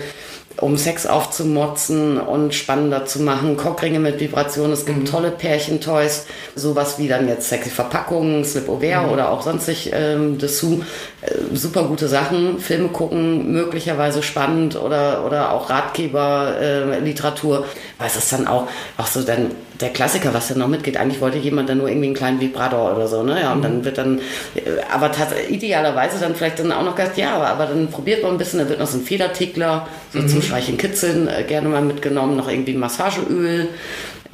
um 0.57 0.77
Sex 0.77 1.05
aufzumotzen 1.05 2.19
und 2.19 2.53
spannender 2.53 3.05
zu 3.05 3.21
machen. 3.21 3.57
Cockringe 3.57 3.99
mit 3.99 4.19
Vibration. 4.19 4.71
Es 4.71 4.85
gibt 4.85 5.07
tolle 5.07 5.31
Pärchentoys. 5.31 6.25
Sowas 6.55 6.99
wie 6.99 7.07
dann 7.07 7.27
jetzt 7.27 7.49
sexy 7.49 7.69
Verpackungen, 7.69 8.45
Slip 8.45 8.69
Over 8.69 9.11
oder 9.11 9.31
auch 9.31 9.41
sonstig 9.41 9.91
ähm, 9.93 10.37
Dessous. 10.37 10.79
Äh, 11.21 11.55
super 11.55 11.83
gute 11.83 12.07
Sachen. 12.07 12.59
Filme 12.59 12.89
gucken, 12.89 13.51
möglicherweise 13.51 14.23
spannend 14.23 14.75
oder, 14.75 15.25
oder 15.25 15.51
auch 15.51 15.69
Ratgeber, 15.69 16.55
äh, 16.59 16.99
Literatur. 16.99 17.65
Aber 17.97 18.07
es 18.07 18.15
ist 18.15 18.31
dann 18.31 18.47
auch, 18.47 18.67
auch 18.97 19.07
so 19.07 19.21
dann 19.23 19.51
der 19.81 19.89
Klassiker, 19.89 20.33
was 20.33 20.47
da 20.47 20.55
noch 20.55 20.67
mitgeht. 20.67 20.97
Eigentlich 20.97 21.21
wollte 21.21 21.37
jemand 21.37 21.69
dann 21.69 21.79
nur 21.79 21.87
irgendwie 21.89 22.07
einen 22.07 22.15
kleinen 22.15 22.39
Vibrator 22.39 22.95
oder 22.95 23.07
so, 23.07 23.23
ne? 23.23 23.39
Ja, 23.41 23.53
und 23.53 23.63
dann 23.63 23.83
wird 23.83 23.97
dann, 23.97 24.19
äh, 24.55 24.61
aber 24.91 25.11
idealerweise 25.49 26.19
dann 26.19 26.35
vielleicht 26.35 26.59
dann 26.59 26.71
auch 26.71 26.83
noch 26.83 26.95
gesagt, 26.95 27.17
ja, 27.17 27.35
aber, 27.35 27.47
aber 27.47 27.65
dann 27.67 27.89
probiert 27.89 28.23
man 28.23 28.33
ein 28.33 28.37
bisschen, 28.37 28.59
da 28.59 28.69
wird 28.69 28.79
noch 28.79 28.87
so 28.87 28.97
ein 28.97 29.03
Federtickler, 29.03 29.87
so 30.13 30.25
zum 30.25 30.41
Streicheln 30.41 30.77
Kitzeln 30.77 31.27
äh, 31.27 31.43
gerne 31.43 31.69
mal 31.69 31.81
mitgenommen, 31.81 32.37
noch 32.37 32.49
irgendwie 32.49 32.73
Massageöl. 32.73 33.69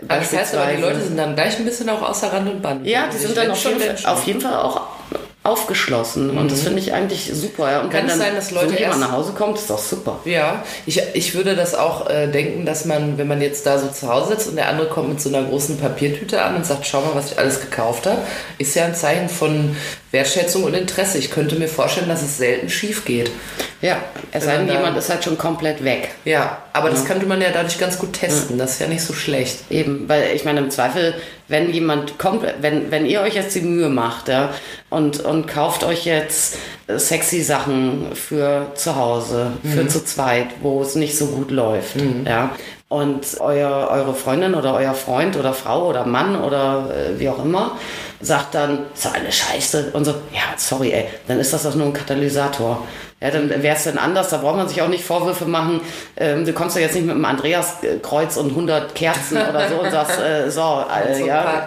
Aber 0.08 0.20
das 0.20 0.34
heißt 0.34 0.56
aber, 0.56 0.72
die. 0.72 0.82
Leute 0.82 1.02
sind 1.02 1.18
dann 1.18 1.36
gleich 1.36 1.58
ein 1.58 1.66
bisschen 1.66 1.90
auch 1.90 2.02
außer 2.02 2.32
Rand 2.32 2.50
und 2.50 2.62
Band. 2.62 2.86
Ja, 2.86 3.08
die 3.12 3.16
Ich 3.16 3.24
sind 3.24 3.36
dann 3.36 3.52
auf 3.52 3.64
jeden, 3.64 3.80
Fall, 3.80 3.96
auf 4.06 4.28
jeden 4.28 4.42
Fall 4.42 4.56
auch 4.56 4.82
aufgeschlossen 5.48 6.38
und 6.38 6.52
das 6.52 6.62
finde 6.62 6.80
ich 6.80 6.94
eigentlich 6.94 7.32
super. 7.34 7.72
Ja. 7.72 7.80
Und 7.82 7.88
Mhm. 7.88 7.92
Kann 7.92 8.04
wenn 8.04 8.10
es 8.12 8.18
sein, 8.18 8.36
dass 8.36 8.52
Leute 8.52 8.70
so 8.70 8.76
erst- 8.76 9.00
nach 9.00 9.12
Hause 9.12 9.32
kommt, 9.34 9.58
ist 9.58 9.70
doch 9.70 9.80
super. 9.80 10.20
Ja, 10.26 10.64
ich, 10.86 11.02
ich 11.14 11.34
würde 11.36 11.56
das 11.56 11.74
auch 11.76 12.10
äh, 12.10 12.28
denken, 12.28 12.66
dass 12.66 12.86
man, 12.86 13.18
wenn 13.18 13.28
man 13.28 13.42
jetzt 13.42 13.66
da 13.66 13.80
so 13.80 13.88
zu 13.88 14.08
Hause 14.08 14.30
sitzt 14.34 14.48
und 14.50 14.56
der 14.58 14.70
andere 14.70 14.88
kommt 14.88 15.10
mit 15.10 15.22
so 15.22 15.30
einer 15.30 15.44
großen 15.48 15.78
Papiertüte 15.78 16.42
an 16.42 16.56
und 16.58 16.66
sagt, 16.66 16.86
schau 16.86 17.02
mal, 17.02 17.12
was 17.16 17.32
ich 17.32 17.40
alles 17.40 17.62
gekauft 17.62 18.06
habe, 18.06 18.20
ist 18.58 18.76
ja 18.76 18.86
ein 18.86 18.96
Zeichen 18.96 19.30
von 19.30 19.76
Wertschätzung 20.12 20.64
und 20.64 20.74
Interesse. 20.74 21.18
Ich 21.18 21.32
könnte 21.32 21.56
mir 21.56 21.68
vorstellen, 21.68 22.08
dass 22.10 22.22
es 22.22 22.38
selten 22.38 22.70
schief 22.70 23.06
geht. 23.06 23.32
Ja, 23.82 23.98
es 24.32 24.46
sei 24.46 24.58
denn, 24.58 24.68
jemand 24.68 24.98
ist 24.98 25.10
halt 25.10 25.24
schon 25.24 25.38
komplett 25.38 25.84
weg. 25.84 26.10
Ja, 26.26 26.58
aber 26.74 26.90
das 26.90 27.06
könnte 27.06 27.28
man 27.28 27.42
ja 27.42 27.50
dadurch 27.54 27.78
ganz 27.78 28.00
gut 28.00 28.14
testen. 28.14 28.58
Das 28.58 28.72
ist 28.72 28.82
ja 28.82 28.88
nicht 28.88 29.04
so 29.04 29.14
schlecht. 29.14 29.60
Eben, 29.70 30.10
weil 30.10 30.36
ich 30.36 30.46
meine, 30.46 30.62
im 30.62 30.72
Zweifel, 30.72 31.14
wenn 31.48 31.72
jemand 31.72 32.18
kommt, 32.18 32.44
wenn, 32.60 32.90
wenn 32.90 33.06
ihr 33.06 33.22
euch 33.22 33.36
jetzt 33.36 33.56
die 33.56 33.62
Mühe 33.62 33.90
macht, 33.90 34.30
ja, 34.30 34.50
und, 34.90 35.20
und 35.20 35.48
kauft 35.48 35.84
euch 35.84 36.06
jetzt 36.06 36.58
sexy 36.88 37.44
Sachen 37.44 38.16
für 38.16 38.72
zu 38.74 38.96
Hause, 38.96 39.52
für 39.64 39.88
zu 39.88 40.04
zweit, 40.04 40.48
wo 40.62 40.82
es 40.82 40.96
nicht 40.96 41.16
so 41.18 41.28
gut 41.28 41.52
läuft, 41.52 41.98
ja, 42.26 42.56
und 42.90 43.26
euer, 43.42 43.90
eure 43.92 44.14
Freundin 44.14 44.56
oder 44.56 44.74
euer 44.74 44.94
Freund 44.94 45.36
oder 45.36 45.54
Frau 45.54 45.88
oder 45.88 46.06
Mann 46.06 46.42
oder 46.42 46.90
äh, 46.90 47.20
wie 47.20 47.28
auch 47.28 47.44
immer 47.44 47.78
sagt 48.22 48.56
dann, 48.56 48.86
ist 48.94 49.06
doch 49.06 49.14
eine 49.14 49.32
Scheiße 49.32 49.92
und 49.94 50.06
so, 50.06 50.12
ja, 50.34 50.42
sorry, 50.56 50.92
ey, 50.92 51.06
dann 51.28 51.40
ist 51.40 51.54
das 51.54 51.64
doch 51.64 51.76
nur 51.76 51.88
ein 51.88 51.94
Katalysator. 51.94 52.88
Ja, 53.20 53.32
dann 53.32 53.50
wäre 53.50 53.76
es 53.76 53.84
dann 53.86 53.98
anders, 53.98 54.30
da 54.30 54.38
braucht 54.38 54.58
man 54.58 54.70
sich 54.70 54.80
auch 54.84 54.90
nicht 54.90 55.04
Vorwürfe 55.04 55.46
machen. 55.46 55.82
Ähm, 56.18 56.46
du 56.46 56.54
kommst 56.54 56.76
ja 56.76 56.84
jetzt 56.84 56.94
nicht 56.94 57.06
mit 57.08 57.16
einem 57.16 57.26
Andreaskreuz 57.26 58.38
und 58.38 58.50
100 58.52 58.94
Kerzen 58.94 59.38
oder 59.38 59.68
so 59.70 59.76
und 59.82 59.90
sagst, 59.90 60.20
äh, 60.20 60.52
so, 60.52 60.62
äh, 61.02 61.16
so 61.16 61.22
ein 61.22 61.26
ja, 61.26 61.66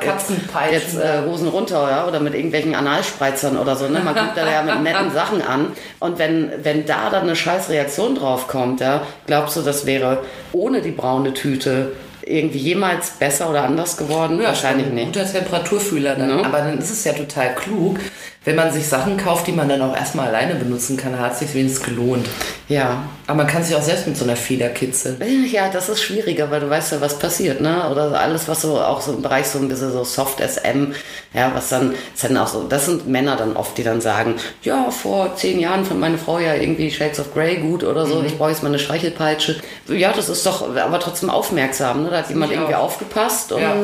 jetzt- 0.70 0.96
äh, 0.96 1.22
Hosen 1.26 1.48
runter, 1.48 1.88
ja, 1.90 2.06
oder 2.06 2.20
mit 2.20 2.34
irgendwelchen 2.34 2.76
Analspreizern 2.76 3.56
oder 3.56 3.74
so. 3.74 3.88
Ne? 3.88 3.98
Man 3.98 4.14
kommt 4.14 4.36
da 4.36 4.48
ja 4.48 4.62
mit 4.62 4.80
netten 4.84 5.10
Sachen 5.14 5.42
an. 5.42 5.72
Und 5.98 6.20
wenn, 6.20 6.52
wenn 6.62 6.86
da 6.86 7.10
dann 7.10 7.22
eine 7.22 7.34
scheiß 7.34 7.68
Reaktion 7.68 8.14
drauf 8.14 8.46
kommt, 8.46 8.80
ja, 8.80 9.02
glaubst 9.26 9.56
du, 9.56 9.62
das 9.62 9.86
wäre 9.86 10.18
ohne 10.52 10.80
die 10.82 10.92
braune 10.92 11.34
Tüte 11.34 11.92
irgendwie 12.22 12.58
jemals 12.58 13.10
besser 13.10 13.50
oder 13.50 13.64
anders 13.64 13.96
geworden? 13.96 14.40
Wahrscheinlich 14.40 14.86
ein 14.86 14.94
nicht. 14.94 15.06
guter 15.06 15.26
Temperaturfühler 15.26 16.14
dann. 16.14 16.28
Ne? 16.36 16.44
Aber 16.44 16.58
dann 16.58 16.78
ist 16.78 16.90
es 16.90 17.02
ja 17.02 17.12
total 17.12 17.56
klug, 17.56 17.98
wenn 18.44 18.56
man 18.56 18.72
sich 18.72 18.88
Sachen 18.88 19.18
kauft, 19.18 19.46
die 19.46 19.52
man 19.52 19.68
dann 19.68 19.82
auch 19.82 19.94
erstmal 19.94 20.28
alleine 20.28 20.54
benutzen 20.54 20.96
kann, 20.96 21.18
hat 21.18 21.34
es 21.34 21.40
sich 21.40 21.54
wenigstens 21.54 21.84
gelohnt. 21.84 22.26
Ja. 22.68 23.04
Aber 23.26 23.38
man 23.38 23.46
kann 23.46 23.62
sich 23.62 23.76
auch 23.76 23.82
selbst 23.82 24.06
mit 24.06 24.16
so 24.16 24.24
einer 24.24 24.34
Feder 24.34 24.70
kitzeln. 24.70 25.20
Ja, 25.52 25.68
das 25.68 25.88
ist 25.88 26.02
schwieriger, 26.02 26.50
weil 26.50 26.60
du 26.60 26.70
weißt 26.70 26.92
ja, 26.92 27.00
was 27.00 27.18
passiert, 27.18 27.60
ne? 27.60 27.88
Oder 27.90 28.18
alles, 28.18 28.48
was 28.48 28.62
so 28.62 28.80
auch 28.80 29.00
so 29.00 29.12
im 29.12 29.22
Bereich 29.22 29.46
so 29.46 29.58
ein 29.58 29.68
bisschen 29.68 29.92
so 29.92 30.02
Soft 30.04 30.40
SM, 30.40 30.92
ja, 31.34 31.52
was 31.54 31.68
dann, 31.68 31.92
ist 31.92 32.24
dann 32.24 32.36
auch 32.38 32.48
so, 32.48 32.64
das 32.64 32.86
sind 32.86 33.06
Männer 33.06 33.36
dann 33.36 33.56
oft, 33.56 33.76
die 33.76 33.84
dann 33.84 34.00
sagen, 34.00 34.34
ja, 34.62 34.90
vor 34.90 35.36
zehn 35.36 35.60
Jahren 35.60 35.84
fand 35.84 36.00
meine 36.00 36.18
Frau 36.18 36.38
ja 36.38 36.54
irgendwie 36.54 36.90
Shades 36.90 37.20
of 37.20 37.32
Grey 37.34 37.58
gut 37.58 37.84
oder 37.84 38.06
so, 38.06 38.22
ich 38.26 38.36
brauche 38.36 38.50
jetzt 38.50 38.62
mal 38.62 38.70
eine 38.70 38.78
Streichelpeitsche. 38.78 39.60
Ja, 39.86 40.12
das 40.12 40.28
ist 40.28 40.44
doch, 40.46 40.74
aber 40.76 40.98
trotzdem 40.98 41.30
aufmerksam, 41.30 42.04
ne? 42.04 42.10
Da 42.10 42.18
hat 42.18 42.30
jemand 42.30 42.52
irgendwie 42.52 42.74
auch. 42.74 42.84
aufgepasst 42.84 43.52
und 43.52 43.60
Ja. 43.62 43.74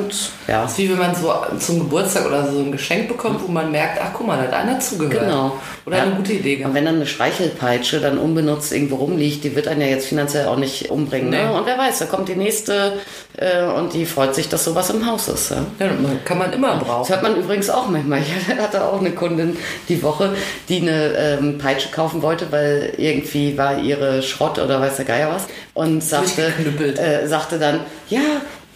ja. 0.49 0.63
Das 0.63 0.73
ist 0.73 0.79
wie 0.79 0.91
wenn 0.91 0.99
man 0.99 1.15
so 1.15 1.33
zum 1.61 1.81
Geburtstag 1.81 2.27
oder 2.27 2.51
so 2.51 2.59
ein 2.59 2.73
Geschenk 2.73 3.07
bekommt, 3.09 3.43
wo 3.47 3.53
man 3.53 3.71
merkt, 3.71 4.01
ach 4.03 4.11
guck 4.13 4.27
mal, 4.27 4.46
hat 4.47 4.55
einer 4.55 4.81
zugehört. 4.81 5.25
Genau. 5.25 5.59
Oder 5.87 5.97
Ja. 5.99 6.03
eine 6.05 6.15
gute 6.17 6.33
Idee 6.33 6.55
Und 6.55 6.59
gehabt. 6.61 6.75
wenn 6.75 6.85
dann 6.87 6.97
eine 6.97 7.07
Streichelpeitsche 7.07 8.01
dann 8.01 8.19
unbenutzt 8.19 8.73
irgendwo 8.73 8.97
rumliegt, 8.97 9.45
die 9.45 9.55
wird 9.55 9.69
einen 9.69 9.81
ja 9.83 9.87
jetzt 9.89 10.07
finanziell 10.07 10.47
auch 10.47 10.57
nicht 10.57 10.91
umbringen. 10.91 11.31
Nee. 11.31 11.45
Ne? 11.45 11.53
Und 11.53 11.67
wer 11.67 11.79
weiß, 11.79 11.99
da 12.01 12.07
kommt 12.07 12.29
die 12.29 12.35
nächste 12.37 12.95
äh, 13.37 13.65
und 13.65 13.93
die 13.95 14.07
freut 14.07 14.35
sich, 14.35 14.49
dass 14.49 14.65
sowas 14.65 14.91
im 14.91 15.07
Haus 15.07 15.29
ist. 15.29 15.51
Ja? 15.51 15.65
Ja, 15.79 15.91
kann 16.25 16.39
man 16.39 16.53
immer 16.53 16.75
Das 16.79 16.85
brauchen. 16.89 17.09
hört 17.09 17.23
man 17.23 17.37
übrigens 17.37 17.71
auch 17.71 17.89
manchmal. 17.89 18.21
Ich 18.49 18.63
hatte 18.63 18.85
auch 18.85 19.01
eine 19.01 19.11
Kundin 19.13 19.57
die 19.89 20.03
Woche, 20.03 20.35
die 20.69 20.81
eine 20.81 21.13
ähm, 21.17 21.59
Peitsche 21.59 21.91
kaufen 21.91 22.23
wollte, 22.23 22.51
weil 22.51 22.93
irgendwie 22.97 23.57
war 23.59 23.79
ihre 23.79 24.23
Schrott 24.23 24.59
oder 24.59 24.81
weiß 24.81 24.97
der 24.97 25.05
Geier 25.05 25.31
was 25.31 25.47
und 25.75 26.03
sagte, 26.03 26.53
äh, 26.99 27.27
sagte 27.27 27.59
dann, 27.59 27.81
ja, 28.09 28.21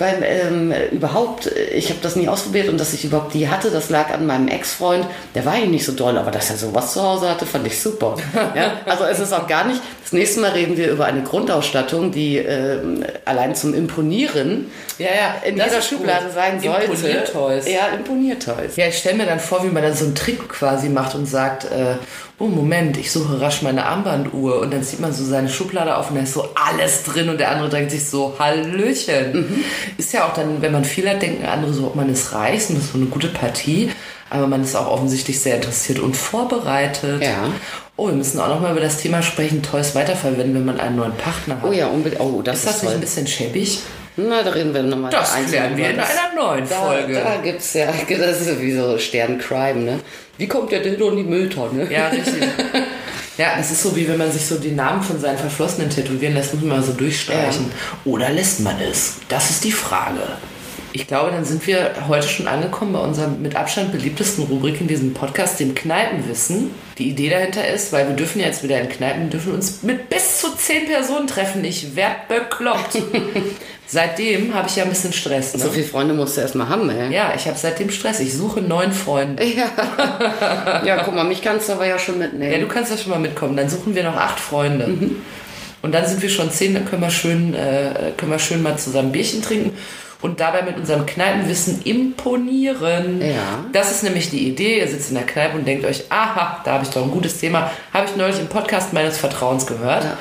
beim 0.01 0.23
ähm, 0.25 0.73
überhaupt, 0.91 1.47
äh, 1.47 1.75
ich 1.75 1.91
habe 1.91 2.01
das 2.03 2.17
nie 2.17 2.27
ausprobiert 2.27 2.69
und 2.69 2.81
dass 2.81 2.93
ich 2.95 3.05
überhaupt 3.05 3.35
die 3.35 3.49
hatte, 3.49 3.71
das 3.71 3.91
lag 3.91 4.13
an 4.13 4.27
meinem 4.27 4.49
Ex-Freund. 4.49 5.07
Der 5.35 5.45
war 5.45 5.57
ihn 5.59 5.71
nicht 5.71 5.85
so 5.85 5.93
doll, 5.93 6.19
aber 6.19 6.31
dass 6.31 6.51
er 6.51 6.57
sowas 6.57 6.95
zu 6.95 7.03
Hause 7.03 7.29
hatte, 7.29 7.47
fand 7.47 7.67
ich 7.67 7.79
super. 7.79 8.17
ja? 8.57 8.81
Also 8.87 9.05
es 9.05 9.21
ist 9.21 9.33
auch 9.33 9.47
gar 9.47 9.67
nicht. 9.67 9.81
Das 10.03 10.13
nächste 10.13 10.41
Mal 10.41 10.53
reden 10.53 10.77
wir 10.77 10.91
über 10.91 11.05
eine 11.05 11.23
Grundausstattung, 11.23 12.11
die 12.11 12.39
ähm, 12.39 13.05
allein 13.27 13.55
zum 13.55 13.75
Imponieren 13.75 14.71
Ja, 14.99 15.07
ja, 15.07 15.35
in 15.47 15.57
jeder 15.57 15.79
ist 15.79 15.89
Schublade 15.89 16.25
gut. 16.25 16.35
sein 16.35 16.61
sollte. 16.61 16.85
Imponiertoys. 16.87 17.69
Ja, 17.69 17.89
Imponiertoys. 17.95 18.77
Ja, 18.77 18.87
ich 18.89 18.97
stelle 18.97 19.19
mir 19.19 19.27
dann 19.27 19.39
vor, 19.39 19.63
wie 19.63 19.69
man 19.69 19.83
dann 19.83 19.95
so 19.95 20.07
einen 20.07 20.15
Trick 20.15 20.49
quasi 20.49 20.89
macht 20.89 21.15
und 21.15 21.27
sagt, 21.27 21.65
äh, 21.67 21.97
oh 22.41 22.47
Moment, 22.47 22.97
ich 22.97 23.13
suche 23.13 23.41
rasch 23.41 23.61
meine 23.61 23.85
Armbanduhr 23.85 24.61
und 24.61 24.73
dann 24.73 24.83
zieht 24.83 24.99
man 24.99 25.13
so 25.13 25.23
seine 25.25 25.51
Schublade 25.51 25.97
auf 25.97 26.09
und 26.09 26.17
da 26.17 26.23
ist 26.23 26.33
so 26.33 26.49
alles 26.55 27.05
drin 27.05 27.29
und 27.29 27.39
der 27.39 27.51
andere 27.51 27.69
denkt 27.69 27.91
sich 27.91 28.09
so, 28.09 28.35
Hallöchen. 28.39 29.33
Mhm. 29.33 29.65
Ist 29.99 30.15
ja 30.15 30.27
auch 30.27 30.33
dann, 30.33 30.63
wenn 30.63 30.73
man 30.73 30.85
viel 30.85 31.09
hat, 31.09 31.21
denken 31.21 31.45
andere 31.45 31.75
so, 31.75 31.93
man 31.95 32.09
ist 32.09 32.33
reich 32.33 32.71
und 32.71 32.77
das 32.77 32.87
ist 32.87 32.93
so 32.93 32.99
eine 32.99 33.09
gute 33.09 33.29
Partie, 33.29 33.91
aber 34.31 34.47
man 34.47 34.65
ist 34.65 34.75
auch 34.75 34.91
offensichtlich 34.91 35.39
sehr 35.39 35.57
interessiert 35.57 35.99
und 35.99 36.17
vorbereitet. 36.17 37.23
Ja. 37.23 37.51
Oh, 37.97 38.07
wir 38.07 38.15
müssen 38.15 38.41
auch 38.41 38.49
noch 38.49 38.61
mal 38.61 38.73
über 38.73 38.81
das 38.81 38.97
Thema 38.97 39.21
sprechen, 39.21 39.63
Toys 39.63 39.95
weiterverwenden, 39.95 40.55
wenn 40.55 40.65
man 40.65 40.81
einen 40.81 40.97
neuen 40.97 41.13
Partner 41.13 41.61
hat. 41.61 41.69
Oh 41.69 41.73
ja, 41.73 41.89
unbedingt. 41.89 42.23
Oh, 42.23 42.41
das 42.41 42.61
ist 42.61 42.67
das 42.67 42.77
ist 42.77 42.83
nicht 42.83 42.91
toll. 42.91 42.99
ein 42.99 43.01
bisschen 43.03 43.27
schäbig? 43.27 43.81
Na, 44.17 44.43
da 44.43 44.51
reden 44.51 44.75
wir 44.75 44.83
nochmal. 44.83 45.11
Das 45.11 45.37
klären 45.49 45.77
wir 45.77 45.91
in 45.91 45.99
einer 45.99 46.35
neuen 46.35 46.69
da, 46.69 46.77
Folge. 46.77 47.15
Da 47.15 47.37
gibt's 47.37 47.75
ja, 47.75 47.87
das 48.09 48.41
ist 48.41 48.61
wie 48.61 48.73
so 48.73 48.99
Sterncrime, 48.99 49.81
ne? 49.81 50.01
Wie 50.37 50.49
kommt 50.49 50.73
der 50.73 50.81
Dildo 50.81 51.11
in 51.11 51.17
die 51.17 51.25
Mülltonne? 51.25 51.91
Ja, 51.91 52.09
richtig. 52.09 52.43
Ja, 53.39 53.57
das 53.57 53.71
ist 53.71 53.83
so 53.83 53.97
wie 53.97 54.07
wenn 54.07 54.19
man 54.19 54.31
sich 54.31 54.45
so 54.45 54.59
die 54.59 54.73
Namen 54.73 55.03
von 55.03 55.19
seinen 55.19 55.39
Verflossenen 55.39 55.89
tätowieren 55.89 56.35
lässt, 56.35 56.53
muss 56.53 56.63
man 56.63 56.77
mal 56.81 56.85
so 56.85 56.93
durchstreichen. 56.93 57.73
Oder 58.05 58.29
lässt 58.29 58.61
man 58.61 58.79
es? 58.83 59.15
Das 59.31 59.49
ist 59.49 59.65
die 59.65 59.73
Frage. 59.73 60.21
Ich 60.93 61.07
glaube, 61.07 61.31
dann 61.31 61.45
sind 61.45 61.65
wir 61.69 61.93
heute 62.09 62.27
schon 62.27 62.49
angekommen 62.49 62.93
bei 62.95 62.99
unserem 62.99 63.41
mit 63.43 63.55
Abstand 63.55 63.93
beliebtesten 63.93 64.45
Rubrik 64.45 64.81
in 64.81 64.89
diesem 64.89 65.15
Podcast, 65.15 65.61
dem 65.61 65.75
Kneipenwissen. 65.75 66.73
Die 66.99 67.09
Idee 67.11 67.31
dahinter 67.31 67.67
ist, 67.67 67.93
weil 67.93 68.09
wir 68.09 68.17
dürfen 68.17 68.41
ja 68.41 68.47
jetzt 68.47 68.65
wieder 68.65 68.81
in 68.81 68.89
Kneipen, 68.89 69.31
dürfen 69.31 69.55
uns 69.55 69.85
mit 69.85 70.11
bis 70.11 70.41
zu 70.41 70.55
zehn 70.57 70.87
Personen 70.87 71.29
treffen. 71.29 71.65
Ich 71.65 71.95
werd 71.95 72.27
bekloppt. 72.27 72.99
seitdem 73.87 74.53
habe 74.53 74.67
ich 74.69 74.77
ja 74.77 74.83
ein 74.83 74.89
bisschen 74.89 75.13
Stress. 75.13 75.55
Ne? 75.55 75.61
So 75.61 75.71
viele 75.71 75.87
Freunde 75.87 76.13
musst 76.13 76.37
du 76.37 76.41
erstmal 76.41 76.69
haben, 76.69 76.91
ey. 76.91 77.15
Ja, 77.15 77.35
ich 77.37 77.47
habe 77.47 77.57
seitdem 77.57 77.91
Stress. 77.91 78.19
Ich 78.19 78.35
suche 78.35 78.61
neun 78.61 78.93
Freunde. 78.93 79.45
Ja. 79.51 80.83
ja, 80.85 81.03
guck 81.05 81.15
mal, 81.15 81.25
mich 81.25 81.43
kannst 81.43 81.69
du 81.69 81.75
aber 81.75 81.87
ja 81.87 81.99
schon 81.99 82.19
mitnehmen. 82.19 82.53
Ja, 82.53 82.59
du 82.59 82.67
kannst 82.67 82.91
ja 82.91 82.97
schon 82.97 83.11
mal 83.11 83.21
mitkommen. 83.21 83.57
Dann 83.57 83.69
suchen 83.69 83.95
wir 83.95 84.03
noch 84.03 84.17
acht 84.17 84.41
Freunde. 84.41 84.97
Und 85.83 85.95
dann 85.95 86.07
sind 86.07 86.21
wir 86.21 86.29
schon 86.29 86.51
zehn, 86.51 86.75
dann 86.75 86.85
können 86.85 87.03
wir 87.03 87.11
schön, 87.11 87.55
äh, 87.55 88.13
können 88.17 88.33
wir 88.33 88.39
schön 88.39 88.63
mal 88.63 88.77
zusammen 88.77 89.13
Bierchen 89.13 89.43
trinken 89.43 89.77
und 90.23 90.41
dabei 90.41 90.63
mit 90.63 90.77
unserem 90.77 91.07
Kneipenwissen 91.07 91.83
imponieren. 91.83 93.21
Ja. 93.23 93.65
Das 93.73 93.91
ist 93.91 94.03
nämlich 94.03 94.31
die 94.31 94.49
Idee. 94.49 94.81
Ihr 94.81 94.89
sitzt 94.89 95.11
in 95.11 95.17
der 95.17 95.27
Kneipe 95.27 95.57
und 95.57 95.67
denkt 95.67 95.85
euch, 95.85 96.05
aha, 96.11 96.61
da 96.65 96.73
habe 96.73 96.85
ich 96.85 96.91
doch 96.91 97.03
ein 97.03 97.11
gutes 97.11 97.39
Thema. 97.39 97.71
Habe 97.93 98.07
ich 98.07 98.17
neulich 98.17 98.39
im 98.39 98.49
Podcast 98.49 98.93
meines 98.93 99.19
Vertrauens 99.19 99.67
gehört. 99.67 100.05
Ja. 100.05 100.17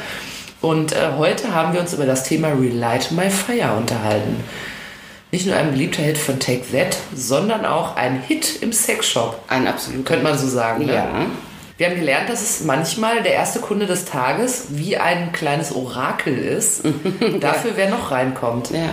Und 0.61 0.91
äh, 0.93 1.11
heute 1.17 1.53
haben 1.53 1.73
wir 1.73 1.79
uns 1.79 1.93
über 1.93 2.05
das 2.05 2.23
Thema 2.23 2.49
Relight 2.49 3.11
My 3.11 3.29
Fire 3.29 3.75
unterhalten. 3.77 4.43
Nicht 5.31 5.45
nur 5.45 5.55
ein 5.55 5.71
beliebter 5.71 6.01
Hit 6.01 6.17
von 6.17 6.39
Take 6.39 6.63
That, 6.71 6.97
sondern 7.15 7.65
auch 7.65 7.95
ein 7.95 8.21
Hit 8.21 8.61
im 8.61 8.73
Sexshop. 8.73 9.39
Ein 9.47 9.67
absolut. 9.67 10.05
Könnte 10.05 10.23
man 10.23 10.37
so 10.37 10.47
sagen. 10.47 10.85
Ne? 10.85 10.93
Ja. 10.93 11.25
Wir 11.77 11.87
haben 11.87 11.95
gelernt, 11.95 12.29
dass 12.29 12.41
es 12.41 12.65
manchmal 12.65 13.23
der 13.23 13.33
erste 13.33 13.59
Kunde 13.59 13.85
des 13.85 14.03
Tages 14.05 14.65
wie 14.71 14.97
ein 14.97 15.31
kleines 15.31 15.73
Orakel 15.73 16.37
ist. 16.37 16.83
Dafür, 17.39 17.71
wer 17.75 17.89
noch 17.89 18.11
reinkommt. 18.11 18.71
Ja. 18.71 18.89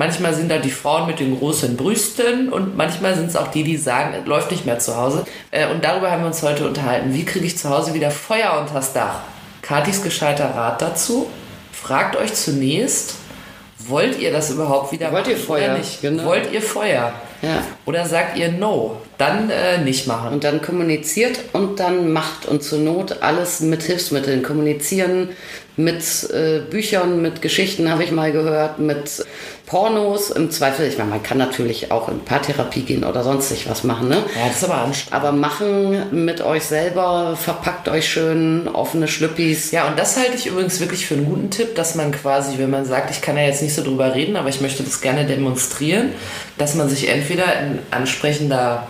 Manchmal 0.00 0.32
sind 0.32 0.50
da 0.50 0.56
die 0.56 0.70
Frauen 0.70 1.06
mit 1.06 1.20
den 1.20 1.38
großen 1.38 1.76
Brüsten 1.76 2.48
und 2.48 2.74
manchmal 2.74 3.14
sind 3.14 3.26
es 3.26 3.36
auch 3.36 3.48
die, 3.48 3.64
die 3.64 3.76
sagen, 3.76 4.14
es 4.18 4.26
läuft 4.26 4.50
nicht 4.50 4.64
mehr 4.64 4.78
zu 4.78 4.96
Hause. 4.96 5.26
Äh, 5.50 5.66
Und 5.66 5.84
darüber 5.84 6.10
haben 6.10 6.22
wir 6.22 6.28
uns 6.28 6.42
heute 6.42 6.66
unterhalten. 6.66 7.12
Wie 7.12 7.26
kriege 7.26 7.44
ich 7.44 7.58
zu 7.58 7.68
Hause 7.68 7.92
wieder 7.92 8.10
Feuer 8.10 8.58
unters 8.58 8.94
Dach? 8.94 9.20
Katis 9.60 10.02
gescheiter 10.02 10.54
Rat 10.54 10.80
dazu. 10.80 11.28
Fragt 11.70 12.16
euch 12.16 12.32
zunächst, 12.32 13.16
wollt 13.76 14.18
ihr 14.18 14.32
das 14.32 14.50
überhaupt 14.50 14.90
wieder 14.90 15.12
Wollt 15.12 15.26
ihr 15.26 15.34
machen 15.34 15.44
Feuer? 15.44 15.64
Oder 15.64 15.78
nicht? 15.78 16.00
Genau. 16.00 16.24
Wollt 16.24 16.50
ihr 16.50 16.62
Feuer? 16.62 17.12
Ja. 17.42 17.62
Oder 17.84 18.06
sagt 18.06 18.38
ihr 18.38 18.52
No? 18.52 18.96
Dann 19.18 19.50
äh, 19.50 19.78
nicht 19.82 20.06
machen. 20.06 20.32
Und 20.32 20.44
dann 20.44 20.62
kommuniziert 20.62 21.40
und 21.52 21.78
dann 21.78 22.10
macht 22.10 22.46
und 22.46 22.62
zur 22.62 22.78
Not 22.78 23.20
alles 23.20 23.60
mit 23.60 23.82
Hilfsmitteln. 23.82 24.42
Kommunizieren 24.42 25.28
mit 25.76 26.02
äh, 26.30 26.60
Büchern, 26.70 27.22
mit 27.22 27.42
Geschichten 27.42 27.90
habe 27.90 28.04
ich 28.04 28.12
mal 28.12 28.32
gehört, 28.32 28.78
mit 28.78 29.24
Pornos 29.70 30.30
im 30.30 30.50
Zweifel. 30.50 30.88
Ich 30.88 30.98
meine, 30.98 31.10
man 31.10 31.22
kann 31.22 31.38
natürlich 31.38 31.92
auch 31.92 32.08
in 32.08 32.24
Paartherapie 32.24 32.82
gehen 32.82 33.04
oder 33.04 33.22
sonstig 33.22 33.70
was 33.70 33.84
machen, 33.84 34.08
ne? 34.08 34.16
Ja, 34.16 34.48
das 34.48 34.56
ist 34.56 34.64
aber 34.64 34.82
anstrengend. 34.82 35.12
Aber 35.12 35.30
machen 35.30 36.24
mit 36.24 36.40
euch 36.40 36.64
selber, 36.64 37.36
verpackt 37.40 37.88
euch 37.88 38.08
schön, 38.08 38.66
offene 38.66 39.06
Schlüppis. 39.06 39.70
Ja, 39.70 39.86
und 39.86 39.96
das 39.96 40.16
halte 40.16 40.34
ich 40.34 40.48
übrigens 40.48 40.80
wirklich 40.80 41.06
für 41.06 41.14
einen 41.14 41.26
guten 41.26 41.50
Tipp, 41.50 41.76
dass 41.76 41.94
man 41.94 42.10
quasi, 42.10 42.58
wenn 42.58 42.70
man 42.70 42.84
sagt, 42.84 43.12
ich 43.12 43.22
kann 43.22 43.36
ja 43.36 43.44
jetzt 43.44 43.62
nicht 43.62 43.76
so 43.76 43.84
drüber 43.84 44.12
reden, 44.12 44.34
aber 44.34 44.48
ich 44.48 44.60
möchte 44.60 44.82
das 44.82 45.00
gerne 45.00 45.24
demonstrieren, 45.24 46.14
dass 46.58 46.74
man 46.74 46.88
sich 46.88 47.08
entweder 47.08 47.60
in 47.60 47.78
ansprechender 47.92 48.88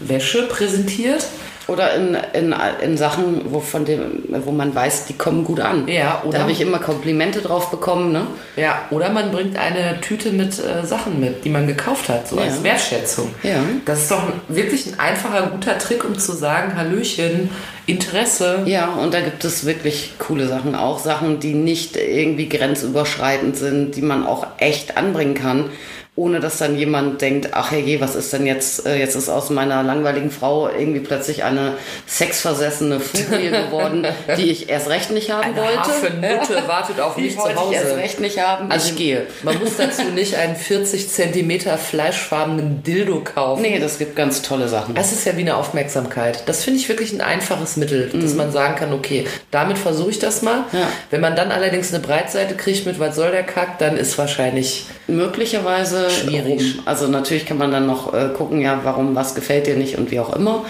Wäsche 0.00 0.48
präsentiert. 0.48 1.24
Oder 1.68 1.94
in, 1.94 2.16
in, 2.32 2.54
in 2.82 2.96
Sachen, 2.96 3.42
wo, 3.52 3.58
von 3.60 3.84
dem, 3.84 4.22
wo 4.44 4.52
man 4.52 4.72
weiß, 4.74 5.06
die 5.06 5.14
kommen 5.14 5.44
gut 5.44 5.58
an. 5.58 5.88
Ja, 5.88 6.22
oder- 6.24 6.32
Da 6.38 6.42
habe 6.42 6.52
ich 6.52 6.60
immer 6.60 6.78
Komplimente 6.78 7.40
drauf 7.40 7.70
bekommen, 7.72 8.12
ne? 8.12 8.26
Ja, 8.56 8.82
oder 8.90 9.10
man 9.10 9.32
bringt 9.32 9.58
eine 9.58 10.00
Tüte 10.00 10.30
mit 10.30 10.58
äh, 10.60 10.86
Sachen 10.86 11.18
mit, 11.18 11.44
die 11.44 11.50
man 11.50 11.66
gekauft 11.66 12.08
hat, 12.08 12.28
so 12.28 12.38
als 12.38 12.58
Ja. 12.58 12.62
Wertschätzung. 12.64 13.34
Ja. 13.42 13.56
Das 13.84 14.02
ist 14.02 14.10
doch 14.12 14.22
wirklich 14.48 14.86
ein 14.86 15.00
einfacher, 15.00 15.48
guter 15.48 15.76
Trick, 15.78 16.04
um 16.04 16.16
zu 16.16 16.32
sagen, 16.32 16.76
Hallöchen, 16.76 17.50
Interesse. 17.86 18.62
Ja, 18.66 18.88
und 18.94 19.12
da 19.14 19.20
gibt 19.20 19.44
es 19.44 19.64
wirklich 19.64 20.14
coole 20.18 20.46
Sachen, 20.48 20.74
auch 20.74 20.98
Sachen, 20.98 21.40
die 21.40 21.54
nicht 21.54 21.96
irgendwie 21.96 22.48
grenzüberschreitend 22.48 23.56
sind, 23.56 23.96
die 23.96 24.02
man 24.02 24.24
auch 24.26 24.46
echt 24.58 24.96
anbringen 24.96 25.34
kann, 25.34 25.70
ohne 26.16 26.40
dass 26.40 26.56
dann 26.56 26.76
jemand 26.78 27.20
denkt, 27.20 27.50
ach 27.52 27.70
herrje, 27.70 28.00
was 28.00 28.14
ist 28.14 28.32
denn 28.32 28.46
jetzt, 28.46 28.86
äh, 28.86 28.96
jetzt 28.96 29.14
ist 29.14 29.28
aus 29.28 29.50
meiner 29.50 29.82
langweiligen 29.82 30.30
Frau 30.30 30.68
irgendwie 30.68 31.00
plötzlich 31.00 31.44
eine 31.44 31.74
sexversessene 32.06 33.00
Furie 33.00 33.50
geworden, 33.50 34.06
die 34.38 34.50
ich 34.50 34.70
erst 34.70 34.88
recht 34.88 35.10
nicht 35.10 35.30
haben 35.30 35.44
Eine 35.44 35.56
wollte. 35.56 35.78
Hafenmutte 35.78 36.62
wartet 36.68 37.00
auf 37.00 37.16
mich 37.18 37.32
zu 37.32 37.38
wollte 37.38 37.60
ich 37.68 37.76
erst 37.76 37.86
Hause. 37.90 37.96
recht 37.98 38.20
nicht 38.20 38.40
haben. 38.40 38.70
Also 38.70 38.88
ich 38.90 38.96
gehe. 38.96 39.26
Man 39.42 39.58
muss 39.58 39.76
dazu 39.76 40.04
nicht 40.14 40.36
einen 40.36 40.56
40 40.56 41.08
Zentimeter 41.10 41.76
fleischfarbenen 41.76 42.82
Dildo 42.82 43.20
kaufen. 43.22 43.62
Nee, 43.62 43.78
das 43.78 43.98
gibt 43.98 44.16
ganz 44.16 44.40
tolle 44.40 44.68
Sachen. 44.68 44.94
Das 44.94 45.12
ist 45.12 45.26
ja 45.26 45.36
wie 45.36 45.42
eine 45.42 45.56
Aufmerksamkeit. 45.56 46.44
Das 46.46 46.64
finde 46.64 46.80
ich 46.80 46.88
wirklich 46.88 47.12
ein 47.12 47.20
einfaches 47.20 47.76
Mittel, 47.76 48.08
dass 48.14 48.34
man 48.34 48.50
sagen 48.52 48.76
kann, 48.76 48.92
okay, 48.94 49.26
damit 49.50 49.76
versuche 49.76 50.10
ich 50.10 50.18
das 50.18 50.40
mal. 50.40 50.60
Mhm. 50.72 50.78
Ja. 50.78 50.88
Wenn 51.10 51.20
man 51.20 51.36
dann 51.36 51.52
allerdings 51.52 51.92
eine 51.92 52.02
Breitseite 52.02 52.54
kriegt 52.54 52.86
mit, 52.86 52.98
was 52.98 53.16
soll 53.16 53.30
der 53.32 53.42
Kack, 53.42 53.78
dann 53.78 53.98
ist 53.98 54.16
wahrscheinlich 54.16 54.86
möglicherweise 55.06 56.05
Schwierig. 56.10 56.76
rum. 56.76 56.82
Also 56.84 57.08
natürlich 57.08 57.46
kann 57.46 57.58
man 57.58 57.70
dann 57.70 57.86
noch 57.86 58.14
äh, 58.14 58.28
gucken, 58.36 58.60
ja, 58.60 58.80
warum, 58.84 59.14
was 59.14 59.34
gefällt 59.34 59.66
dir 59.66 59.76
nicht 59.76 59.98
und 59.98 60.10
wie 60.10 60.20
auch 60.20 60.34
immer. 60.34 60.64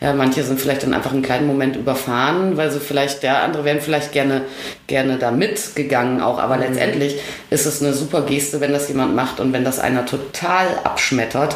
Ja, 0.00 0.14
manche 0.14 0.42
sind 0.42 0.58
vielleicht 0.58 0.82
dann 0.82 0.94
einfach 0.94 1.12
einen 1.12 1.20
kleinen 1.20 1.46
Moment 1.46 1.76
überfahren, 1.76 2.56
weil 2.56 2.70
sie 2.70 2.80
vielleicht, 2.80 3.22
der 3.22 3.42
andere 3.42 3.66
wären 3.66 3.82
vielleicht 3.82 4.12
gerne, 4.12 4.42
gerne 4.86 5.18
da 5.18 5.30
mitgegangen 5.30 6.22
auch, 6.22 6.38
aber 6.38 6.56
letztendlich 6.56 7.16
ist 7.50 7.66
es 7.66 7.82
eine 7.82 7.92
super 7.92 8.22
Geste, 8.22 8.62
wenn 8.62 8.72
das 8.72 8.88
jemand 8.88 9.14
macht 9.14 9.40
und 9.40 9.52
wenn 9.52 9.62
das 9.62 9.78
einer 9.78 10.06
total 10.06 10.66
abschmettert, 10.84 11.54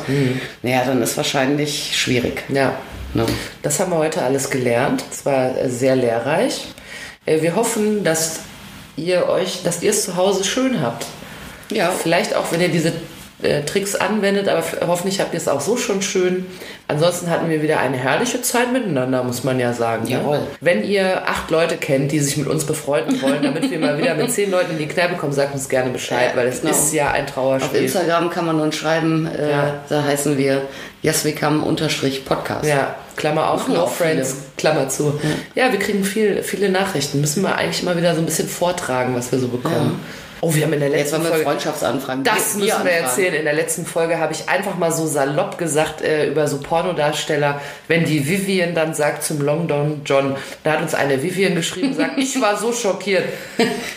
naja, 0.63 0.83
dann 0.85 1.01
ist 1.01 1.17
wahrscheinlich 1.17 1.99
schwierig. 1.99 2.45
ja. 2.51 2.75
Ne? 3.15 3.25
Das 3.63 3.79
haben 3.79 3.93
wir 3.93 3.99
heute 3.99 4.23
alles 4.23 4.51
gelernt. 4.51 5.05
Es 5.11 5.25
war 5.25 5.57
äh, 5.57 5.71
sehr 5.71 5.95
lehrreich. 5.97 6.67
Äh, 7.25 7.41
Wir 7.43 7.55
hoffen, 7.55 8.03
dass 8.03 8.41
ihr 8.97 9.29
euch, 9.29 9.63
dass 9.63 9.83
ihr 9.83 9.91
es 9.91 10.05
zu 10.05 10.17
Hause 10.17 10.43
schön 10.45 10.81
habt. 10.83 11.07
Ja, 11.71 11.91
Vielleicht 11.91 12.35
auch, 12.35 12.51
wenn 12.53 12.61
ihr 12.61 12.69
diese 12.69 12.93
äh, 13.43 13.63
Tricks 13.63 13.95
anwendet, 13.95 14.49
aber 14.49 14.63
hoffentlich 14.87 15.21
habt 15.21 15.35
ihr 15.35 15.39
es 15.39 15.49
auch 15.49 15.61
so 15.61 15.77
schon 15.77 16.01
schön. 16.03 16.47
Ansonsten 16.87 17.31
hatten 17.31 17.49
wir 17.49 17.63
wieder 17.63 17.81
eine 17.81 17.97
herrliche 17.97 18.43
Zeit 18.43 18.73
miteinander, 18.73 19.23
muss 19.25 19.43
man 19.43 19.59
ja 19.59 19.73
sagen. 19.73 20.07
Jawohl. 20.07 20.39
Ne? 20.39 20.47
Wenn 20.61 20.85
ihr 20.85 21.27
acht 21.27 21.51
Leute 21.51 21.77
kennt, 21.77 22.13
die 22.13 22.21
sich 22.21 22.37
mit 22.37 22.47
uns 22.47 22.65
befreunden 22.65 23.21
wollen, 23.23 23.43
damit 23.43 23.71
wir 23.71 23.79
mal 23.79 23.97
wieder 23.99 24.15
mit 24.15 24.31
zehn 24.31 24.51
Leuten 24.51 24.73
in 24.73 24.79
die 24.79 24.87
Kneipe 24.87 25.15
kommen, 25.17 25.33
sagt 25.33 25.55
uns 25.55 25.69
gerne 25.69 25.91
Bescheid, 25.91 26.31
Ja, 26.33 26.37
weil 26.37 26.47
es 26.49 26.61
genau. 26.61 26.73
ist 26.73 26.93
ja 26.93 27.11
ein 27.11 27.25
Auf 27.25 27.33
Trauerspiel. 27.33 27.83
Instagram 27.83 28.31
kann 28.31 28.45
man 28.47 28.61
uns 28.61 28.77
schreiben, 28.77 29.27
äh, 29.27 29.51
Ja. 29.51 29.75
da 29.89 30.05
heißen 30.05 30.37
wir 30.39 30.63
jaswekam-podcast. 31.03 32.65
Ja, 32.65 32.95
Klammer 33.17 33.51
auf, 33.51 33.63
Machen 33.69 33.75
no 33.75 33.87
friends, 33.87 34.31
viele. 34.33 34.43
Klammer 34.57 34.89
zu. 34.89 35.19
Ja, 35.55 35.71
wir 35.73 35.79
kriegen 35.79 36.05
viel, 36.05 36.43
viele 36.43 36.69
Nachrichten. 36.69 37.21
Müssen 37.21 37.43
wir 37.43 37.55
eigentlich 37.57 37.83
mal 37.83 37.97
wieder 37.97 38.15
so 38.15 38.21
ein 38.21 38.27
bisschen 38.27 38.49
vortragen, 38.49 39.15
was 39.15 39.31
wir 39.33 39.39
so 39.39 39.49
bekommen. 39.49 40.01
Oh, 40.47 40.55
wir 40.55 40.65
haben 40.65 40.75
in 40.75 40.81
der 40.81 40.91
Jetzt 40.91 40.99
letzten 40.99 41.15
haben 41.17 41.23
wir 41.25 41.31
Folge... 41.31 41.45
Freundschaftsanfragen. 41.45 42.23
Das 42.25 42.55
müssen 42.55 42.61
wir 42.67 42.75
anfragen. 42.77 42.89
erzählen. 43.05 43.35
In 43.35 43.45
der 43.45 43.55
letzten 43.55 43.87
Folge 43.87 44.19
habe 44.19 44.35
ich 44.35 44.47
einfach 44.47 44.77
mal 44.77 44.93
so 44.93 45.07
salopp 45.07 45.57
gesagt 45.57 46.03
äh, 46.03 46.27
über 46.29 46.47
so 46.49 46.59
Pornodarsteller, 46.59 47.63
wenn 47.89 48.05
die 48.05 48.29
Vivian 48.29 48.75
dann 48.75 48.93
sagt 48.93 49.23
zum 49.25 49.41
Long 49.41 49.67
Don 49.69 50.03
John, 50.05 50.37
da 50.63 50.73
hat 50.73 50.83
uns 50.83 50.95
eine 50.95 51.23
Vivian 51.23 51.55
geschrieben 51.55 51.89
und 51.89 51.97
sagt, 51.97 52.13
ich 52.19 52.39
war 52.43 52.59
so 52.59 52.75
schockiert. 52.75 53.25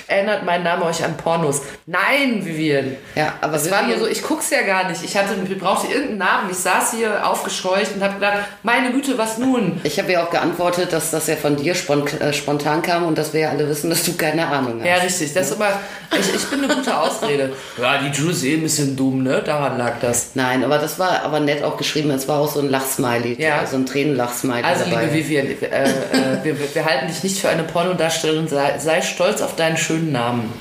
Erinnert 0.08 0.46
mein 0.46 0.64
Name 0.64 0.86
euch 0.86 1.04
an 1.04 1.18
Pornos? 1.18 1.62
Nein, 1.86 2.46
Vivian. 2.46 2.96
Ja, 3.16 3.34
aber 3.42 3.58
es 3.58 3.70
war 3.70 3.84
Vivian- 3.84 4.00
so, 4.00 4.08
ich 4.08 4.24
guck's 4.24 4.50
ja 4.50 4.62
gar 4.62 4.88
nicht. 4.90 5.04
Ich 5.04 5.18
hatte, 5.18 5.34
ich 5.50 5.60
brauchte 5.60 5.88
irgendeinen 5.88 6.18
Namen. 6.20 6.50
Ich 6.52 6.58
saß 6.58 6.94
hier 6.94 7.28
aufgescheucht 7.28 7.92
und 7.96 8.02
habe 8.04 8.14
gedacht, 8.16 8.38
meine 8.64 8.92
Güte, 8.92 9.18
was 9.18 9.38
nun? 9.38 9.82
Ich 9.84 10.00
habe 10.00 10.14
ja 10.14 10.24
auch 10.24 10.30
geantwortet, 10.30 10.94
dass 10.94 11.12
das 11.12 11.28
ja 11.28 11.36
von 11.36 11.58
dir 11.58 11.74
äh, 11.74 12.34
spontan 12.34 12.82
kam 12.82 13.06
und 13.06 13.18
dass 13.18 13.34
wir 13.34 13.42
ja 13.42 13.50
alle 13.50 13.68
wissen, 13.68 13.90
dass 13.90 14.04
du 14.04 14.14
keine 14.16 14.48
Ahnung 14.48 14.80
hast. 14.80 14.88
Ja, 14.88 14.96
richtig. 14.96 15.34
Das 15.34 15.48
ist 15.50 15.56
immer, 15.56 15.72
ich, 16.18 16.37
ich 16.38 16.46
bin 16.46 16.64
eine 16.64 16.74
gute 16.76 16.98
Ausrede. 16.98 17.54
Ja, 17.82 17.98
die 17.98 18.08
Jules 18.18 18.38
ist 18.38 18.44
eh 18.46 18.54
ein 18.56 18.62
bisschen 18.64 18.96
dumm, 18.96 19.24
ne? 19.24 19.42
Daran 19.46 19.78
lag 19.78 19.94
das. 20.02 20.32
Nein, 20.36 20.64
aber 20.64 20.78
das 20.78 20.98
war 21.00 21.24
aber 21.24 21.40
nett 21.40 21.64
auch 21.64 21.78
geschrieben. 21.78 22.12
Es 22.12 22.28
war 22.28 22.40
auch 22.40 22.52
so 22.52 22.60
ein 22.60 22.70
Lachsmiley, 22.70 23.42
Ja. 23.42 23.66
so 23.66 23.76
ein 23.78 23.86
Tränenlachsmiley 23.86 24.64
Also, 24.64 24.86
dabei. 24.86 25.04
liebe 25.06 25.14
Vivian, 25.16 25.48
äh, 25.48 25.54
äh, 25.54 26.44
wir, 26.44 26.56
wir 26.76 26.86
halten 26.86 27.08
dich 27.08 27.24
nicht 27.24 27.40
für 27.40 27.50
eine 27.50 27.64
Pornodarstellerin. 27.64 28.48
Sei, 28.48 28.78
sei 28.80 29.02
stolz 29.02 29.42
auf 29.42 29.56
deinen 29.56 29.78
schönen 29.78 30.12
Namen. 30.12 30.52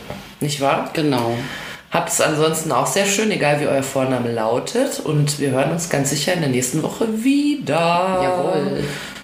Nicht 0.41 0.61
wahr? 0.61 0.91
genau. 0.93 1.35
Habt 1.93 2.11
es 2.11 2.21
ansonsten 2.21 2.73
auch 2.73 2.87
sehr 2.87 3.07
schön, 3.07 3.31
egal 3.31 3.61
wie 3.61 3.69
euer 3.69 3.83
Vorname 3.83 4.31
lautet. 4.33 5.01
Und 5.01 5.39
wir 5.39 5.51
hören 5.53 5.71
uns 5.71 5.89
ganz 5.89 6.11
sicher 6.11 6.35
in 6.35 6.41
der 6.41 6.51
nächsten 6.51 6.83
Woche 6.83 7.07
wieder. 7.25 8.19
Jawohl. 8.23 8.85